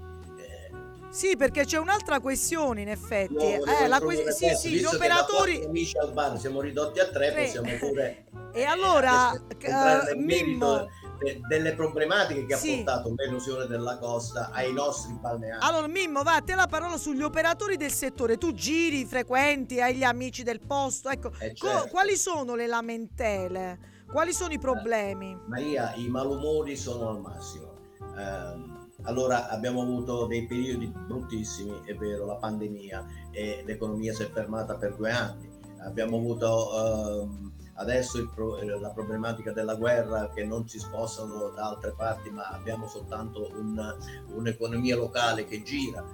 Eh, 1.15 1.17
Sì, 1.17 1.37
perché 1.37 1.65
c'è 1.65 1.79
un'altra 1.79 2.19
questione 2.19 2.81
in 2.81 2.89
effetti. 2.89 3.37
Eh, 3.37 3.87
la 3.87 4.01
que- 4.01 4.33
sì, 4.33 4.55
sì, 4.57 4.71
gli 4.71 4.85
operatori... 4.85 5.63
amici 5.65 5.97
al 5.97 6.13
bar 6.13 6.39
siamo 6.39 6.61
ridotti 6.61 6.99
a 6.99 7.07
tre, 7.07 7.33
possiamo 7.33 7.71
pure 7.79 8.25
E 8.53 8.65
allora, 8.65 9.33
eh, 9.33 10.15
merito 10.17 10.17
Mimmo, 10.17 10.89
de- 11.19 11.41
delle 11.49 11.75
problematiche 11.75 12.47
che 12.47 12.57
Sì. 12.57 12.73
ha 12.73 12.77
portato 12.85 13.15
l'erosione 13.17 13.67
della 13.67 13.99
costa 13.99 14.51
ai 14.53 14.73
nostri 14.73 15.13
balneari. 15.21 15.59
allora 15.65 15.87
Mimmo, 15.89 16.23
va, 16.23 16.37
a 16.37 16.41
te 16.41 16.55
la 16.55 16.67
parola 16.69 16.97
sugli 16.97 17.23
operatori 17.23 17.77
del 17.77 17.93
settore. 17.93 18.37
Tu 18.39 18.53
giri, 18.53 19.05
frequenti, 19.07 19.81
hai 19.81 19.97
gli 19.97 20.05
amici 20.05 20.43
del 20.45 20.61
posto. 20.61 21.09
Ecco, 21.11 21.33
Eh, 21.39 21.53
certo. 21.55 21.89
quali 21.89 22.17
sono 22.17 22.55
le 22.55 22.67
lamentele? 22.67 23.79
Quali 24.11 24.33
sono 24.33 24.53
i 24.53 24.59
problemi? 24.61 25.37
Maria, 25.47 25.93
i 25.97 26.07
malumori 26.09 26.77
sono 26.77 27.09
al 27.09 27.21
massimo. 27.21 27.73
Ehm, 28.17 28.74
allora 29.05 29.49
abbiamo 29.49 29.83
avuto 29.83 30.27
dei 30.27 30.47
periodi 30.47 30.87
bruttissimi, 30.87 31.81
è 31.85 31.95
vero, 31.95 32.27
la 32.27 32.37
pandemia 32.37 33.07
e 33.31 33.63
l'economia 33.65 34.13
si 34.13 34.23
è 34.23 34.31
fermata 34.31 34.75
per 34.77 34.95
due 34.97 35.11
anni. 35.11 35.49
Abbiamo 35.79 36.17
avuto 36.17 37.23
ehm, 37.23 37.53
adesso 37.75 38.19
il 38.19 38.31
pro- 38.35 38.59
eh, 38.59 38.79
la 38.79 38.91
problematica 38.91 39.53
della 39.53 39.75
guerra 39.75 40.31
che 40.31 40.45
non 40.45 40.67
si 40.69 40.79
spostano 40.79 41.51
da 41.51 41.69
altre 41.69 41.93
parti, 41.97 42.31
ma 42.31 42.45
abbiamo 42.49 42.87
soltanto 42.87 43.51
un- 43.55 43.97
un'economia 44.35 44.97
locale 44.97 45.45
che 45.45 45.63
gira. 45.63 46.05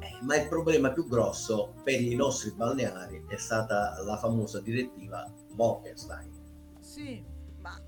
Eh, 0.00 0.18
ma 0.22 0.36
il 0.36 0.48
problema 0.48 0.90
più 0.90 1.06
grosso 1.06 1.72
per 1.82 2.00
i 2.00 2.14
nostri 2.14 2.50
balneari 2.52 3.24
è 3.28 3.36
stata 3.36 4.02
la 4.04 4.16
famosa 4.16 4.60
direttiva 4.60 5.32
Bolkestein 5.52 6.28
Sì, 6.80 7.24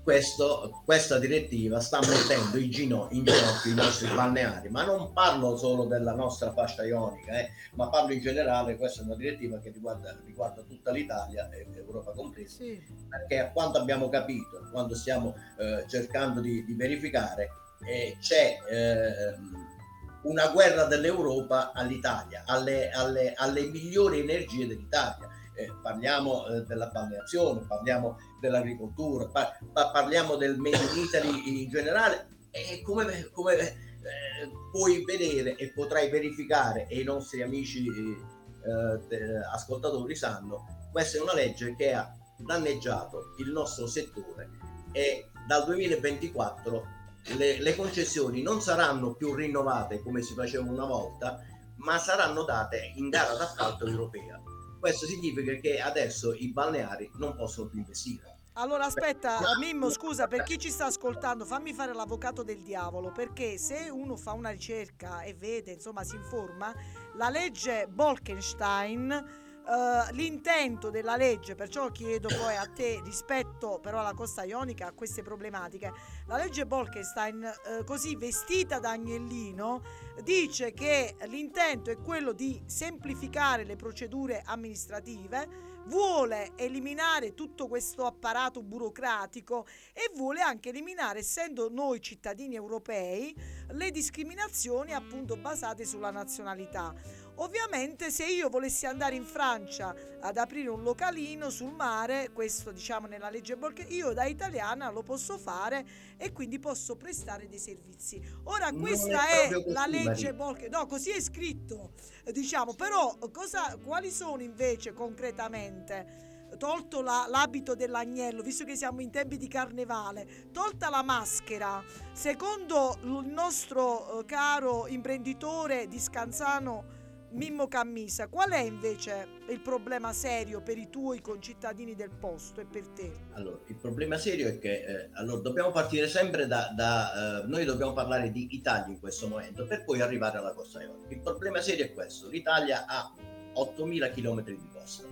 questo- 0.03 0.81
questa 0.85 1.19
direttiva 1.19 1.79
sta 1.79 1.99
mettendo 1.99 2.57
in, 2.57 2.69
gino- 2.69 3.07
in 3.11 3.23
ginocchio 3.23 3.71
i 3.71 3.75
nostri 3.75 4.07
balneari, 4.07 4.69
ma 4.69 4.83
non 4.85 5.13
parlo 5.13 5.55
solo 5.57 5.85
della 5.85 6.13
nostra 6.13 6.51
fascia 6.53 6.83
ionica, 6.83 7.39
eh, 7.39 7.49
ma 7.75 7.89
parlo 7.89 8.13
in 8.13 8.21
generale, 8.21 8.77
questa 8.77 9.01
è 9.01 9.05
una 9.05 9.15
direttiva 9.15 9.59
che 9.59 9.71
riguarda, 9.71 10.17
riguarda 10.25 10.61
tutta 10.63 10.91
l'Italia 10.91 11.49
e 11.51 11.67
l'Europa 11.71 12.11
compresa, 12.11 12.57
sì. 12.57 12.81
perché 13.07 13.39
a 13.39 13.51
quanto 13.51 13.77
abbiamo 13.77 14.09
capito, 14.09 14.67
quando 14.71 14.95
stiamo 14.95 15.35
eh, 15.57 15.85
cercando 15.87 16.41
di, 16.41 16.63
di 16.65 16.73
verificare, 16.73 17.49
eh, 17.87 18.17
c'è 18.19 18.57
ehm, 18.69 19.77
una 20.23 20.49
guerra 20.49 20.83
dell'Europa 20.85 21.71
all'Italia, 21.71 22.43
alle, 22.45 22.89
alle- 22.89 23.33
alle 23.35 23.61
migliori 23.67 24.19
energie 24.19 24.67
dell'Italia. 24.67 25.28
Eh, 25.59 25.73
parliamo 25.81 26.47
eh, 26.47 26.61
della 26.61 26.87
balneazione, 26.87 27.65
parliamo 27.67 28.17
dell'agricoltura, 28.39 29.27
pa- 29.27 29.57
pa- 29.73 29.91
parliamo 29.91 30.37
del 30.37 30.57
Made 30.57 30.77
in 30.77 31.03
Italy 31.03 31.63
in 31.63 31.69
generale 31.69 32.27
e 32.49 32.81
come, 32.81 33.29
come, 33.33 33.57
eh, 33.57 34.49
puoi 34.71 35.03
vedere 35.03 35.57
e 35.57 35.73
potrai 35.73 36.09
verificare 36.09 36.87
e 36.87 37.01
i 37.01 37.03
nostri 37.03 37.41
amici 37.41 37.85
eh, 37.87 39.07
te- 39.09 39.35
ascoltatori 39.51 40.15
sanno, 40.15 40.87
questa 40.93 41.17
è 41.17 41.21
una 41.21 41.33
legge 41.33 41.75
che 41.75 41.93
ha 41.93 42.09
danneggiato 42.37 43.33
il 43.39 43.51
nostro 43.51 43.85
settore 43.85 44.49
e 44.93 45.29
dal 45.45 45.65
2024 45.65 46.97
le, 47.35 47.59
le 47.61 47.75
concessioni 47.75 48.41
non 48.41 48.61
saranno 48.61 49.13
più 49.13 49.33
rinnovate 49.33 50.01
come 50.01 50.21
si 50.21 50.33
faceva 50.33 50.71
una 50.71 50.85
volta, 50.85 51.41
ma 51.77 51.97
saranno 51.97 52.43
date 52.43 52.93
in 52.95 53.09
gara 53.09 53.33
d'appalto 53.33 53.85
europea. 53.85 54.41
Questo 54.79 55.05
significa 55.05 55.53
che 55.55 55.79
adesso 55.79 56.33
i 56.33 56.51
balneari 56.51 57.11
non 57.15 57.35
possono 57.35 57.67
più 57.67 57.79
investire. 57.79 58.37
Allora 58.53 58.85
aspetta, 58.85 59.39
Mimmo, 59.59 59.89
scusa, 59.89 60.27
per 60.27 60.43
chi 60.43 60.57
ci 60.57 60.69
sta 60.69 60.85
ascoltando, 60.85 61.45
fammi 61.45 61.73
fare 61.73 61.93
l'avvocato 61.93 62.43
del 62.43 62.61
diavolo, 62.61 63.11
perché 63.11 63.57
se 63.57 63.89
uno 63.89 64.17
fa 64.17 64.33
una 64.33 64.49
ricerca 64.49 65.21
e 65.21 65.33
vede, 65.33 65.71
insomma, 65.71 66.03
si 66.03 66.15
informa, 66.15 66.73
la 67.15 67.29
legge 67.29 67.87
Bolkenstein, 67.87 69.11
eh, 69.11 70.13
l'intento 70.13 70.89
della 70.89 71.15
legge, 71.15 71.53
perciò 71.55 71.89
chiedo 71.91 72.27
poi 72.27 72.55
a 72.55 72.65
te 72.65 72.99
rispetto 73.03 73.79
però 73.79 73.99
alla 73.99 74.13
Costa 74.13 74.43
Ionica 74.43 74.87
a 74.87 74.91
queste 74.93 75.21
problematiche, 75.21 75.93
la 76.25 76.37
legge 76.37 76.65
Bolkenstein, 76.65 77.43
eh, 77.43 77.83
così 77.85 78.15
vestita 78.15 78.79
da 78.79 78.89
agnellino, 78.89 79.81
dice 80.23 80.73
che 80.73 81.15
l'intento 81.27 81.91
è 81.91 81.97
quello 81.99 82.33
di 82.33 82.61
semplificare 82.65 83.63
le 83.63 83.75
procedure 83.75 84.41
amministrative, 84.45 85.69
vuole 85.85 86.51
eliminare 86.55 87.33
tutto 87.33 87.67
questo 87.67 88.05
apparato 88.05 88.61
burocratico 88.61 89.65
e 89.93 90.11
vuole 90.15 90.41
anche 90.41 90.69
eliminare, 90.69 91.19
essendo 91.19 91.69
noi 91.69 91.99
cittadini 91.99 92.55
europei, 92.55 93.35
le 93.69 93.91
discriminazioni 93.91 94.93
appunto 94.93 95.35
basate 95.35 95.85
sulla 95.85 96.11
nazionalità. 96.11 96.93
Ovviamente 97.41 98.11
se 98.11 98.25
io 98.25 98.49
volessi 98.49 98.85
andare 98.85 99.15
in 99.15 99.23
Francia 99.23 99.95
ad 100.19 100.37
aprire 100.37 100.69
un 100.69 100.83
localino 100.83 101.49
sul 101.49 101.71
mare, 101.71 102.31
questo 102.33 102.71
diciamo 102.71 103.07
nella 103.07 103.29
legge 103.29 103.55
Bolke, 103.55 103.83
io 103.83 104.11
da 104.11 104.25
italiana 104.25 104.89
lo 104.89 105.03
posso 105.03 105.37
fare 105.37 105.85
e 106.17 106.33
quindi 106.33 106.59
posso 106.59 106.97
prestare 106.97 107.47
dei 107.47 107.59
servizi. 107.59 108.21
Ora 108.43 108.71
questa 108.73 109.27
è 109.27 109.47
è, 109.47 109.63
la 109.67 109.85
legge. 109.85 110.33
Bolke, 110.33 110.67
no, 110.67 110.85
così 110.85 111.11
è 111.11 111.21
scritto, 111.21 111.91
diciamo, 112.31 112.73
però 112.73 113.17
cosa, 113.31 113.77
quali 113.77 114.11
sono 114.11 114.41
invece 114.41 114.91
concretamente? 114.93 116.27
Tolto 116.57 117.01
la- 117.01 117.27
l'abito 117.29 117.75
dell'agnello, 117.75 118.41
visto 118.41 118.65
che 118.65 118.75
siamo 118.75 119.01
in 119.01 119.11
tempi 119.11 119.37
di 119.37 119.47
carnevale, 119.47 120.49
tolta 120.51 120.89
la 120.89 121.03
maschera, 121.03 121.81
secondo 122.11 122.97
il 123.03 123.27
nostro 123.27 124.19
eh, 124.19 124.25
caro 124.25 124.87
imprenditore 124.87 125.87
di 125.87 125.99
Scanzano 125.99 126.98
Mimmo 127.31 127.67
Cammisa, 127.67 128.27
qual 128.27 128.49
è 128.49 128.61
invece 128.61 129.27
il 129.49 129.61
problema 129.61 130.13
serio 130.13 130.61
per 130.61 130.79
i 130.79 130.89
tuoi 130.89 131.21
concittadini 131.21 131.93
del 131.93 132.09
posto 132.09 132.59
e 132.59 132.65
per 132.65 132.87
te? 132.87 133.11
Allora, 133.33 133.59
il 133.67 133.75
problema 133.75 134.17
serio 134.17 134.47
è 134.47 134.57
che 134.57 134.83
eh, 134.83 135.09
allora, 135.13 135.39
dobbiamo 135.41 135.71
partire 135.71 136.07
sempre 136.07 136.47
da, 136.47 136.71
da, 136.75 137.43
eh, 137.43 137.47
noi 137.47 137.65
dobbiamo 137.65 137.93
parlare 137.93 138.31
di 138.31 138.47
Italia 138.51 138.87
in 138.87 138.99
questo 138.99 139.27
momento 139.27 139.65
per 139.67 139.83
poi 139.83 140.01
arrivare 140.01 140.39
alla 140.39 140.53
costa 140.53 140.81
ionica. 140.81 141.13
Il 141.13 141.21
problema 141.21 141.61
serio 141.61 141.85
è 141.85 141.93
questo, 141.93 142.29
l'Italia 142.29 142.85
ha 142.87 143.13
8.000 143.53 144.11
km 144.11 144.43
di 144.43 144.69
costa. 144.73 145.03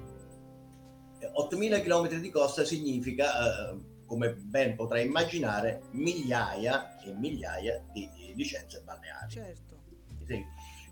Eh, 1.19 1.31
8.000 1.31 1.83
km 1.83 2.19
di 2.19 2.29
costa 2.31 2.65
significa, 2.65 3.71
eh, 3.71 3.79
come 4.07 4.33
ben 4.33 4.75
potrai 4.75 5.05
immaginare, 5.05 5.83
migliaia 5.91 6.97
e 6.99 7.11
migliaia 7.11 7.83
di, 7.91 8.09
di 8.15 8.33
licenze 8.35 8.81
balneari. 8.83 9.29
Certo. 9.29 9.75
Sì, 10.25 10.43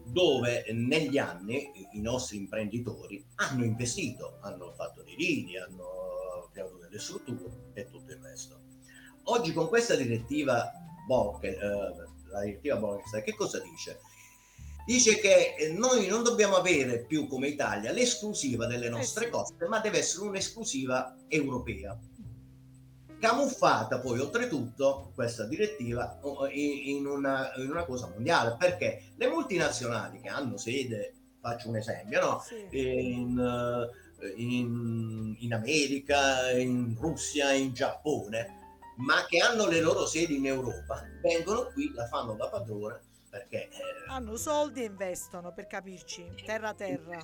dove 0.06 0.66
negli 0.72 1.18
anni 1.18 1.72
i 1.94 2.02
nostri 2.02 2.38
imprenditori 2.38 3.26
hanno 3.36 3.64
investito, 3.64 4.38
hanno 4.42 4.74
fatto 4.74 5.04
dei 5.04 5.16
lini, 5.16 5.58
hanno 5.58 6.50
creato 6.52 6.78
delle 6.78 7.00
strutture 7.00 7.72
e 7.74 7.90
tutto 7.90 8.12
il 8.12 8.20
resto. 8.22 8.60
Oggi 9.24 9.54
con 9.54 9.68
questa 9.68 9.96
direttiva 9.96 10.72
Bolke, 11.08 11.50
eh, 11.50 11.60
la 12.30 12.42
direttiva 12.44 12.78
Bolkestein, 12.78 13.24
che 13.24 13.36
cosa 13.36 13.60
dice? 13.60 14.00
Dice 14.86 15.18
che 15.20 15.56
eh, 15.58 15.74
noi 15.74 16.08
non 16.08 16.22
dobbiamo 16.22 16.56
avere 16.56 17.06
più 17.06 17.28
come 17.28 17.48
Italia 17.48 17.92
l'esclusiva 17.92 18.68
delle 18.68 18.90
nostre 18.90 19.26
sì. 19.26 19.32
coste, 19.32 19.68
ma 19.68 19.80
deve 19.80 19.98
essere 20.00 20.28
un'esclusiva 20.28 21.18
europea 21.28 21.98
camuffata 23.20 24.00
poi 24.00 24.20
oltretutto 24.20 25.12
questa 25.16 25.46
direttiva 25.46 26.20
in, 26.52 27.06
una, 27.06 27.52
in 27.58 27.70
una 27.70 27.86
cosa 27.86 28.08
mondiale 28.08 28.56
perché 28.58 29.12
le 29.16 29.28
multinazionali 29.28 30.20
che 30.22 30.30
hanno 30.30 30.58
sede 30.58 31.14
faccio 31.40 31.70
un 31.70 31.78
esempio 31.78 32.22
no? 32.22 32.40
Sì. 32.40 32.68
in, 32.72 33.90
in, 34.36 35.36
in 35.40 35.54
America 35.54 36.52
in 36.52 36.96
Russia 37.00 37.52
in 37.52 37.74
Giappone 37.74 38.64
ma 38.98 39.26
che 39.28 39.40
hanno 39.40 39.68
le 39.68 39.82
loro 39.82 40.06
sedi 40.06 40.38
in 40.38 40.46
Europa 40.46 41.04
vengono 41.22 41.72
qui 41.74 41.92
la 41.94 42.06
fanno 42.08 42.34
da 42.34 42.48
padrone 42.48 43.02
perché 43.36 43.68
eh, 43.68 43.70
Hanno 44.08 44.38
soldi 44.38 44.82
e 44.82 44.86
investono, 44.86 45.52
per 45.52 45.68
capirci, 45.68 46.26
terra 46.46 46.74
terra. 46.74 47.18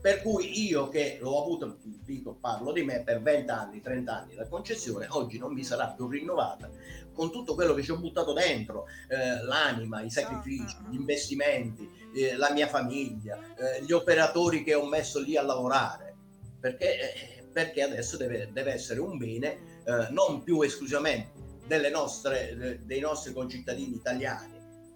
per 0.00 0.22
cui 0.22 0.68
io 0.68 0.88
che 0.88 1.18
l'ho 1.20 1.42
avuto, 1.42 1.78
dico, 1.82 2.34
parlo 2.34 2.70
di 2.70 2.84
me 2.84 3.02
per 3.02 3.20
20 3.20 3.50
anni, 3.50 3.80
30 3.80 4.16
anni 4.16 4.34
la 4.34 4.46
concessione, 4.46 5.08
oggi 5.10 5.38
non 5.38 5.52
mi 5.52 5.64
sarà 5.64 5.88
più 5.88 6.06
rinnovata 6.06 6.70
con 7.12 7.32
tutto 7.32 7.54
quello 7.54 7.74
che 7.74 7.82
ci 7.82 7.90
ho 7.90 7.98
buttato 7.98 8.32
dentro, 8.32 8.86
eh, 9.08 9.42
l'anima, 9.42 10.00
i 10.02 10.10
sacrifici, 10.10 10.76
gli 10.88 10.94
investimenti, 10.94 11.90
eh, 12.14 12.36
la 12.36 12.52
mia 12.52 12.68
famiglia, 12.68 13.36
eh, 13.56 13.82
gli 13.82 13.92
operatori 13.92 14.62
che 14.62 14.74
ho 14.74 14.86
messo 14.86 15.20
lì 15.20 15.36
a 15.36 15.42
lavorare, 15.42 16.14
perché, 16.60 17.38
eh, 17.38 17.42
perché 17.52 17.82
adesso 17.82 18.16
deve, 18.16 18.48
deve, 18.52 18.72
essere 18.72 19.00
un 19.00 19.18
bene 19.18 19.82
eh, 19.84 20.06
non 20.10 20.42
più 20.42 20.62
esclusivamente 20.62 21.40
delle 21.66 21.90
nostre, 21.90 22.80
dei 22.84 23.00
nostri 23.00 23.32
concittadini 23.32 23.94
italiani 23.94 24.51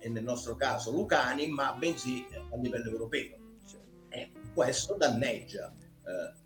e 0.06 0.08
nel 0.08 0.22
nostro 0.22 0.54
caso 0.54 0.92
lucani, 0.92 1.48
ma 1.48 1.72
bensì 1.72 2.24
a 2.30 2.56
livello 2.56 2.90
europeo. 2.90 3.36
E 4.08 4.30
questo 4.54 4.94
danneggia 4.94 5.74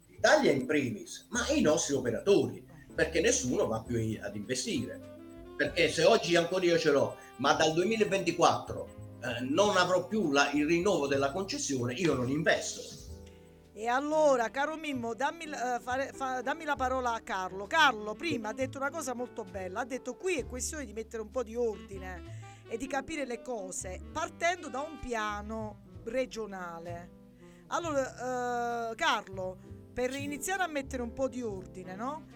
l'Italia 0.08 0.50
in 0.50 0.64
primis, 0.64 1.26
ma 1.28 1.46
i 1.50 1.60
nostri 1.60 1.94
operatori, 1.94 2.64
perché 2.94 3.20
nessuno 3.20 3.66
va 3.66 3.82
più 3.82 4.18
ad 4.22 4.34
investire. 4.34 4.98
Perché 5.56 5.90
se 5.90 6.04
oggi 6.04 6.36
ancora 6.36 6.64
io 6.64 6.78
ce 6.78 6.90
l'ho, 6.90 7.16
ma 7.36 7.52
dal 7.52 7.74
2024 7.74 8.88
eh, 9.20 9.40
non 9.42 9.76
avrò 9.76 10.06
più 10.06 10.32
la, 10.32 10.50
il 10.52 10.64
rinnovo 10.64 11.06
della 11.06 11.30
concessione, 11.30 11.92
io 11.92 12.14
non 12.14 12.30
investo. 12.30 12.80
E 13.74 13.86
allora, 13.88 14.50
caro 14.50 14.76
Mimmo, 14.76 15.14
dammi, 15.14 15.46
uh, 15.46 15.80
fare, 15.80 16.12
fa, 16.14 16.40
dammi, 16.40 16.64
la 16.64 16.76
parola 16.76 17.12
a 17.12 17.20
Carlo. 17.20 17.66
Carlo 17.66 18.14
prima 18.14 18.48
ha 18.48 18.52
detto 18.54 18.78
una 18.78 18.90
cosa 18.90 19.14
molto 19.14 19.44
bella, 19.44 19.80
ha 19.80 19.84
detto 19.84 20.16
qui 20.16 20.36
è 20.36 20.46
questione 20.46 20.86
di 20.86 20.94
mettere 20.94 21.22
un 21.22 21.30
po' 21.30 21.42
di 21.42 21.56
ordine 21.56 22.39
e 22.70 22.76
di 22.76 22.86
capire 22.86 23.26
le 23.26 23.42
cose 23.42 24.00
partendo 24.12 24.68
da 24.68 24.80
un 24.80 25.00
piano 25.00 25.98
regionale. 26.04 27.18
Allora, 27.66 28.90
uh, 28.90 28.94
Carlo, 28.94 29.58
per 29.92 30.14
iniziare 30.14 30.62
a 30.62 30.68
mettere 30.68 31.02
un 31.02 31.12
po' 31.12 31.28
di 31.28 31.42
ordine, 31.42 31.96
no? 31.96 32.26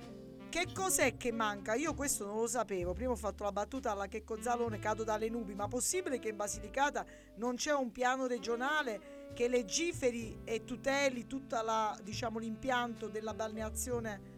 Che 0.48 0.68
cos'è 0.72 1.16
che 1.16 1.32
manca? 1.32 1.74
Io 1.74 1.94
questo 1.94 2.26
non 2.26 2.36
lo 2.36 2.46
sapevo. 2.48 2.92
Prima 2.92 3.12
ho 3.12 3.16
fatto 3.16 3.44
la 3.44 3.52
battuta 3.52 3.92
alla 3.92 4.06
Checco 4.06 4.40
Zalone, 4.40 4.78
cado 4.80 5.04
dalle 5.04 5.28
nubi, 5.28 5.54
ma 5.54 5.68
possibile 5.68 6.18
che 6.18 6.28
in 6.28 6.36
Basilicata 6.36 7.04
non 7.36 7.54
c'è 7.54 7.72
un 7.72 7.90
piano 7.92 8.26
regionale 8.26 9.30
che 9.34 9.48
legiferi 9.48 10.40
e 10.44 10.64
tuteli 10.64 11.26
tutto 11.26 11.56
diciamo, 12.02 12.38
l'impianto 12.38 13.08
della 13.08 13.34
balneazione? 13.34 14.32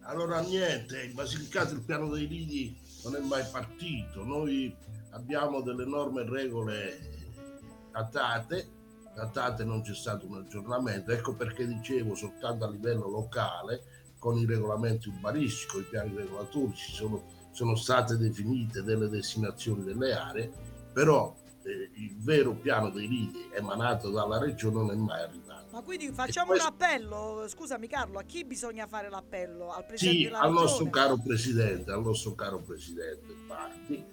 Allora 0.00 0.40
niente, 0.40 1.02
in 1.02 1.14
Basilicata 1.14 1.72
il 1.72 1.82
piano 1.82 2.08
dei 2.08 2.26
lidi 2.26 2.78
non 3.04 3.16
è 3.16 3.20
mai 3.20 3.44
partito. 3.50 4.24
Noi 4.24 4.74
abbiamo 5.10 5.60
delle 5.60 5.84
norme 5.84 6.22
e 6.22 6.28
regole 6.28 6.98
datate, 7.92 8.68
datate 9.14 9.64
non 9.64 9.82
c'è 9.82 9.94
stato 9.94 10.26
un 10.26 10.36
aggiornamento. 10.38 11.12
Ecco 11.12 11.34
perché 11.34 11.66
dicevo 11.66 12.14
soltanto 12.14 12.64
a 12.64 12.70
livello 12.70 13.08
locale 13.08 13.82
con 14.18 14.38
i 14.38 14.46
regolamenti 14.46 15.08
urbanistici, 15.08 15.66
con 15.68 15.80
i 15.82 15.84
piani 15.84 16.14
regolatori, 16.14 16.74
ci 16.74 16.92
sono, 16.92 17.24
sono 17.52 17.76
state 17.76 18.16
definite 18.16 18.82
delle 18.82 19.08
destinazioni 19.08 19.84
delle 19.84 20.14
aree, 20.14 20.50
però 20.92 21.34
eh, 21.64 21.90
il 21.94 22.16
vero 22.18 22.54
piano 22.54 22.90
dei 22.90 23.08
lidi 23.08 23.48
emanato 23.52 24.10
dalla 24.10 24.38
regione 24.38 24.74
non 24.76 24.90
è 24.90 24.94
mai 24.94 25.22
arrivato. 25.22 25.68
Ma 25.72 25.82
quindi 25.82 26.12
facciamo 26.12 26.48
questo... 26.48 26.68
un 26.68 26.72
appello, 26.72 27.44
scusami 27.48 27.88
Carlo, 27.88 28.18
a 28.18 28.22
chi 28.22 28.44
bisogna 28.44 28.86
fare 28.86 29.08
l'appello? 29.08 29.72
Al 29.72 29.84
presidente 29.84 30.18
sì, 30.18 30.24
della 30.24 30.40
al 30.40 30.52
nostro 30.52 30.90
caro 30.90 31.18
presidente, 31.18 31.90
al 31.90 32.02
nostro 32.02 32.34
caro 32.34 32.60
presidente 32.60 33.34
Parti, 33.46 34.04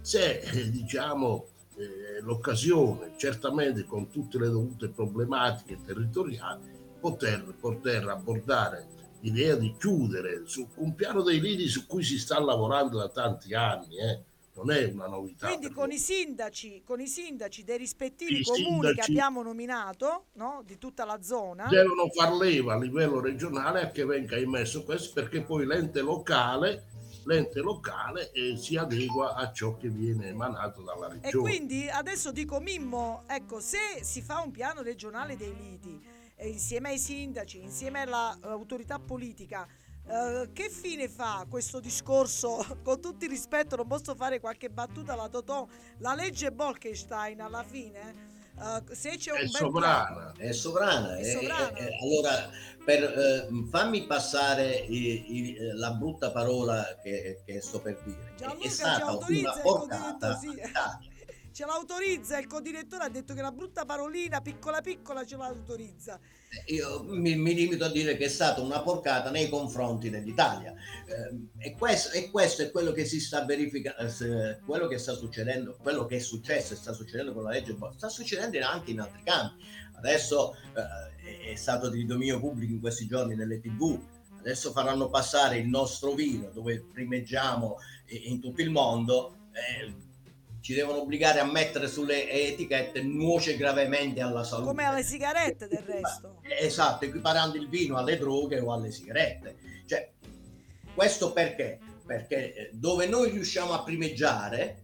se 0.00 0.40
eh, 0.40 0.70
diciamo 0.70 1.46
eh, 1.76 2.20
l'occasione, 2.22 3.12
certamente 3.16 3.84
con 3.84 4.08
tutte 4.08 4.38
le 4.38 4.48
dovute 4.48 4.88
problematiche 4.88 5.78
territoriali, 5.84 6.70
poter, 7.00 7.54
poter 7.58 8.08
abbordare 8.08 8.86
l'idea 9.20 9.56
di 9.56 9.74
chiudere 9.78 10.42
su 10.46 10.66
un 10.76 10.94
piano 10.94 11.22
dei 11.22 11.40
lidi 11.40 11.68
su 11.68 11.86
cui 11.86 12.02
si 12.02 12.18
sta 12.18 12.40
lavorando 12.40 12.98
da 12.98 13.08
tanti 13.08 13.54
anni, 13.54 13.98
eh. 13.98 14.24
Non 14.62 14.70
è 14.70 14.84
una 14.92 15.06
novità. 15.06 15.46
Quindi 15.46 15.70
con 15.70 15.90
i, 15.90 15.98
sindaci, 15.98 16.82
con 16.84 17.00
i 17.00 17.06
sindaci 17.06 17.64
dei 17.64 17.78
rispettivi 17.78 18.40
I 18.40 18.42
comuni 18.42 18.92
che 18.94 19.00
abbiamo 19.00 19.42
nominato, 19.42 20.26
no? 20.34 20.62
di 20.64 20.78
tutta 20.78 21.04
la 21.04 21.22
zona, 21.22 21.66
devono 21.68 22.08
far 22.08 22.34
leva 22.34 22.74
a 22.74 22.78
livello 22.78 23.20
regionale 23.20 23.82
a 23.82 23.90
che 23.90 24.04
venga 24.04 24.38
immesso 24.38 24.84
questo 24.84 25.12
perché 25.14 25.42
poi 25.42 25.66
l'ente 25.66 26.00
locale 26.00 26.84
l'ente 27.24 27.60
locale 27.60 28.32
eh, 28.32 28.56
si 28.56 28.76
adegua 28.76 29.34
a 29.34 29.52
ciò 29.52 29.76
che 29.76 29.88
viene 29.88 30.28
emanato 30.28 30.82
dalla 30.82 31.06
regione. 31.06 31.28
E 31.28 31.36
quindi 31.36 31.88
adesso 31.88 32.32
dico 32.32 32.60
Mimmo, 32.60 33.24
ecco, 33.26 33.60
se 33.60 34.02
si 34.02 34.22
fa 34.22 34.40
un 34.40 34.50
piano 34.50 34.80
regionale 34.80 35.36
dei 35.36 35.54
liti, 35.54 36.00
insieme 36.48 36.88
ai 36.88 36.98
sindaci, 36.98 37.62
insieme 37.62 38.00
all'autorità 38.00 38.98
politica, 38.98 39.68
Uh, 40.10 40.52
che 40.52 40.68
fine 40.70 41.08
fa 41.08 41.46
questo 41.48 41.78
discorso? 41.78 42.66
Con 42.82 43.00
tutto 43.00 43.24
il 43.24 43.30
rispetto, 43.30 43.76
non 43.76 43.86
posso 43.86 44.16
fare 44.16 44.40
qualche 44.40 44.68
battuta 44.68 45.12
alla 45.12 45.28
Totò. 45.28 45.68
La 45.98 46.14
legge 46.14 46.50
Bolkestein 46.50 47.40
alla 47.40 47.62
fine, 47.62 48.14
uh, 48.56 48.92
se 48.92 49.16
c'è 49.16 49.30
un 49.30 49.36
è 49.36 49.40
bel 49.42 49.50
sovrana. 49.50 50.32
È 50.36 50.50
sovrana. 50.50 51.16
È 51.16 51.24
sovrana. 51.24 51.72
È, 51.74 51.86
è, 51.86 51.98
allora, 52.02 52.50
per, 52.84 53.04
eh, 53.04 53.48
fammi 53.70 54.06
passare 54.06 54.74
i, 54.74 55.36
i, 55.36 55.56
la 55.74 55.92
brutta 55.92 56.32
parola 56.32 56.98
che, 57.00 57.42
che 57.44 57.60
sto 57.60 57.80
per 57.80 58.00
dire. 58.02 58.32
Gianluca 58.36 58.66
è 58.66 58.68
stata 58.68 59.12
una 59.12 59.60
porcata 59.62 60.36
sì 60.36 60.60
ce 61.52 61.64
l'autorizza, 61.64 62.38
il 62.38 62.46
codirettore 62.46 63.04
ha 63.04 63.08
detto 63.08 63.34
che 63.34 63.42
la 63.42 63.52
brutta 63.52 63.84
parolina 63.84 64.40
piccola 64.40 64.80
piccola 64.80 65.24
ce 65.24 65.36
l'autorizza. 65.36 66.18
Io 66.66 67.04
mi, 67.04 67.36
mi 67.36 67.54
limito 67.54 67.84
a 67.84 67.90
dire 67.90 68.16
che 68.16 68.24
è 68.24 68.28
stata 68.28 68.60
una 68.60 68.82
porcata 68.82 69.30
nei 69.30 69.48
confronti 69.48 70.10
dell'Italia 70.10 70.74
eh, 71.06 71.68
e, 71.68 71.74
questo, 71.76 72.10
e, 72.10 72.28
questo, 72.30 72.62
è 72.62 72.70
quello 72.70 72.90
che 72.90 73.04
si 73.04 73.20
sta 73.20 73.44
verificando, 73.44 74.00
eh, 74.00 74.58
quello 74.64 74.88
che 74.88 74.98
sta 74.98 75.14
succedendo, 75.14 75.76
quello 75.80 76.06
che 76.06 76.16
è 76.16 76.20
successo 76.20 76.72
e 76.72 76.76
sta 76.76 76.92
succedendo 76.92 77.32
con 77.32 77.44
la 77.44 77.50
legge 77.50 77.76
sta 77.96 78.08
succedendo 78.08 78.58
anche 78.66 78.90
in 78.90 79.00
altri 79.00 79.22
campi. 79.22 79.64
Adesso 79.96 80.54
eh, 80.74 81.52
è 81.52 81.54
stato 81.54 81.88
di 81.88 82.04
dominio 82.04 82.40
pubblico 82.40 82.72
in 82.72 82.80
questi 82.80 83.06
giorni 83.06 83.36
nelle 83.36 83.60
tv, 83.60 84.00
adesso 84.38 84.72
faranno 84.72 85.08
passare 85.08 85.58
il 85.58 85.68
nostro 85.68 86.14
vino 86.14 86.50
dove 86.50 86.84
primeggiamo 86.92 87.76
in 88.26 88.40
tutto 88.40 88.60
il 88.60 88.70
mondo. 88.70 89.36
Eh, 89.52 90.08
ci 90.60 90.74
devono 90.74 91.00
obbligare 91.00 91.40
a 91.40 91.44
mettere 91.44 91.88
sulle 91.88 92.30
etichette 92.30 93.02
nuoce 93.02 93.56
gravemente 93.56 94.20
alla 94.20 94.44
salute. 94.44 94.68
Come 94.68 94.84
alle 94.84 95.02
sigarette 95.02 95.66
del 95.68 95.82
resto. 95.82 96.40
Esatto, 96.42 97.04
equiparando 97.04 97.56
il 97.56 97.68
vino 97.68 97.96
alle 97.96 98.18
droghe 98.18 98.60
o 98.60 98.72
alle 98.72 98.90
sigarette. 98.90 99.56
Cioè, 99.86 100.10
questo 100.94 101.32
perché? 101.32 101.78
Perché 102.04 102.54
eh, 102.54 102.70
dove 102.72 103.06
noi 103.06 103.30
riusciamo 103.30 103.72
a 103.72 103.82
primeggiare, 103.82 104.82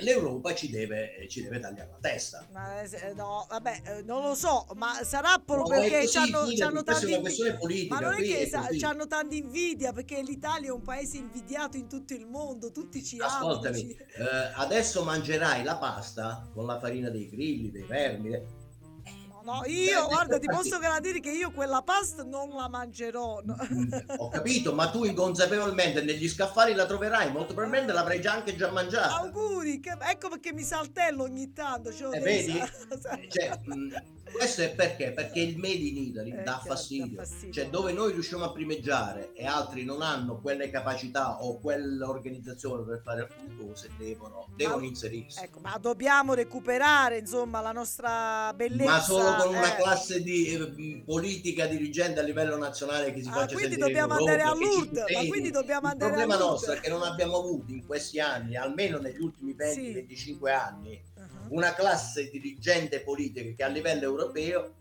l'Europa 0.00 0.54
ci 0.54 0.70
deve, 0.70 1.26
ci 1.28 1.42
deve 1.42 1.58
tagliare 1.58 1.90
la 1.90 1.98
testa. 2.00 2.46
Ma, 2.52 2.82
eh, 2.82 3.12
no, 3.14 3.46
vabbè, 3.48 3.82
eh, 3.84 4.02
non 4.02 4.22
lo 4.22 4.34
so, 4.34 4.66
ma 4.74 5.02
sarà 5.02 5.42
proprio 5.44 5.80
no, 5.80 5.88
perché 5.88 6.18
hanno 6.18 6.82
tanti 6.82 7.20
politica, 7.58 7.94
Ma 7.94 8.00
non 8.00 8.14
è 8.14 8.22
che 8.22 8.50
hanno 8.84 9.06
tanta 9.06 9.34
invidia 9.34 9.92
perché 9.92 10.22
l'Italia 10.22 10.68
è 10.68 10.72
un 10.72 10.82
paese 10.82 11.16
invidiato 11.16 11.76
in 11.76 11.88
tutto 11.88 12.14
il 12.14 12.26
mondo, 12.26 12.70
tutti 12.70 13.02
ci 13.02 13.18
Ascoltami, 13.18 13.80
amano. 13.80 13.94
Ci... 13.94 13.96
Eh, 13.96 14.52
adesso 14.54 15.02
mangerai 15.02 15.64
la 15.64 15.76
pasta 15.76 16.48
con 16.52 16.66
la 16.66 16.78
farina 16.78 17.10
dei 17.10 17.28
grilli, 17.28 17.70
dei 17.70 17.84
vermi 17.84 18.60
no, 19.44 19.62
io 19.66 20.06
guarda, 20.06 20.38
ti 20.38 20.46
posso 20.46 20.78
garantire 20.80 21.20
che 21.20 21.30
io 21.30 21.50
quella 21.50 21.82
pasta 21.82 22.22
non 22.22 22.50
la 22.50 22.68
mangerò. 22.68 23.40
No. 23.44 23.56
Mm, 23.72 23.92
ho 24.16 24.28
capito, 24.28 24.72
ma 24.74 24.90
tu 24.90 25.04
inconsapevolmente 25.04 26.02
negli 26.02 26.28
scaffali 26.28 26.74
la 26.74 26.86
troverai, 26.86 27.30
molto 27.30 27.54
probabilmente 27.54 27.92
l'avrai 27.92 28.20
già 28.20 28.32
anche 28.32 28.56
già 28.56 28.70
mangiata. 28.70 29.16
Auguri, 29.16 29.80
che, 29.80 29.96
ecco 29.98 30.28
perché 30.28 30.52
mi 30.52 30.62
saltello 30.62 31.22
ogni 31.24 31.52
tanto. 31.52 31.90
Eh, 31.90 32.20
vedi? 32.20 32.52
cioè, 33.28 33.60
mh, 33.64 33.74
mm, 33.74 33.92
questo 34.32 34.62
è 34.62 34.74
perché? 34.74 35.12
Perché 35.12 35.40
il 35.40 35.58
made 35.58 35.74
in 35.74 35.96
Italy 35.98 36.32
eh, 36.32 36.42
dà, 36.42 36.58
fastidio. 36.64 37.16
dà, 37.16 37.24
fastidio. 37.24 37.52
Cioè, 37.52 37.68
dove 37.68 37.92
noi 37.92 38.12
riusciamo 38.12 38.44
a 38.44 38.50
primeggiare 38.50 39.32
e 39.34 39.46
altri 39.46 39.84
non 39.84 40.02
hanno 40.02 40.40
quelle 40.40 40.70
capacità 40.70 41.42
o 41.42 41.60
quell'organizzazione 41.60 42.82
per 42.84 43.02
fare 43.04 43.20
alcune 43.22 43.56
cose, 43.56 43.90
devono, 43.98 44.46
devono 44.56 44.84
inserirsi. 44.84 45.42
Ecco, 45.42 45.60
ma 45.60 45.76
dobbiamo 45.78 46.34
recuperare, 46.34 47.18
insomma, 47.18 47.60
la 47.60 47.72
nostra 47.72 48.52
bellezza. 48.54 48.92
Solo 49.38 49.44
con 49.44 49.56
una 49.56 49.76
eh. 49.76 49.80
classe 49.80 50.22
di 50.22 50.46
eh, 50.46 51.02
politica 51.04 51.66
dirigente 51.66 52.20
a 52.20 52.22
livello 52.22 52.56
nazionale 52.56 53.12
che 53.12 53.22
si 53.22 53.28
ah, 53.28 53.32
faccia 53.32 53.54
quindi 53.54 53.74
sentire 53.74 53.88
dobbiamo 53.88 54.14
andare 54.14 54.42
a 54.42 54.54
Lourdes. 54.54 55.04
Ma 55.12 55.26
quindi 55.26 55.50
dobbiamo 55.50 55.86
il 55.86 55.92
andare 55.92 56.12
problema 56.12 56.36
nostro 56.36 56.72
è 56.72 56.80
che 56.80 56.88
non 56.88 57.02
abbiamo 57.02 57.38
avuto 57.38 57.72
in 57.72 57.86
questi 57.86 58.20
anni, 58.20 58.56
almeno 58.56 58.98
negli 58.98 59.20
ultimi 59.20 59.54
20-25 59.56 60.14
sì. 60.16 60.48
anni, 60.48 61.02
uh-huh. 61.14 61.56
una 61.56 61.74
classe 61.74 62.30
dirigente 62.30 63.00
politica 63.00 63.54
che 63.54 63.62
a 63.62 63.68
livello 63.68 64.04
europeo 64.04 64.74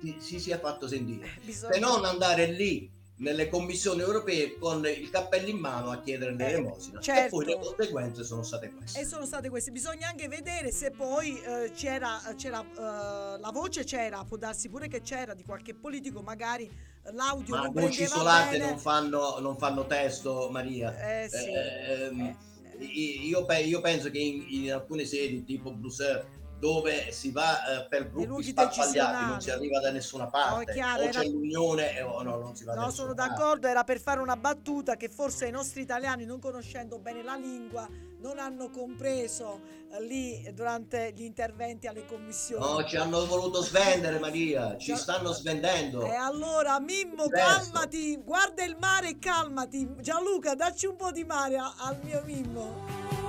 si, 0.00 0.16
si 0.18 0.40
sia 0.40 0.58
fatto 0.58 0.88
sentire. 0.88 1.26
Eh, 1.26 1.40
bisogna... 1.44 1.72
Se 1.74 1.78
non 1.78 2.04
andare 2.04 2.46
lì 2.46 2.98
nelle 3.20 3.48
commissioni 3.48 4.00
europee 4.00 4.56
con 4.58 4.84
il 4.86 5.10
cappello 5.10 5.48
in 5.48 5.58
mano 5.58 5.90
a 5.90 6.00
chiedere 6.00 6.34
l'elemosina 6.34 6.98
eh, 6.98 7.02
certo. 7.02 7.26
e 7.26 7.28
poi 7.28 7.44
le 7.44 7.58
conseguenze 7.58 8.24
sono 8.24 8.42
state 8.42 8.70
queste. 8.72 9.00
E 9.00 9.04
sono 9.04 9.26
state 9.26 9.48
queste. 9.48 9.70
Bisogna 9.70 10.08
anche 10.08 10.28
vedere 10.28 10.72
se 10.72 10.90
poi 10.90 11.40
eh, 11.40 11.70
c'era, 11.74 12.20
c'era 12.36 12.60
eh, 12.62 13.38
la 13.38 13.50
voce 13.52 13.84
c'era 13.84 14.24
può 14.24 14.36
darsi 14.36 14.68
pure 14.68 14.88
che 14.88 15.02
c'era 15.02 15.34
di 15.34 15.44
qualche 15.44 15.74
politico 15.74 16.22
magari 16.22 16.64
eh, 16.64 17.12
l'audio 17.12 17.56
ma 17.56 17.62
non 17.64 17.72
voci 17.72 18.02
isolate 18.02 18.58
non 18.58 18.78
fanno, 18.78 19.38
non 19.38 19.56
fanno 19.56 19.86
testo 19.86 20.48
Maria. 20.50 21.22
Eh, 21.22 21.28
sì. 21.28 21.52
ehm, 21.52 22.36
io, 22.78 23.46
io, 23.46 23.80
penso 23.82 24.10
che 24.10 24.18
in, 24.18 24.46
in 24.48 24.72
alcune 24.72 25.04
sedi 25.04 25.44
tipo 25.44 25.70
Bruxelles 25.72 26.24
dove 26.60 27.10
si 27.10 27.30
va 27.32 27.64
eh, 27.80 27.86
per 27.88 28.10
gruppi 28.10 28.42
sparpagliati, 28.44 29.24
non 29.24 29.40
si 29.40 29.50
arriva 29.50 29.80
da 29.80 29.90
nessuna 29.90 30.24
No, 30.24 30.30
parte, 30.30 30.70
è 30.70 30.74
chiaro, 30.74 31.00
o 31.00 31.04
era- 31.06 31.20
c'è 31.20 31.26
l'unione 31.26 32.00
o 32.02 32.22
no, 32.22 32.36
non 32.38 32.54
si 32.54 32.64
va 32.64 32.74
da 32.74 32.82
No, 32.82 32.90
sono 32.90 33.14
parte. 33.14 33.34
d'accordo, 33.34 33.66
era 33.66 33.82
per 33.82 33.98
fare 34.00 34.20
una 34.20 34.36
battuta 34.36 34.96
che 34.96 35.08
forse 35.08 35.46
i 35.46 35.50
nostri 35.50 35.80
italiani, 35.80 36.24
non 36.26 36.38
conoscendo 36.38 36.98
bene 36.98 37.22
la 37.22 37.34
lingua, 37.34 37.88
non 38.18 38.38
hanno 38.38 38.68
compreso 38.68 39.60
eh, 39.90 40.02
lì 40.04 40.48
durante 40.54 41.12
gli 41.16 41.22
interventi 41.22 41.86
alle 41.86 42.04
commissioni. 42.04 42.62
No, 42.62 42.84
ci 42.84 42.96
hanno 42.96 43.24
voluto 43.24 43.62
svendere 43.62 44.18
Maria, 44.20 44.76
ci 44.76 44.94
stanno 44.94 45.32
svendendo. 45.32 46.04
E 46.04 46.14
allora 46.14 46.78
Mimmo, 46.78 47.24
Diverso. 47.24 47.70
calmati, 47.70 48.16
guarda 48.22 48.62
il 48.64 48.76
mare 48.78 49.08
e 49.08 49.18
calmati. 49.18 49.88
Gianluca, 50.00 50.54
dacci 50.54 50.84
un 50.86 50.96
po' 50.96 51.10
di 51.10 51.24
mare 51.24 51.56
al 51.56 51.98
mio 52.02 52.22
Mimmo. 52.26 53.19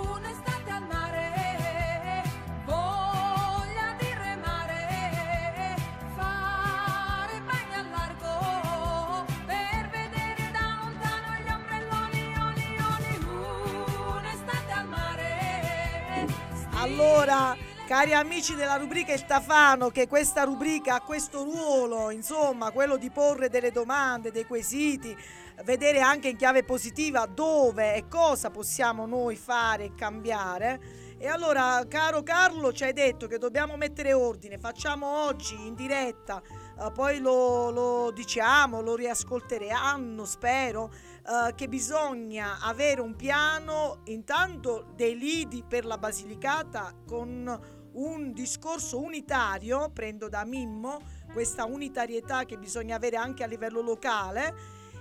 Allora, 17.04 17.58
cari 17.88 18.14
amici 18.14 18.54
della 18.54 18.76
rubrica 18.76 19.12
Il 19.12 19.26
Tafano, 19.26 19.90
che 19.90 20.08
questa 20.08 20.44
rubrica 20.44 20.94
ha 20.96 21.02
questo 21.02 21.44
ruolo, 21.44 22.12
insomma, 22.12 22.70
quello 22.70 22.96
di 22.96 23.10
porre 23.10 23.50
delle 23.50 23.72
domande, 23.72 24.32
dei 24.32 24.46
quesiti, 24.46 25.18
vedere 25.64 26.00
anche 26.00 26.30
in 26.30 26.38
chiave 26.38 26.64
positiva 26.64 27.26
dove 27.26 27.96
e 27.96 28.08
cosa 28.08 28.52
possiamo 28.52 29.08
noi 29.08 29.36
fare 29.36 29.86
e 29.86 29.96
cambiare. 29.96 30.80
E 31.18 31.28
allora, 31.28 31.84
caro 31.88 32.22
Carlo, 32.22 32.72
ci 32.72 32.84
hai 32.84 32.94
detto 32.94 33.26
che 33.26 33.40
dobbiamo 33.40 33.78
mettere 33.78 34.14
ordine, 34.14 34.60
facciamo 34.60 35.26
oggi 35.26 35.56
in 35.56 35.74
diretta, 35.74 36.40
eh, 36.40 36.92
poi 36.92 37.20
lo, 37.20 37.72
lo 37.72 38.12
diciamo, 38.12 38.82
lo 38.82 38.96
riascolteranno, 38.96 40.24
spero, 40.26 40.92
eh, 41.24 41.54
che 41.56 41.68
bisogna 41.68 42.60
avere 42.62 43.02
un 43.02 43.16
piano 43.16 44.02
intanto 44.06 44.92
dei 44.96 45.18
lidi 45.18 45.64
per 45.68 45.86
la 45.86 45.98
Basilicata 45.98 46.94
con 47.06 47.80
un 47.94 48.32
discorso 48.32 49.02
unitario, 49.02 49.90
prendo 49.92 50.30
da 50.30 50.46
Mimmo 50.46 51.00
questa 51.34 51.66
unitarietà 51.66 52.46
che 52.46 52.58
bisogna 52.58 52.96
avere 52.96 53.18
anche 53.18 53.44
a 53.44 53.48
livello 53.48 53.82
locale 53.82 54.54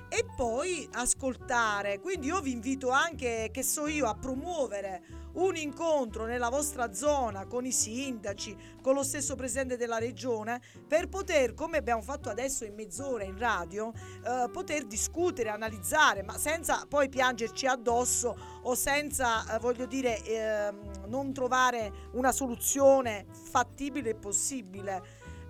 e 0.08 0.26
poi 0.36 0.88
ascoltare. 0.92 2.00
Quindi 2.00 2.26
io 2.26 2.40
vi 2.40 2.52
invito 2.52 2.90
anche, 2.90 3.50
che 3.52 3.62
so 3.62 3.86
io, 3.86 4.06
a 4.06 4.14
promuovere 4.14 5.19
un 5.34 5.56
incontro 5.56 6.24
nella 6.26 6.48
vostra 6.48 6.92
zona 6.92 7.46
con 7.46 7.64
i 7.64 7.72
sindaci, 7.72 8.56
con 8.82 8.94
lo 8.94 9.02
stesso 9.02 9.36
presidente 9.36 9.76
della 9.76 9.98
regione, 9.98 10.60
per 10.86 11.08
poter, 11.08 11.54
come 11.54 11.78
abbiamo 11.78 12.02
fatto 12.02 12.28
adesso 12.28 12.64
in 12.64 12.74
mezz'ora 12.74 13.24
in 13.24 13.38
radio, 13.38 13.92
eh, 13.92 14.48
poter 14.50 14.84
discutere, 14.86 15.50
analizzare, 15.50 16.22
ma 16.22 16.36
senza 16.36 16.84
poi 16.88 17.08
piangerci 17.08 17.66
addosso 17.66 18.36
o 18.62 18.74
senza, 18.74 19.54
eh, 19.54 19.58
voglio 19.58 19.86
dire, 19.86 20.22
ehm, 20.24 21.06
non 21.06 21.32
trovare 21.32 21.92
una 22.12 22.32
soluzione 22.32 23.26
fattibile 23.30 24.10
e 24.10 24.14
possibile. 24.14 25.02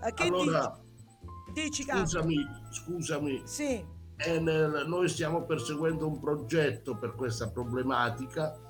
Eh, 0.02 0.12
che 0.12 0.22
Allora, 0.24 0.78
dici? 0.78 0.88
Dici, 1.52 1.82
scusami, 1.82 2.36
scusami, 2.70 3.42
Sì, 3.44 3.84
nel- 4.38 4.84
noi 4.86 5.08
stiamo 5.08 5.42
perseguendo 5.44 6.06
un 6.06 6.20
progetto 6.20 6.96
per 6.96 7.14
questa 7.16 7.48
problematica, 7.50 8.54
eh, 8.54 8.69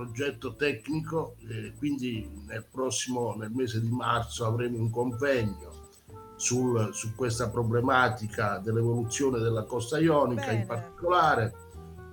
progetto 0.00 0.54
tecnico, 0.54 1.36
eh, 1.46 1.74
quindi 1.76 2.26
nel 2.46 2.64
prossimo, 2.70 3.34
nel 3.34 3.50
mese 3.50 3.82
di 3.82 3.90
marzo 3.90 4.46
avremo 4.46 4.78
un 4.78 4.90
convegno 4.90 5.88
sul- 6.36 6.88
su 6.94 7.14
questa 7.14 7.50
problematica 7.50 8.58
dell'evoluzione 8.58 9.40
della 9.40 9.64
costa 9.64 9.98
ionica 9.98 10.46
Bene. 10.46 10.60
in 10.60 10.66
particolare, 10.66 11.54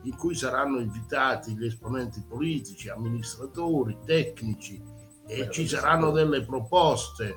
in 0.04 0.18
cui 0.18 0.36
saranno 0.36 0.80
invitati 0.80 1.56
gli 1.56 1.66
esponenti 1.66 2.22
politici, 2.28 2.90
amministratori, 2.90 3.98
tecnici 4.06 4.82
e 5.26 5.38
Bello, 5.38 5.52
ci 5.52 5.68
saranno 5.68 6.12
delle 6.12 6.44
proposte 6.44 7.36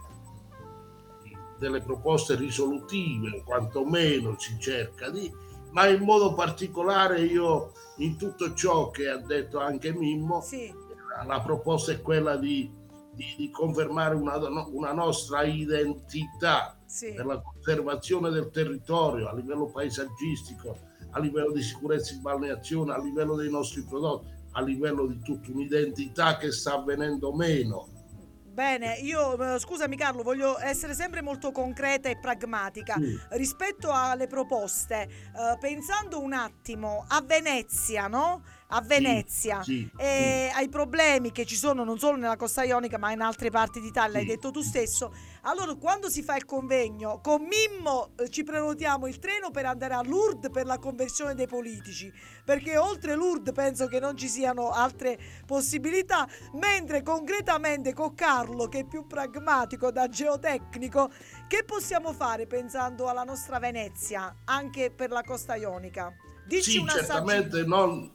delle 1.58 1.82
proposte 1.82 2.36
risolutive, 2.36 3.36
o 3.36 3.44
quantomeno 3.44 4.34
si 4.38 4.56
cerca 4.58 5.10
di, 5.10 5.30
ma 5.72 5.86
in 5.88 6.02
modo 6.02 6.34
particolare 6.34 7.20
io 7.22 7.72
in 7.98 8.16
tutto 8.16 8.54
ciò 8.54 8.90
che 8.90 9.08
ha 9.08 9.18
detto 9.18 9.58
anche 9.58 9.92
Mimmo, 9.92 10.40
sì, 10.40 10.72
la 11.26 11.40
proposta 11.40 11.92
è 11.92 12.00
quella 12.00 12.36
di, 12.36 12.70
di- 13.12 13.34
di 13.36 13.50
confermare 13.50 14.14
una, 14.14 14.36
una 14.68 14.92
nostra 14.92 15.42
identità 15.42 16.78
sì. 16.86 17.12
per 17.12 17.26
la 17.26 17.40
conservazione 17.40 18.30
del 18.30 18.50
territorio 18.50 19.28
a 19.28 19.34
livello 19.34 19.66
paesaggistico, 19.66 20.78
a 21.10 21.20
livello 21.20 21.52
di 21.52 21.62
sicurezza 21.62 22.14
in 22.14 22.22
balneazione, 22.22 22.92
a 22.92 22.98
livello 22.98 23.36
dei 23.36 23.50
nostri 23.50 23.84
prodotti, 23.84 24.28
a 24.52 24.62
livello 24.62 25.06
di 25.06 25.20
tutta 25.20 25.50
un'identità 25.50 26.36
che 26.36 26.50
sta 26.50 26.74
avvenendo 26.74 27.32
meno. 27.32 27.88
Bene, 28.60 28.98
io 29.00 29.54
eh, 29.54 29.58
scusami 29.58 29.96
Carlo, 29.96 30.22
voglio 30.22 30.60
essere 30.60 30.92
sempre 30.92 31.22
molto 31.22 31.50
concreta 31.50 32.10
e 32.10 32.18
pragmatica. 32.18 32.96
Sì. 32.98 33.18
Rispetto 33.30 33.90
alle 33.90 34.26
proposte, 34.26 35.08
eh, 35.08 35.56
pensando 35.58 36.20
un 36.20 36.34
attimo 36.34 37.06
a 37.08 37.22
Venezia, 37.22 38.06
no? 38.06 38.42
A 38.72 38.80
Venezia. 38.82 39.62
Sì, 39.62 39.88
E 39.96 40.50
ai 40.54 40.68
problemi 40.68 41.32
che 41.32 41.44
ci 41.44 41.56
sono 41.56 41.82
non 41.84 41.98
solo 41.98 42.16
nella 42.16 42.36
costa 42.36 42.62
ionica 42.62 42.98
ma 42.98 43.10
in 43.12 43.20
altre 43.20 43.50
parti 43.50 43.80
d'Italia, 43.80 44.18
hai 44.18 44.24
Sì. 44.24 44.30
detto 44.30 44.50
tu 44.50 44.62
stesso. 44.62 45.12
Allora, 45.42 45.74
quando 45.74 46.08
si 46.08 46.22
fa 46.22 46.36
il 46.36 46.44
convegno 46.44 47.20
con 47.20 47.42
Mimmo 47.42 48.10
eh, 48.16 48.28
ci 48.28 48.44
prenotiamo 48.44 49.06
il 49.06 49.18
treno 49.18 49.50
per 49.50 49.66
andare 49.66 49.94
a 49.94 50.02
Lourdes 50.02 50.50
per 50.50 50.66
la 50.66 50.78
conversione 50.78 51.34
dei 51.34 51.46
politici, 51.48 52.12
perché 52.44 52.76
oltre 52.76 53.14
Lourdes 53.14 53.52
penso 53.54 53.86
che 53.86 53.98
non 53.98 54.16
ci 54.16 54.28
siano 54.28 54.70
altre 54.70 55.18
possibilità, 55.46 56.28
mentre 56.52 57.02
concretamente 57.02 57.92
con 57.92 58.14
Carlo 58.14 58.68
che 58.68 58.80
è 58.80 58.84
più 58.84 59.06
pragmatico 59.06 59.90
da 59.90 60.08
geotecnico, 60.08 61.10
che 61.48 61.64
possiamo 61.64 62.12
fare 62.12 62.46
pensando 62.46 63.08
alla 63.08 63.24
nostra 63.24 63.58
Venezia 63.58 64.32
anche 64.44 64.90
per 64.90 65.10
la 65.10 65.22
costa 65.22 65.56
ionica? 65.56 66.12
Dici 66.46 66.70
sì, 66.72 66.84
certamente 66.86 67.64
non, 67.64 68.10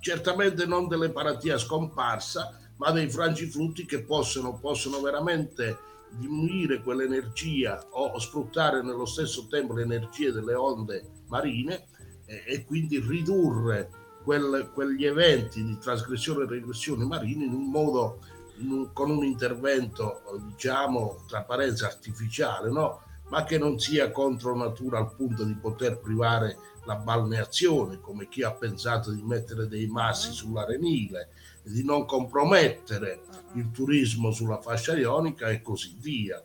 certamente 0.00 0.66
non 0.66 0.88
delle 0.88 1.10
paratie 1.10 1.52
a 1.52 1.58
scomparsa, 1.58 2.58
ma 2.76 2.90
dei 2.90 3.08
frangiflutti 3.10 3.84
che 3.84 4.02
possono, 4.02 4.58
possono 4.58 5.00
veramente 5.00 5.78
diminuire 6.12 6.82
quell'energia 6.82 7.86
o 7.90 8.18
sfruttare 8.18 8.82
nello 8.82 9.06
stesso 9.06 9.46
tempo 9.46 9.74
le 9.74 9.82
energie 9.82 10.32
delle 10.32 10.54
onde 10.54 11.04
marine 11.28 11.86
e, 12.24 12.42
e 12.46 12.64
quindi 12.64 12.98
ridurre 12.98 13.90
quel- 14.24 14.70
quegli 14.72 15.04
eventi 15.04 15.64
di 15.64 15.78
trasgressione 15.78 16.44
e 16.44 16.48
regressione 16.48 17.04
marine 17.04 17.44
in 17.44 17.52
un 17.52 17.70
modo 17.70 18.18
in 18.56 18.70
un- 18.70 18.92
con 18.92 19.10
un 19.10 19.24
intervento 19.24 20.22
diciamo 20.48 21.24
tra 21.28 21.42
parentesi 21.42 21.84
artificiale 21.84 22.70
no? 22.70 23.02
Ma 23.30 23.44
che 23.44 23.58
non 23.58 23.78
sia 23.78 24.10
contro 24.10 24.54
natura 24.56 24.98
al 24.98 25.14
punto 25.14 25.44
di 25.44 25.54
poter 25.54 25.98
privare 25.98 26.56
la 26.84 26.96
balneazione, 26.96 28.00
come 28.00 28.28
chi 28.28 28.42
ha 28.42 28.52
pensato 28.52 29.12
di 29.12 29.22
mettere 29.22 29.66
dei 29.66 29.86
massi 29.86 30.32
sull'arenile, 30.32 31.30
di 31.62 31.84
non 31.84 32.04
compromettere 32.04 33.22
il 33.54 33.70
turismo 33.70 34.30
sulla 34.32 34.60
fascia 34.60 34.96
ionica 34.96 35.48
e 35.48 35.62
così 35.62 35.96
via. 35.98 36.42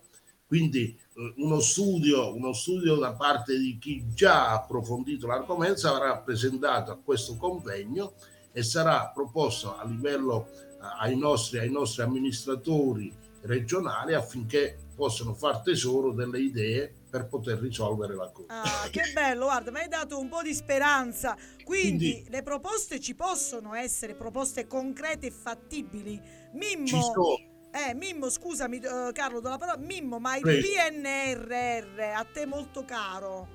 Quindi 0.48 0.96
eh, 1.16 1.34
uno 1.38 1.60
studio, 1.60 2.36
uno 2.36 2.54
studio 2.54 2.96
da 2.96 3.14
parte 3.14 3.58
di 3.58 3.78
chi 3.80 4.06
già 4.14 4.50
ha 4.50 4.54
approfondito 4.54 5.26
l'argomento 5.26 5.78
sarà 5.78 6.18
presentato 6.18 6.92
a 6.92 7.00
questo 7.04 7.36
convegno 7.36 8.14
e 8.52 8.62
sarà 8.62 9.12
proposto 9.14 9.76
a 9.76 9.84
livello 9.86 10.48
eh, 10.48 10.76
ai 11.00 11.18
nostri, 11.18 11.58
ai 11.58 11.72
nostri 11.72 12.04
amministratori 12.04 13.12
regionali 13.42 14.14
affinché 14.14 14.85
possano 14.96 15.34
far 15.34 15.62
tesoro 15.62 16.12
delle 16.12 16.40
idee 16.40 16.94
per 17.10 17.28
poter 17.28 17.60
risolvere 17.60 18.16
la 18.16 18.30
cosa. 18.32 18.48
Ah, 18.48 18.90
che 18.90 19.02
bello, 19.14 19.46
guarda, 19.46 19.72
mi 19.72 19.80
hai 19.80 19.88
dato 19.88 20.20
un 20.20 20.30
po' 20.30 20.42
di 20.42 20.54
speranza. 20.54 21.36
Quindi, 21.64 22.12
Quindi- 22.12 22.30
le 22.30 22.42
proposte 22.42 23.00
ci 23.00 23.16
possono 23.16 23.74
essere, 23.74 24.16
proposte 24.16 24.68
concrete 24.68 25.28
e 25.28 25.32
fattibili. 25.32 26.20
Mimmo, 26.54 26.86
Ci 26.88 27.00
sono, 27.02 27.36
eh, 27.72 27.94
Mimmo, 27.94 28.30
scusami 28.30 28.78
eh, 28.78 29.12
Carlo, 29.12 29.40
do 29.42 29.50
la 29.50 29.58
parola. 29.58 29.78
Mimmo, 29.78 30.20
ma 30.20 30.36
il 30.36 30.42
Prego. 30.42 30.66
PNRR 30.66 32.00
a 32.16 32.26
te 32.32 32.46
molto 32.46 32.86
caro. 32.86 33.48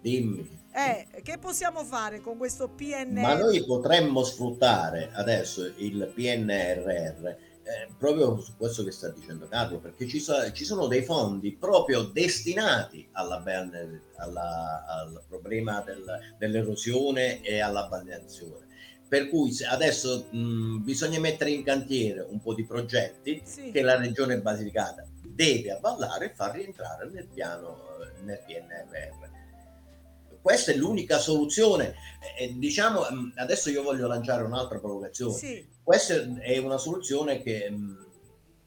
Dimmi. 0.00 0.62
Eh, 0.72 1.22
che 1.22 1.38
possiamo 1.38 1.82
fare 1.84 2.20
con 2.20 2.36
questo 2.36 2.68
PNRR? 2.68 3.22
Ma 3.22 3.34
noi 3.38 3.64
potremmo 3.64 4.22
sfruttare 4.22 5.10
adesso 5.14 5.64
il 5.76 6.10
PNRR 6.14 7.34
eh, 7.64 7.88
proprio 7.98 8.38
su 8.40 8.56
questo 8.56 8.84
che 8.84 8.90
sta 8.90 9.08
dicendo 9.08 9.48
Carlo, 9.48 9.78
perché 9.78 10.06
ci, 10.06 10.20
so- 10.20 10.52
ci 10.52 10.64
sono 10.64 10.86
dei 10.86 11.02
fondi 11.02 11.52
proprio 11.52 12.02
destinati 12.02 13.08
alla 13.12 13.42
alla- 14.16 14.84
al 14.86 15.22
problema 15.28 15.80
del- 15.80 16.34
dell'erosione 16.38 17.42
e 17.42 17.60
alla 17.60 17.86
balneazione. 17.88 18.66
Per 19.08 19.28
cui 19.28 19.54
adesso 19.68 20.26
mh, 20.30 20.82
bisogna 20.82 21.20
mettere 21.20 21.50
in 21.50 21.62
cantiere 21.62 22.20
un 22.28 22.40
po' 22.40 22.54
di 22.54 22.64
progetti 22.64 23.40
Sì. 23.44 23.70
che 23.70 23.82
la 23.82 23.96
regione 23.96 24.40
Basilicata 24.40 25.04
deve 25.22 25.70
avvallare 25.72 26.26
e 26.26 26.34
far 26.34 26.54
rientrare 26.54 27.08
nel 27.10 27.26
piano 27.32 27.78
nel 28.22 28.40
PNRR. 28.46 29.32
Questa 30.44 30.72
è 30.72 30.74
l'unica 30.74 31.16
soluzione. 31.16 31.94
Eh, 32.38 32.52
diciamo, 32.58 33.00
mh, 33.00 33.32
adesso 33.36 33.70
io 33.70 33.82
voglio 33.82 34.06
lanciare 34.06 34.42
un'altra 34.42 34.78
provocazione. 34.78 35.32
Sì. 35.32 35.66
Questa 35.82 36.38
è 36.40 36.58
una 36.58 36.76
soluzione 36.76 37.40
che 37.40 37.70
mh, 37.70 38.06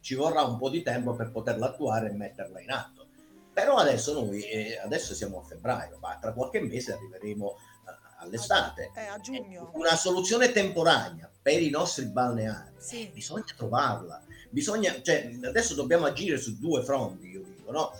ci 0.01 0.15
vorrà 0.15 0.41
un 0.41 0.57
po' 0.57 0.71
di 0.71 0.81
tempo 0.81 1.13
per 1.13 1.29
poterla 1.29 1.67
attuare 1.67 2.09
e 2.09 2.13
metterla 2.13 2.61
in 2.61 2.71
atto. 2.71 3.05
Però 3.53 3.75
adesso 3.75 4.13
noi, 4.13 4.41
eh, 4.41 4.79
adesso 4.79 5.13
siamo 5.13 5.41
a 5.41 5.43
febbraio, 5.43 5.99
ma 6.01 6.17
tra 6.19 6.33
qualche 6.33 6.61
mese 6.61 6.93
arriveremo 6.93 7.51
eh, 7.55 7.91
all'estate. 8.21 8.89
Eh, 8.95 9.05
a 9.05 9.19
giugno. 9.19 9.69
Una 9.75 9.95
soluzione 9.95 10.51
temporanea 10.51 11.29
per 11.39 11.61
i 11.61 11.69
nostri 11.69 12.05
balneari 12.05 12.73
Sì. 12.79 13.07
bisogna 13.13 13.53
trovarla. 13.55 14.19
Bisogna, 14.49 14.99
cioè, 15.03 15.29
adesso 15.43 15.75
dobbiamo 15.75 16.07
agire 16.07 16.39
su 16.39 16.57
due 16.57 16.81
fronti, 16.81 17.27
io 17.27 17.41
dico, 17.43 17.71
no? 17.71 17.91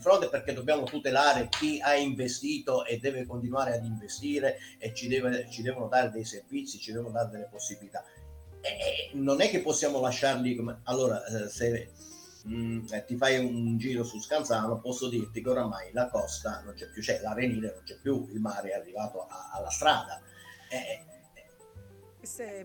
Fronte 0.00 0.26
è 0.26 0.30
perché 0.30 0.52
dobbiamo 0.52 0.84
tutelare 0.84 1.48
chi 1.48 1.80
ha 1.80 1.94
investito 1.94 2.84
e 2.84 2.98
deve 2.98 3.26
continuare 3.26 3.74
ad 3.74 3.84
investire 3.84 4.58
e 4.78 4.92
ci, 4.94 5.08
deve- 5.08 5.48
ci 5.50 5.62
devono 5.62 5.88
dare 5.88 6.10
dei 6.10 6.24
servizi, 6.24 6.78
ci 6.78 6.92
devono 6.92 7.12
dare 7.12 7.30
delle 7.30 7.48
possibilità. 7.50 8.04
E- 8.60 8.68
e 8.68 9.10
non 9.14 9.40
è 9.40 9.48
che 9.50 9.60
possiamo 9.60 10.00
lasciarli 10.00 10.56
come... 10.56 10.80
Allora, 10.84 11.24
eh, 11.24 11.48
se 11.48 11.90
mm, 12.48 12.86
eh, 12.90 13.04
ti 13.04 13.16
fai 13.16 13.38
un 13.38 13.76
giro 13.78 14.02
su 14.04 14.18
Scanzano, 14.20 14.80
posso 14.80 15.08
dirti 15.08 15.42
che 15.42 15.48
oramai 15.48 15.92
la 15.92 16.08
costa 16.08 16.62
non 16.64 16.74
c'è 16.74 16.88
più, 16.88 17.02
cioè 17.02 17.20
l'arenile 17.20 17.72
non 17.74 17.82
c'è 17.84 17.96
più, 18.00 18.28
il 18.32 18.40
mare 18.40 18.70
è 18.70 18.74
arrivato 18.74 19.26
a- 19.26 19.50
alla 19.52 19.70
strada. 19.70 20.20
Eh, 20.68 21.04
Questo 21.06 21.12
è 21.12 21.15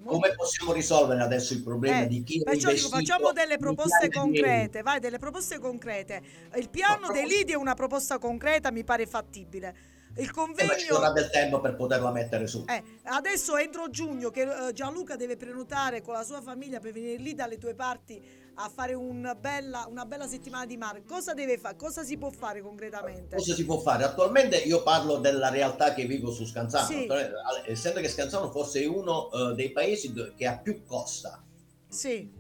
molto- 0.01 0.20
come 0.20 0.36
possiamo 0.36 0.74
risolvere 0.74 1.22
adesso 1.22 1.53
il 1.53 1.64
problema 1.64 2.01
Eh, 2.01 2.07
di 2.07 2.24
chi 2.24 2.41
Perciò 2.43 2.70
dico, 2.70 2.70
investito 2.72 2.95
facciamo 2.97 3.32
delle 3.32 3.57
proposte 3.57 4.09
concrete, 4.09 4.82
vai, 4.82 4.99
delle 4.99 5.20
proposte 5.20 5.59
concrete. 5.59 6.22
Il 6.55 6.70
piano 6.70 7.07
No, 7.07 7.14
dei 7.14 7.28
lidi 7.28 7.51
è 7.51 7.55
una 7.55 7.74
proposta 7.76 8.18
concreta, 8.18 8.72
mi 8.72 8.84
pare 8.84 9.05
fattibile. 9.05 9.76
Il 10.18 10.30
Eh, 10.30 10.66
ma 10.66 10.76
ci 10.76 10.88
vorrà 10.89 11.05
convegno... 11.05 11.12
del 11.14 11.30
tempo 11.30 11.62
per 11.62 11.76
poterla 11.76 12.12
mettere 12.12 12.45
su. 12.45 12.66
Eh, 12.68 12.84
adesso 13.03 13.55
entro 13.55 13.89
giugno 13.89 14.30
che 14.30 14.41
eh, 14.41 14.74
Gianluca 14.74 15.16
deve 15.16 15.38
prenotare 15.38 16.01
con 16.01 16.14
la 16.14 16.24
sua 16.24 16.41
famiglia 16.41 16.80
per 16.82 16.91
venire 16.91 17.16
lì 17.22 17.34
dalle 17.34 17.57
tue 17.57 17.74
parti 17.74 18.22
a 18.56 18.70
fare 18.70 18.93
un 18.93 19.36
bella- 19.39 19.88
una 19.89 20.06
bella 20.06 20.28
settimana 20.28 20.66
di 20.66 20.78
mare. 20.78 21.04
Cosa 21.06 21.34
deve 21.34 21.58
fare? 21.58 21.76
Cosa 21.76 22.04
si 22.04 22.18
può 22.18 22.30
fare 22.30 22.62
concretamente? 22.62 23.36
Cosa 23.36 23.54
si 23.56 23.66
può 23.66 23.80
fare? 23.80 24.04
Attualmente 24.04 24.58
io 24.58 24.84
parlo 24.84 25.18
della 25.18 25.49
realtà 25.49 25.93
che 25.93 26.06
vivo 26.06 26.32
su 26.32 26.45
Scanzano, 26.45 26.86
Sì. 26.86 27.06
Eh, 27.06 27.32
essendo 27.66 27.99
che 28.02 28.10
Scanzano 28.10 28.52
forse 28.52 28.82
è 28.82 28.86
uno 28.86 29.32
eh, 29.32 29.54
dei 29.56 29.72
paesi 29.72 30.14
che 30.36 30.47
ha 30.47 30.58
più 30.58 30.84
costa. 30.86 31.43
Sì, 31.88 32.39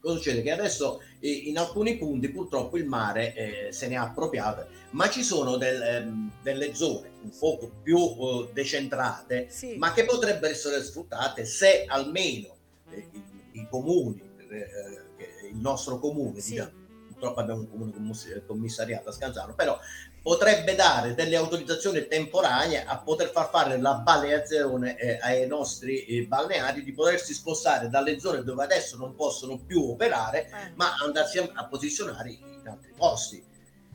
Cosa 0.00 0.16
succede? 0.16 0.42
Che 0.42 0.50
adesso 0.52 1.00
eh, 1.18 1.30
in 1.30 1.58
alcuni 1.58 1.96
punti 1.96 2.28
purtroppo 2.28 2.76
il 2.76 2.86
mare 2.86 3.34
eh, 3.34 3.72
se 3.72 3.88
ne 3.88 3.96
ha 3.96 4.02
appropriato, 4.02 4.66
ma 4.90 5.10
ci 5.10 5.24
sono 5.24 5.56
del, 5.56 5.82
ehm, 5.82 6.30
delle 6.40 6.72
zone 6.74 7.10
un 7.22 7.30
poco 7.36 7.70
più 7.82 7.98
eh, 7.98 8.48
decentrate, 8.52 9.48
sì. 9.50 9.76
ma 9.76 9.92
che 9.92 10.04
potrebbero 10.04 10.52
essere 10.52 10.82
sfruttate 10.84 11.44
se 11.44 11.84
almeno 11.86 12.54
eh, 12.90 13.08
i, 13.12 13.22
i 13.60 13.66
comuni, 13.68 14.22
eh, 14.50 15.48
il 15.50 15.56
nostro 15.56 15.98
comune, 15.98 16.40
Sì. 16.40 16.50
diciamo, 16.52 16.70
purtroppo 17.08 17.40
abbiamo 17.40 17.60
un 17.60 17.70
comune 17.70 17.92
commiss- 17.92 18.42
commissariato 18.46 19.08
a 19.08 19.12
Scanzano, 19.12 19.54
però 19.54 19.78
potrebbe 20.22 20.74
dare 20.74 21.14
delle 21.14 21.36
autorizzazioni 21.36 22.06
temporanee 22.06 22.84
a 22.84 22.98
poter 22.98 23.30
far 23.30 23.48
fare 23.50 23.80
la 23.80 23.94
balneazione 23.94 24.96
eh, 24.98 25.18
ai 25.20 25.46
nostri 25.46 26.04
eh, 26.04 26.26
balneari 26.26 26.84
di 26.84 26.92
potersi 26.92 27.32
spostare 27.32 27.88
dalle 27.88 28.20
zone 28.20 28.42
dove 28.44 28.62
adesso 28.62 28.96
non 28.96 29.14
possono 29.14 29.58
più 29.58 29.82
operare, 29.90 30.46
Eh. 30.46 30.72
ma 30.76 30.96
andarsi 31.02 31.38
a, 31.38 31.50
a 31.54 31.66
posizionare 31.66 32.30
in 32.30 32.68
altri 32.68 32.92
posti, 32.96 33.42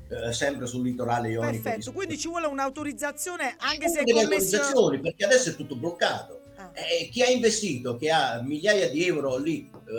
eh, 0.10 0.34
sempre 0.34 0.66
sul 0.66 0.84
litorale 0.84 1.30
ionico. 1.30 1.62
Perfetto, 1.62 1.90
di- 1.92 1.96
quindi 1.96 2.18
ci 2.18 2.28
vuole 2.28 2.48
un'autorizzazione 2.48 3.56
anche 3.60 3.88
Ci 3.88 3.94
se 3.94 4.04
delle 4.04 4.22
autorizzazioni, 4.22 5.00
perché 5.00 5.26
adesso 5.26 5.50
è 5.50 5.56
tutto 5.56 5.76
bloccato. 5.76 6.42
Eh, 6.76 7.10
chi 7.10 7.22
ha 7.22 7.28
investito, 7.28 7.96
che 7.96 8.10
ha 8.10 8.42
migliaia 8.42 8.90
di 8.90 9.06
euro 9.06 9.38
lì 9.38 9.70
eh, 9.70 9.92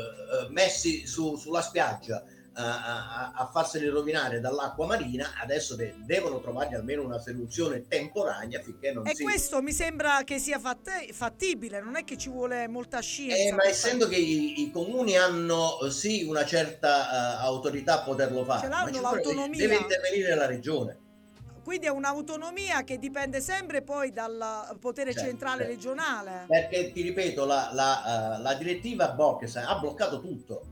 eh, 0.46 0.48
messi 0.50 1.06
su- 1.06 1.36
sulla 1.36 1.62
spiaggia 1.62 2.24
eh, 2.26 2.60
a, 2.60 3.32
a- 3.32 3.50
farseli 3.52 3.86
rovinare 3.88 4.40
dall'acqua 4.40 4.84
marina, 4.86 5.34
adesso 5.40 5.76
de- 5.76 5.94
devono 6.04 6.40
trovargli 6.40 6.74
almeno 6.74 7.04
una 7.04 7.18
soluzione 7.18 7.86
temporanea 7.86 8.60
finché 8.60 8.92
non 8.92 9.06
E 9.06 9.14
si... 9.14 9.22
questo 9.22 9.62
mi 9.62 9.72
sembra 9.72 10.22
che 10.24 10.38
sia 10.40 10.58
fatte- 10.58 11.08
fattibile, 11.12 11.80
non 11.80 11.94
è 11.96 12.02
che 12.04 12.16
ci 12.16 12.28
vuole 12.28 12.66
molta 12.66 13.00
scienza. 13.00 13.36
Eh, 13.36 13.52
ma 13.52 13.64
essendo 13.64 14.08
che 14.08 14.16
i, 14.16 14.62
i 14.62 14.70
comuni 14.72 15.16
hanno 15.16 15.80
eh, 15.80 15.90
sì 15.92 16.24
una 16.24 16.44
certa 16.44 17.38
eh, 17.40 17.44
autorità 17.44 18.00
a 18.00 18.04
poterlo 18.04 18.44
fare, 18.44 18.62
Ce 18.62 18.68
ma 18.68 18.82
l'hanno 18.84 19.00
l'autonomia. 19.00 19.60
deve 19.60 19.76
intervenire 19.76 20.34
la 20.34 20.46
regione. 20.46 20.98
Quindi 21.64 21.86
è 21.86 21.90
un'autonomia 21.90 22.84
che 22.84 22.98
dipende 22.98 23.40
sempre 23.40 23.82
poi 23.82 24.12
dal 24.12 24.76
potere 24.78 25.12
Certo, 25.12 25.28
centrale 25.28 25.64
certo. 25.64 25.72
regionale. 25.72 26.44
Perché 26.46 26.92
ti 26.92 27.00
ripeto, 27.00 27.46
la, 27.46 27.70
la, 27.72 28.36
eh, 28.36 28.42
la 28.42 28.54
direttiva 28.54 29.10
Box 29.12 29.56
ha 29.56 29.78
bloccato 29.78 30.20
tutto. 30.20 30.62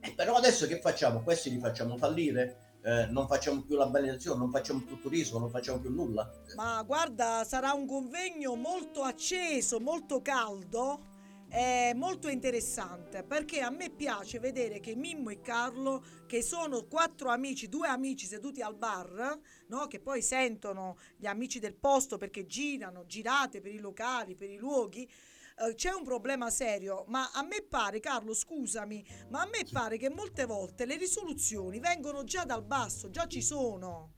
Eh, 0.00 0.12
però 0.12 0.34
adesso 0.34 0.66
che 0.66 0.80
facciamo? 0.80 1.22
Questi 1.22 1.50
li 1.50 1.60
facciamo 1.60 1.96
fallire? 1.96 2.78
Eh, 2.82 3.06
non 3.06 3.26
facciamo 3.26 3.62
più 3.62 3.76
la 3.76 3.86
balneazione, 3.86 4.38
non 4.38 4.50
facciamo 4.50 4.80
più 4.80 5.00
turismo, 5.00 5.38
non 5.38 5.50
facciamo 5.50 5.78
più 5.78 5.90
nulla? 5.90 6.28
Ma 6.56 6.82
guarda, 6.82 7.44
sarà 7.44 7.72
un 7.72 7.86
convegno 7.86 8.54
molto 8.54 9.02
acceso, 9.02 9.80
molto 9.80 10.20
caldo 10.22 11.14
e 11.48 11.92
molto 11.94 12.28
interessante 12.28 13.22
perché 13.22 13.60
a 13.60 13.70
me 13.70 13.90
piace 13.90 14.38
vedere 14.40 14.80
che 14.80 14.94
Mimmo 14.96 15.30
e 15.30 15.40
Carlo, 15.40 16.04
che 16.26 16.42
sono 16.42 16.84
quattro 16.86 17.30
amici, 17.30 17.68
due 17.68 17.88
amici 17.88 18.26
seduti 18.26 18.60
al 18.60 18.74
bar, 18.76 19.38
no? 19.68 19.86
che 19.86 20.00
poi 20.00 20.22
sentono 20.22 20.96
gli 21.16 21.26
amici 21.26 21.58
del 21.58 21.74
posto 21.76 22.16
perché 22.18 22.46
girano, 22.46 23.06
girate 23.06 23.60
per 23.60 23.72
i 23.72 23.78
locali, 23.78 24.34
per 24.34 24.50
i 24.50 24.56
luoghi. 24.56 25.08
eh, 25.58 25.74
C'è 25.74 25.92
un 25.92 26.04
problema 26.04 26.50
serio, 26.50 27.04
ma 27.08 27.30
a 27.32 27.42
me 27.42 27.62
pare, 27.62 28.00
Carlo, 28.00 28.34
scusami, 28.34 29.04
ma 29.30 29.42
a 29.42 29.46
me 29.46 29.66
pare 29.70 29.96
che 29.98 30.10
molte 30.10 30.44
volte 30.46 30.84
le 30.84 30.96
risoluzioni 30.96 31.78
vengono 31.78 32.24
già 32.24 32.44
dal 32.44 32.64
basso, 32.64 33.08
già 33.08 33.26
ci 33.26 33.40
sono 33.40 34.12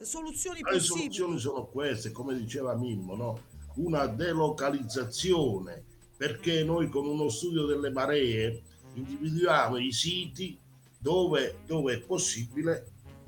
soluzioni 0.00 0.62
Le 0.62 0.64
possibili. 0.64 1.12
soluzioni 1.16 1.38
sono 1.38 1.66
queste, 1.66 2.12
come 2.12 2.34
diceva 2.36 2.74
Mimmo, 2.76 3.16
no? 3.16 3.40
una 3.76 4.06
delocalizzazione, 4.06 5.84
perché 6.24 6.64
noi 6.64 6.88
con 6.88 7.06
uno 7.06 7.28
studio 7.28 7.66
delle 7.66 7.90
maree 7.90 8.62
individuiamo 8.94 9.76
i 9.76 9.92
siti 9.92 10.58
dove, 10.98 11.58
dove 11.66 11.96
è 11.96 11.98
possibile, 11.98 12.86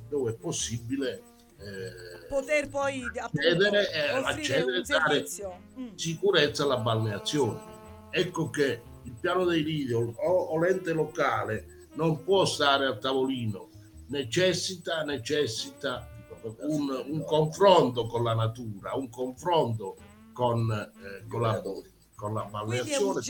dove 0.09 0.31
è 0.31 0.35
possibile 0.35 1.23
eh, 1.59 2.27
poter 2.27 2.71
poi 2.71 3.03
Accedere, 3.15 3.93
eh, 3.93 4.09
accedere, 4.09 4.79
un 4.79 4.83
dare- 4.87 5.05
servizio. 5.05 5.59
Mm. 5.79 5.95
sicurezza 5.95 6.63
alla 6.63 6.79
balneazione. 6.79 7.61
Ecco 8.11 8.49
che 8.49 8.81
il 9.03 9.15
piano 9.21 9.45
dei 9.45 9.63
lidi 9.63 9.93
o, 9.93 10.15
o 10.17 10.59
l'ente 10.59 10.95
locale 10.95 11.89
non 11.97 12.25
può 12.25 12.47
stare 12.47 12.87
a 12.87 12.97
tavolino, 12.97 13.69
necessita, 14.07 15.03
necessita 15.03 16.09
un, 16.61 17.05
un 17.09 17.25
confronto 17.25 18.07
con 18.07 18.23
la 18.23 18.35
natura, 18.35 18.95
un 18.95 19.11
confronto 19.11 19.97
con, 20.33 20.71
eh, 20.71 21.27
con, 21.27 21.41
la, 21.43 21.63
con 22.17 22.35
la 22.35 22.43
balneazione, 22.45 23.21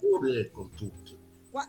con 0.00 0.28
i 0.28 0.36
e 0.38 0.50
con 0.50 0.70
tutti. 0.70 1.22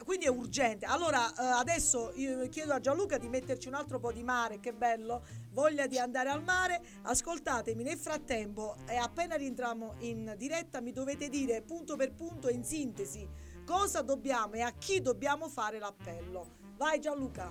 Quindi 0.04 0.26
è 0.26 0.30
urgente. 0.30 0.88
Allora, 0.88 1.30
eh, 1.30 1.46
adesso 1.46 2.12
io 2.16 2.50
chiedo 2.50 2.74
a 2.74 2.80
Gianluca 2.80 3.20
di 3.20 3.30
metterci 3.30 3.68
un 3.68 3.76
altro 3.76 4.00
po' 4.00 4.12
di 4.12 4.24
mare, 4.24 4.60
che 4.60 4.74
bello, 4.74 5.24
voglia 5.52 5.86
di 5.86 6.00
andare 6.00 6.30
al 6.30 6.42
mare. 6.42 6.82
Ascoltatemi 7.04 7.84
nel 7.84 7.98
frattempo 7.98 8.78
e 8.88 8.96
appena 8.96 9.36
rientriamo 9.36 9.98
in 10.00 10.34
diretta 10.38 10.82
mi 10.82 10.92
dovete 10.92 11.30
dire 11.30 11.62
punto 11.62 11.96
per 11.96 12.16
punto 12.16 12.50
in 12.50 12.64
sintesi 12.64 13.30
cosa 13.66 14.02
dobbiamo 14.02 14.54
e 14.54 14.62
a 14.62 14.72
chi 14.72 15.02
dobbiamo 15.02 15.50
fare 15.50 15.80
l'appello. 15.80 16.64
Vai 16.78 17.00
Gianluca. 17.00 17.50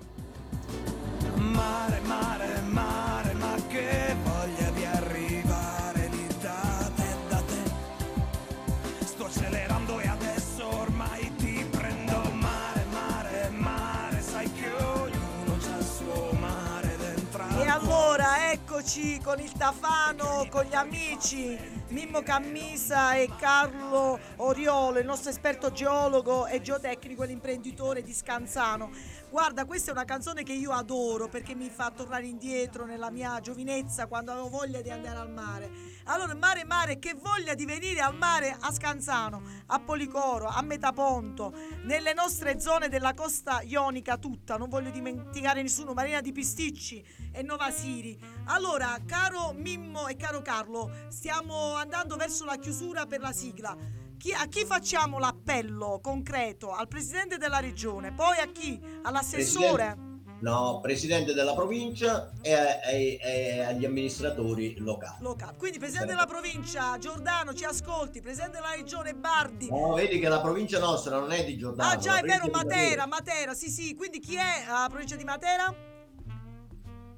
Oggi 18.95 19.19
con 19.25 19.41
il 19.41 19.51
Tafano, 19.51 20.47
con 20.49 20.65
gli 20.65 20.75
amici 20.75 21.59
Mimmo 21.95 22.23
Cammisa 22.23 23.15
e 23.15 23.31
Carlo 23.39 24.19
Oriolo, 24.39 24.99
il 24.99 25.07
nostro 25.07 25.31
esperto 25.31 25.71
geologo 25.71 26.45
e 26.49 26.61
geotecnico 26.61 27.23
e 27.23 27.29
l'imprenditore 27.29 28.03
di 28.03 28.13
Scanzano. 28.13 28.91
Guarda, 29.31 29.65
questa 29.65 29.91
è 29.91 29.95
una 29.95 30.05
canzone 30.05 30.43
che 30.43 30.53
io 30.53 30.73
adoro 30.73 31.29
perché 31.29 31.55
mi 31.55 31.71
fa 31.71 31.93
tornare 31.95 32.27
indietro 32.27 32.85
nella 32.85 33.11
mia 33.11 33.39
giovinezza 33.41 34.07
quando 34.07 34.33
avevo 34.33 34.49
voglia 34.49 34.81
di 34.81 34.91
andare 34.91 35.19
al 35.19 35.31
mare. 35.31 35.71
Allora, 36.07 36.35
mare, 36.35 36.65
mare, 36.65 36.99
che 36.99 37.15
voglia 37.15 37.55
di 37.55 37.65
venire 37.65 38.01
al 38.01 38.15
mare 38.15 38.55
a 38.59 38.73
Scanzano, 38.73 39.43
a 39.67 39.81
Policoro, 39.81 40.49
a 40.49 40.61
Metaponto, 40.63 41.55
nelle 41.85 42.13
nostre 42.13 42.61
zone 42.61 42.89
della 42.89 43.15
costa 43.15 43.63
ionica 43.63 44.19
tutta, 44.19 44.57
non 44.57 44.69
voglio 44.69 44.91
dimenticare 44.91 45.63
nessuno, 45.63 45.95
Marina 45.95 46.21
di 46.21 46.33
Pisticci 46.33 47.03
e 47.33 47.43
Nova 47.43 47.71
Siri. 47.71 48.19
Allora, 48.47 48.99
caro 49.07 49.53
Mimmo 49.55 50.07
e 50.07 50.17
caro 50.17 50.43
Carlo, 50.43 50.91
stiamo 51.09 51.75
andando 51.85 52.17
verso 52.17 52.45
la 52.45 52.57
chiusura 52.57 53.07
per 53.07 53.21
la 53.21 53.33
sigla. 53.33 53.77
Chi- 54.19 54.33
a 54.33 54.47
chi 54.47 54.65
facciamo 54.65 55.19
l'appello 55.19 56.01
concreto? 56.03 56.73
Al 56.73 56.89
presidente 56.89 57.37
della 57.37 57.61
regione, 57.61 58.13
poi 58.13 58.39
a 58.39 58.47
chi? 58.47 58.81
All'assessore? 59.03 60.13
No, 60.41 60.81
presidente 60.81 61.33
della 61.33 61.55
provincia 61.55 62.31
e, 62.43 62.53
e- 62.53 63.19
e 63.23 63.61
agli 63.65 63.85
amministratori 63.85 64.77
locali. 64.79 65.23
Locale. 65.23 65.57
Quindi 65.57 65.79
presidente 65.79 66.13
della 66.13 66.27
provincia 66.27 66.99
Giordano 66.99 67.55
ci 67.55 67.65
ascolti, 67.65 68.21
presidente 68.21 68.59
della 68.59 68.75
regione 68.75 69.15
Bardi. 69.15 69.69
No, 69.71 69.95
vedi 69.95 70.19
che 70.19 70.29
la 70.29 70.41
provincia 70.41 70.79
nostra 70.79 71.19
non 71.19 71.33
è 71.33 71.45
di 71.45 71.57
Giordano. 71.57 71.91
Ah 71.91 71.97
già 71.97 72.19
è 72.19 72.23
vero, 72.23 72.47
Matera, 72.51 73.07
Matera, 73.07 73.55
sì 73.55 73.71
sì, 73.71 73.95
quindi 73.95 74.21
chi 74.21 74.37
è 74.37 74.65
la 74.67 74.87
provincia 74.89 75.17
di 75.17 75.25
Matera? 75.25 75.93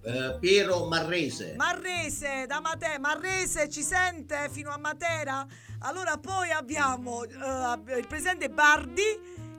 Eh, 0.06 0.36
Piero 0.38 0.86
Marrese. 0.86 1.54
Marrese, 1.56 2.46
da 2.46 2.60
Matera, 2.60 2.98
Marrese 3.00 3.68
ci 3.68 3.82
sente 3.82 4.48
fino 4.52 4.70
a 4.70 4.78
Matera? 4.78 5.44
Allora 5.80 6.16
poi 6.16 6.50
abbiamo 6.52 7.24
eh, 7.24 7.98
il 7.98 8.06
presidente 8.06 8.48
Bardi 8.48 9.02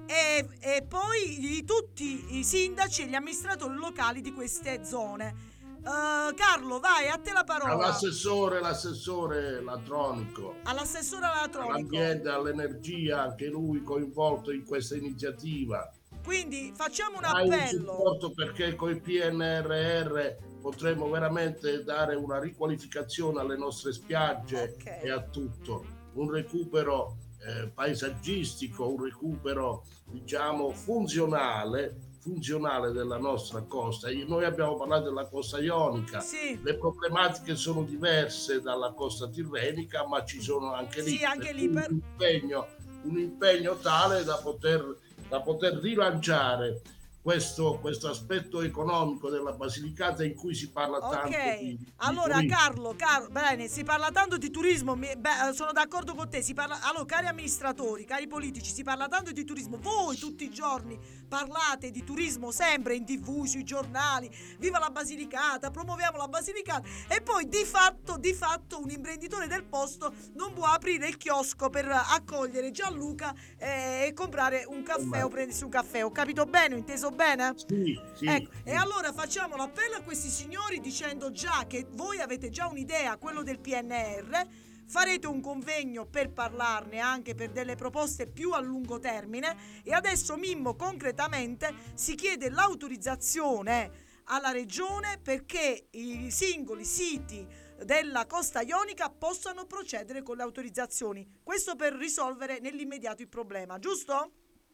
e, 0.05 0.47
e 0.61 0.85
poi 0.87 1.57
i- 1.57 1.65
tutti 1.65 2.37
i 2.37 2.43
sindaci 2.45 3.01
e 3.01 3.07
gli 3.07 3.15
amministratori 3.15 3.75
locali 3.75 4.21
di 4.21 4.31
queste 4.31 4.85
zone. 4.85 5.55
Eh, 5.83 6.33
Carlo, 6.33 6.79
vai, 6.79 7.09
a 7.09 7.17
te 7.17 7.33
la 7.33 7.43
parola. 7.43 7.73
All'assessore, 7.73 8.61
l'assessore 8.61 9.61
Latronico, 9.61 10.55
All'assessore 10.63 11.25
Alatronico. 11.25 11.73
all'ambiente, 11.73 12.29
all'energia, 12.29 13.23
anche 13.23 13.47
lui 13.47 13.83
coinvolto 13.83 14.51
in 14.53 14.63
questa 14.63 14.95
iniziativa. 14.95 15.91
Quindi 16.31 16.73
facciamo 16.75 17.19
un 17.19 17.23
Hai 17.23 17.47
un 17.47 17.53
appello. 17.53 17.93
supporto 17.93 18.31
perché 18.33 18.75
con 18.75 18.89
il 18.89 18.99
PNRR 18.99 20.59
potremo 20.59 21.09
veramente 21.09 21.85
dare 21.85 22.15
una 22.15 22.37
riqualificazione 22.37 23.39
alle 23.39 23.55
nostre 23.55 23.93
spiagge 23.93 24.75
Ok. 24.77 24.99
e 25.03 25.09
a 25.09 25.21
tutto, 25.21 25.85
un 26.15 26.29
recupero 26.29 27.15
eh, 27.39 27.69
paesaggistico, 27.69 28.89
un 28.89 29.01
recupero 29.05 29.85
diciamo 30.07 30.71
funzionale, 30.71 31.95
funzionale 32.19 32.91
della 32.91 33.17
nostra 33.17 33.61
costa. 33.61 34.09
Noi 34.27 34.43
abbiamo 34.43 34.75
parlato 34.75 35.05
della 35.05 35.27
costa 35.27 35.59
ionica, 35.61 36.19
Sì. 36.19 36.59
le 36.61 36.75
problematiche 36.75 37.55
sono 37.55 37.83
diverse 37.83 38.59
dalla 38.61 38.91
costa 38.91 39.29
tirrenica, 39.29 40.05
ma 40.05 40.25
ci 40.25 40.41
sono 40.41 40.73
anche 40.73 41.01
lì, 41.03 41.11
Sì, 41.19 41.23
anche 41.23 41.53
lì, 41.53 41.69
per- 41.69 41.89
un, 41.89 42.01
impegno, 42.03 42.67
un 43.03 43.17
impegno 43.17 43.77
tale 43.77 44.25
da 44.25 44.35
poter, 44.43 45.05
da 45.29 45.41
poter 45.41 45.73
rilanciare 45.77 46.81
questo, 47.27 47.77
questo 47.81 48.07
aspetto 48.07 48.61
economico 48.61 49.29
della 49.29 49.51
Basilicata 49.51 50.23
in 50.23 50.33
cui 50.33 50.55
si 50.55 50.69
parla 50.69 50.97
tanto 50.99 51.27
Ok, 51.27 51.59
di, 51.59 51.75
di 51.75 51.91
allora 51.97 52.35
turismo. 52.35 52.55
Carlo, 52.55 52.93
Carlo, 52.95 53.27
bene, 53.31 53.67
si 53.67 53.83
parla 53.83 54.11
tanto 54.11 54.37
di 54.37 54.49
turismo, 54.49 54.95
mi- 54.95 55.13
beh, 55.17 55.51
sono 55.51 55.73
d'accordo 55.73 56.15
con 56.15 56.29
te, 56.29 56.41
si 56.41 56.53
parla, 56.53 56.79
allora 56.83 57.03
cari 57.03 57.27
amministratori, 57.27 58.05
cari 58.05 58.27
politici, 58.27 58.73
si 58.73 58.81
parla 58.81 59.09
tanto 59.09 59.33
di 59.33 59.43
turismo, 59.43 59.77
voi 59.77 60.17
tutti 60.17 60.45
i 60.45 60.49
giorni 60.49 60.97
parlate 61.27 61.91
di 61.91 62.01
turismo 62.05 62.49
sempre 62.51 62.95
in 62.95 63.03
tv, 63.03 63.43
sui 63.43 63.65
giornali, 63.65 64.31
viva 64.59 64.79
la 64.79 64.89
Basilicata, 64.89 65.69
promuoviamo 65.69 66.15
la 66.15 66.29
Basilicata 66.29 66.87
e 67.09 67.21
poi 67.21 67.49
di 67.49 67.65
fatto, 67.65 68.15
di 68.17 68.33
fatto 68.33 68.79
un 68.79 68.89
imprenditore 68.89 69.47
del 69.47 69.65
posto 69.65 70.13
non 70.35 70.53
può 70.53 70.67
aprire 70.67 71.09
il 71.09 71.17
chiosco 71.17 71.69
per 71.69 71.89
accogliere 71.89 72.71
Gianluca 72.71 73.35
eh, 73.57 74.05
e 74.07 74.13
comprare 74.13 74.63
un 74.65 74.81
caffè 74.81 75.25
o 75.25 75.27
prendersi 75.27 75.65
un 75.65 75.69
caffè, 75.69 76.05
ho 76.05 76.11
capito 76.11 76.45
bene, 76.45 76.75
ho 76.75 76.77
inteso 76.77 77.09
bene? 77.09 77.15
Sì, 77.55 77.99
sì, 78.13 78.25
Ecco, 78.25 78.51
sì. 78.51 78.69
e 78.69 78.73
allora 78.73 79.11
facciamo 79.11 79.55
l'appello 79.55 79.95
a 79.95 80.01
questi 80.01 80.29
signori 80.29 80.79
dicendo 80.79 81.31
già 81.31 81.65
che 81.67 81.85
voi 81.91 82.19
avete 82.19 82.49
già 82.49 82.67
un'idea, 82.67 83.17
quello 83.17 83.43
del 83.43 83.59
PNR, 83.59 84.47
farete 84.87 85.27
un 85.27 85.41
convegno 85.41 86.05
per 86.05 86.31
parlarne 86.31 86.99
anche 86.99 87.35
per 87.35 87.51
delle 87.51 87.75
proposte 87.75 88.27
più 88.27 88.51
a 88.51 88.61
lungo 88.61 88.99
termine 88.99 89.81
e 89.83 89.93
adesso 89.93 90.37
Mimmo 90.37 90.75
concretamente 90.75 91.73
si 91.93 92.15
chiede 92.15 92.49
l'autorizzazione 92.49 94.05
alla 94.29 94.51
regione 94.51 95.19
perché 95.21 95.87
i 95.91 96.29
singoli 96.31 96.85
siti 96.85 97.45
della 97.83 98.25
costa 98.25 98.61
ionica 98.61 99.09
possano 99.09 99.65
procedere 99.65 100.23
con 100.23 100.37
le 100.37 100.43
autorizzazioni. 100.43 101.39
Questo 101.43 101.75
per 101.75 101.93
risolvere 101.93 102.59
nell'immediato 102.59 103.21
il 103.21 103.29
problema, 103.29 103.77
giusto? 103.79 104.31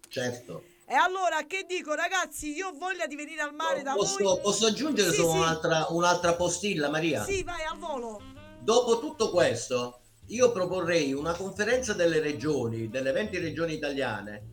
Certo. 0.07 0.63
E 0.85 0.95
allora 0.95 1.45
che 1.47 1.65
dico 1.67 1.93
ragazzi, 1.93 2.53
io 2.53 2.67
ho 2.69 2.73
voglia 2.77 3.07
di 3.07 3.15
venire 3.15 3.41
al 3.41 3.53
mare 3.53 3.81
da 3.83 3.93
Posso, 3.93 4.21
voi. 4.23 4.39
posso 4.41 4.65
aggiungere 4.67 5.09
Sì, 5.11 5.15
solo 5.17 5.31
sì. 5.31 5.37
Un'altra, 5.37 5.85
un'altra 5.89 6.33
postilla, 6.35 6.89
Maria? 6.89 7.23
Sì, 7.23 7.41
vai 7.43 7.63
al 7.63 7.77
volo. 7.77 8.21
Dopo 8.59 8.99
tutto 8.99 9.29
questo, 9.29 10.01
io 10.27 10.51
proporrei 10.51 11.13
una 11.13 11.33
conferenza 11.33 11.93
delle 11.93 12.19
regioni, 12.19 12.89
delle 12.89 13.11
20 13.11 13.37
regioni 13.39 13.73
italiane, 13.73 14.43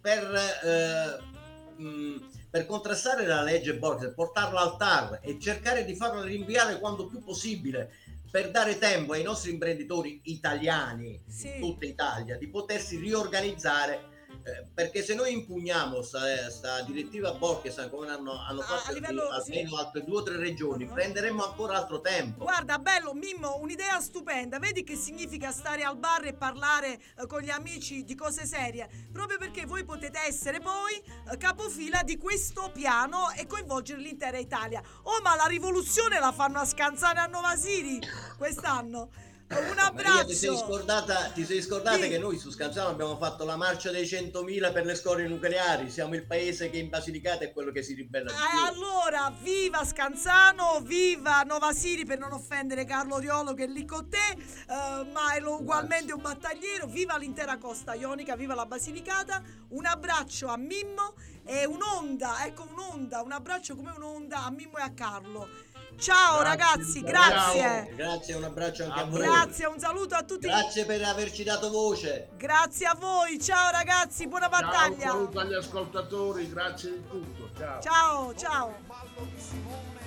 per, 0.00 0.34
eh, 0.64 1.82
mh, 1.82 2.30
per 2.50 2.64
contrastare 2.66 3.26
la 3.26 3.42
legge 3.42 3.76
Borges, 3.76 4.14
portarla 4.14 4.60
al 4.60 4.76
TAR 4.78 5.20
e 5.22 5.38
cercare 5.38 5.84
di 5.84 5.94
farla 5.94 6.22
rinviare 6.22 6.78
quanto 6.80 7.06
più 7.06 7.22
possibile 7.22 7.92
per 8.30 8.50
dare 8.50 8.78
tempo 8.78 9.12
ai 9.12 9.22
nostri 9.22 9.50
imprenditori 9.52 10.20
italiani, 10.24 11.22
Sì. 11.28 11.48
in 11.54 11.60
tutta 11.60 11.84
Italia, 11.84 12.36
di 12.38 12.48
potersi 12.48 12.96
riorganizzare. 12.96 14.14
Eh, 14.44 14.66
perché 14.74 15.02
se 15.02 15.14
noi 15.14 15.32
impugniamo 15.32 16.02
sta, 16.02 16.20
sta 16.50 16.80
direttiva 16.82 17.32
Borges 17.32 17.88
come 17.90 18.08
hanno, 18.08 18.32
hanno 18.40 18.60
A- 18.60 18.64
fatto 18.64 18.90
a 18.90 18.92
livello- 18.92 19.28
almeno 19.28 19.76
altre 19.76 20.04
due 20.04 20.18
o 20.18 20.22
tre 20.22 20.36
regioni, 20.36 20.84
Uh-huh. 20.84 20.92
prenderemo 20.94 21.44
ancora 21.44 21.76
altro 21.76 22.00
tempo. 22.00 22.44
Guarda, 22.44 22.78
bello, 22.78 23.12
Mimmo, 23.14 23.58
un'idea 23.60 24.00
stupenda. 24.00 24.58
Vedi 24.58 24.84
che 24.84 24.94
significa 24.96 25.50
stare 25.50 25.82
al 25.82 25.96
bar 25.96 26.24
e 26.26 26.34
parlare 26.34 26.98
eh, 27.18 27.26
con 27.26 27.40
gli 27.40 27.50
amici 27.50 28.04
di 28.04 28.14
cose 28.14 28.44
serie? 28.46 28.88
Proprio 29.12 29.38
perché 29.38 29.64
voi 29.66 29.84
potete 29.84 30.18
essere 30.26 30.60
poi 30.60 30.94
eh, 31.30 31.36
capofila 31.36 32.02
di 32.02 32.16
questo 32.18 32.70
piano 32.72 33.30
e 33.36 33.46
coinvolgere 33.46 34.00
l'intera 34.00 34.38
Italia. 34.38 34.82
Oh, 35.02 35.20
ma 35.22 35.34
la 35.34 35.46
rivoluzione 35.46 36.18
la 36.18 36.32
fanno 36.32 36.58
a 36.60 36.64
Scanzane 36.64 37.20
a 37.20 37.26
Nova 37.26 37.54
Siri 37.56 37.98
quest'anno. 38.36 39.10
Un 39.48 39.74
Maria, 39.96 40.24
ti 40.24 40.34
sei 40.34 40.48
abbraccio. 40.48 40.66
scordata, 40.66 41.14
ti 41.32 41.44
sei 41.44 41.62
scordata 41.62 42.02
Sì. 42.02 42.08
che 42.08 42.18
noi 42.18 42.36
su 42.36 42.50
Scanzano 42.50 42.88
abbiamo 42.88 43.16
fatto 43.16 43.44
la 43.44 43.56
marcia 43.56 43.90
dei 43.92 44.04
100.000 44.04 44.72
per 44.72 44.84
le 44.84 44.94
scorie 44.96 45.26
nucleari. 45.28 45.88
Siamo 45.88 46.14
il 46.14 46.26
paese 46.26 46.68
che 46.68 46.78
in 46.78 46.88
Basilicata 46.88 47.44
è 47.44 47.52
quello 47.52 47.70
che 47.70 47.82
si 47.82 47.94
ribella 47.94 48.30
di 48.30 48.36
E 48.36 48.40
più. 48.50 48.64
allora, 48.82 49.32
viva 49.40 49.84
Scanzano, 49.84 50.80
viva 50.82 51.42
Nova 51.42 51.72
Siri 51.72 52.04
per 52.04 52.18
non 52.18 52.32
offendere 52.32 52.84
Carlo 52.84 53.18
Riolo 53.18 53.54
che 53.54 53.64
è 53.64 53.68
lì 53.68 53.84
con 53.86 54.08
te, 54.10 54.18
eh, 54.18 55.04
ma 55.12 55.32
è 55.34 55.40
ugualmente 55.42 56.12
un 56.12 56.20
battagliero, 56.22 56.86
viva 56.86 57.16
l'intera 57.16 57.56
costa 57.56 57.94
ionica, 57.94 58.34
viva 58.36 58.54
la 58.54 58.66
Basilicata, 58.66 59.42
un 59.68 59.86
abbraccio 59.86 60.48
a 60.48 60.56
Mimmo 60.56 61.14
e 61.44 61.64
un'onda, 61.64 62.44
ecco 62.44 62.66
un'onda, 62.68 63.22
un 63.22 63.30
abbraccio 63.32 63.76
come 63.76 63.92
un'onda 63.96 64.44
a 64.44 64.50
Mimmo 64.50 64.78
e 64.78 64.82
a 64.82 64.90
Carlo. 64.92 65.48
Ciao 65.98 66.40
Grazie, 66.40 66.44
ragazzi, 66.44 67.00
ciao. 67.00 67.02
grazie. 67.10 67.94
Grazie, 67.94 68.34
un 68.34 68.44
abbraccio 68.44 68.84
anche 68.84 68.98
a, 69.00 69.02
A 69.02 69.06
voi. 69.06 69.20
Grazie, 69.20 69.66
un 69.66 69.78
saluto 69.78 70.14
a 70.14 70.22
tutti. 70.22 70.46
Grazie 70.46 70.84
per 70.84 71.02
averci 71.02 71.42
dato 71.42 71.70
voce. 71.70 72.28
Grazie 72.36 72.86
a 72.86 72.94
voi, 72.94 73.40
ciao 73.40 73.70
ragazzi, 73.70 74.26
buona 74.28 74.48
Ciao, 74.50 74.60
un 74.60 74.66
battaglia. 74.68 75.06
saluto 75.10 75.38
agli 75.40 75.54
ascoltatori, 75.54 76.48
grazie 76.50 76.90
di 76.90 77.08
tutto. 77.08 77.50
Ciao. 77.58 77.80
Ciao, 77.80 78.34
ciao. 78.34 78.68
Il 78.78 78.84
ballo 78.86 79.26
di 79.34 79.40
Simone, 79.40 80.00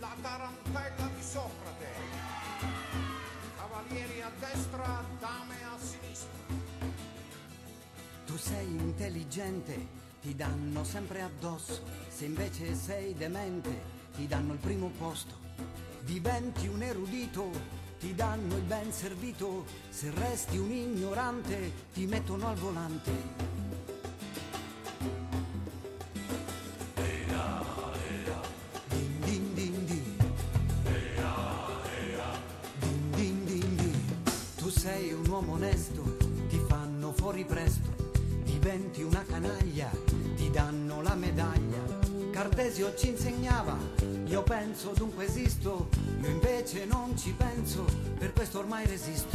la 0.00 0.14
tarantella 0.20 1.10
di 1.14 1.22
Socrate. 1.22 1.86
Cavalieri 3.56 4.22
a 4.22 4.30
destra, 4.38 5.04
dame 5.20 5.54
a 5.64 5.78
sinistra. 5.78 6.30
Tu 8.26 8.36
sei 8.36 8.66
intelligente, 8.66 9.86
ti 10.20 10.34
danno 10.34 10.82
sempre 10.82 11.22
addosso. 11.22 11.82
Se 12.08 12.24
invece 12.24 12.74
sei 12.74 13.14
demente, 13.14 13.94
ti 14.16 14.26
danno 14.26 14.54
il 14.54 14.58
primo 14.58 14.90
posto. 14.98 15.34
Diventi 16.00 16.66
un 16.66 16.82
erudito, 16.82 17.50
ti 18.00 18.14
danno 18.14 18.56
il 18.56 18.62
ben 18.62 18.90
servito. 18.92 19.66
Se 19.90 20.10
resti 20.10 20.56
un 20.56 20.70
ignorante, 20.70 21.72
ti 21.92 22.06
mettono 22.06 22.48
al 22.48 22.56
volante. 22.56 23.55
Io 44.76 44.82
penso 44.82 44.92
dunque 44.92 45.24
esisto, 45.24 45.88
io 46.20 46.28
invece 46.28 46.84
non 46.84 47.16
ci 47.16 47.32
penso, 47.32 47.86
per 48.18 48.34
questo 48.34 48.58
ormai 48.58 48.84
resisto. 48.84 49.34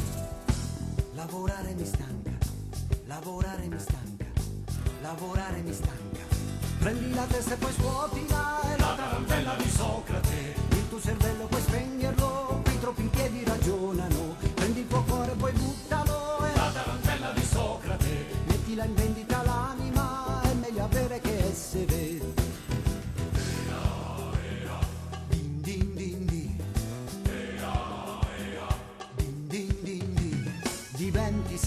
Lavorare 1.15 1.73
mi 1.73 1.83
stanca, 1.83 2.31
lavorare 3.05 3.65
mi 3.65 3.79
stanca, 3.79 4.25
lavorare 5.01 5.61
mi 5.61 5.73
stanca. 5.73 6.19
Prendi 6.77 7.13
la 7.15 7.25
testa 7.25 7.55
e 7.55 7.57
poi 7.57 7.71
scuotila, 7.73 8.61
è 8.61 8.79
la 8.79 8.93
tarantella 8.95 9.55
di 9.55 9.69
Socrate. 9.69 10.55
Il 10.69 10.89
tuo 10.89 11.01
cervello 11.01 11.45
puoi 11.45 11.61
spegnerlo, 11.61 12.00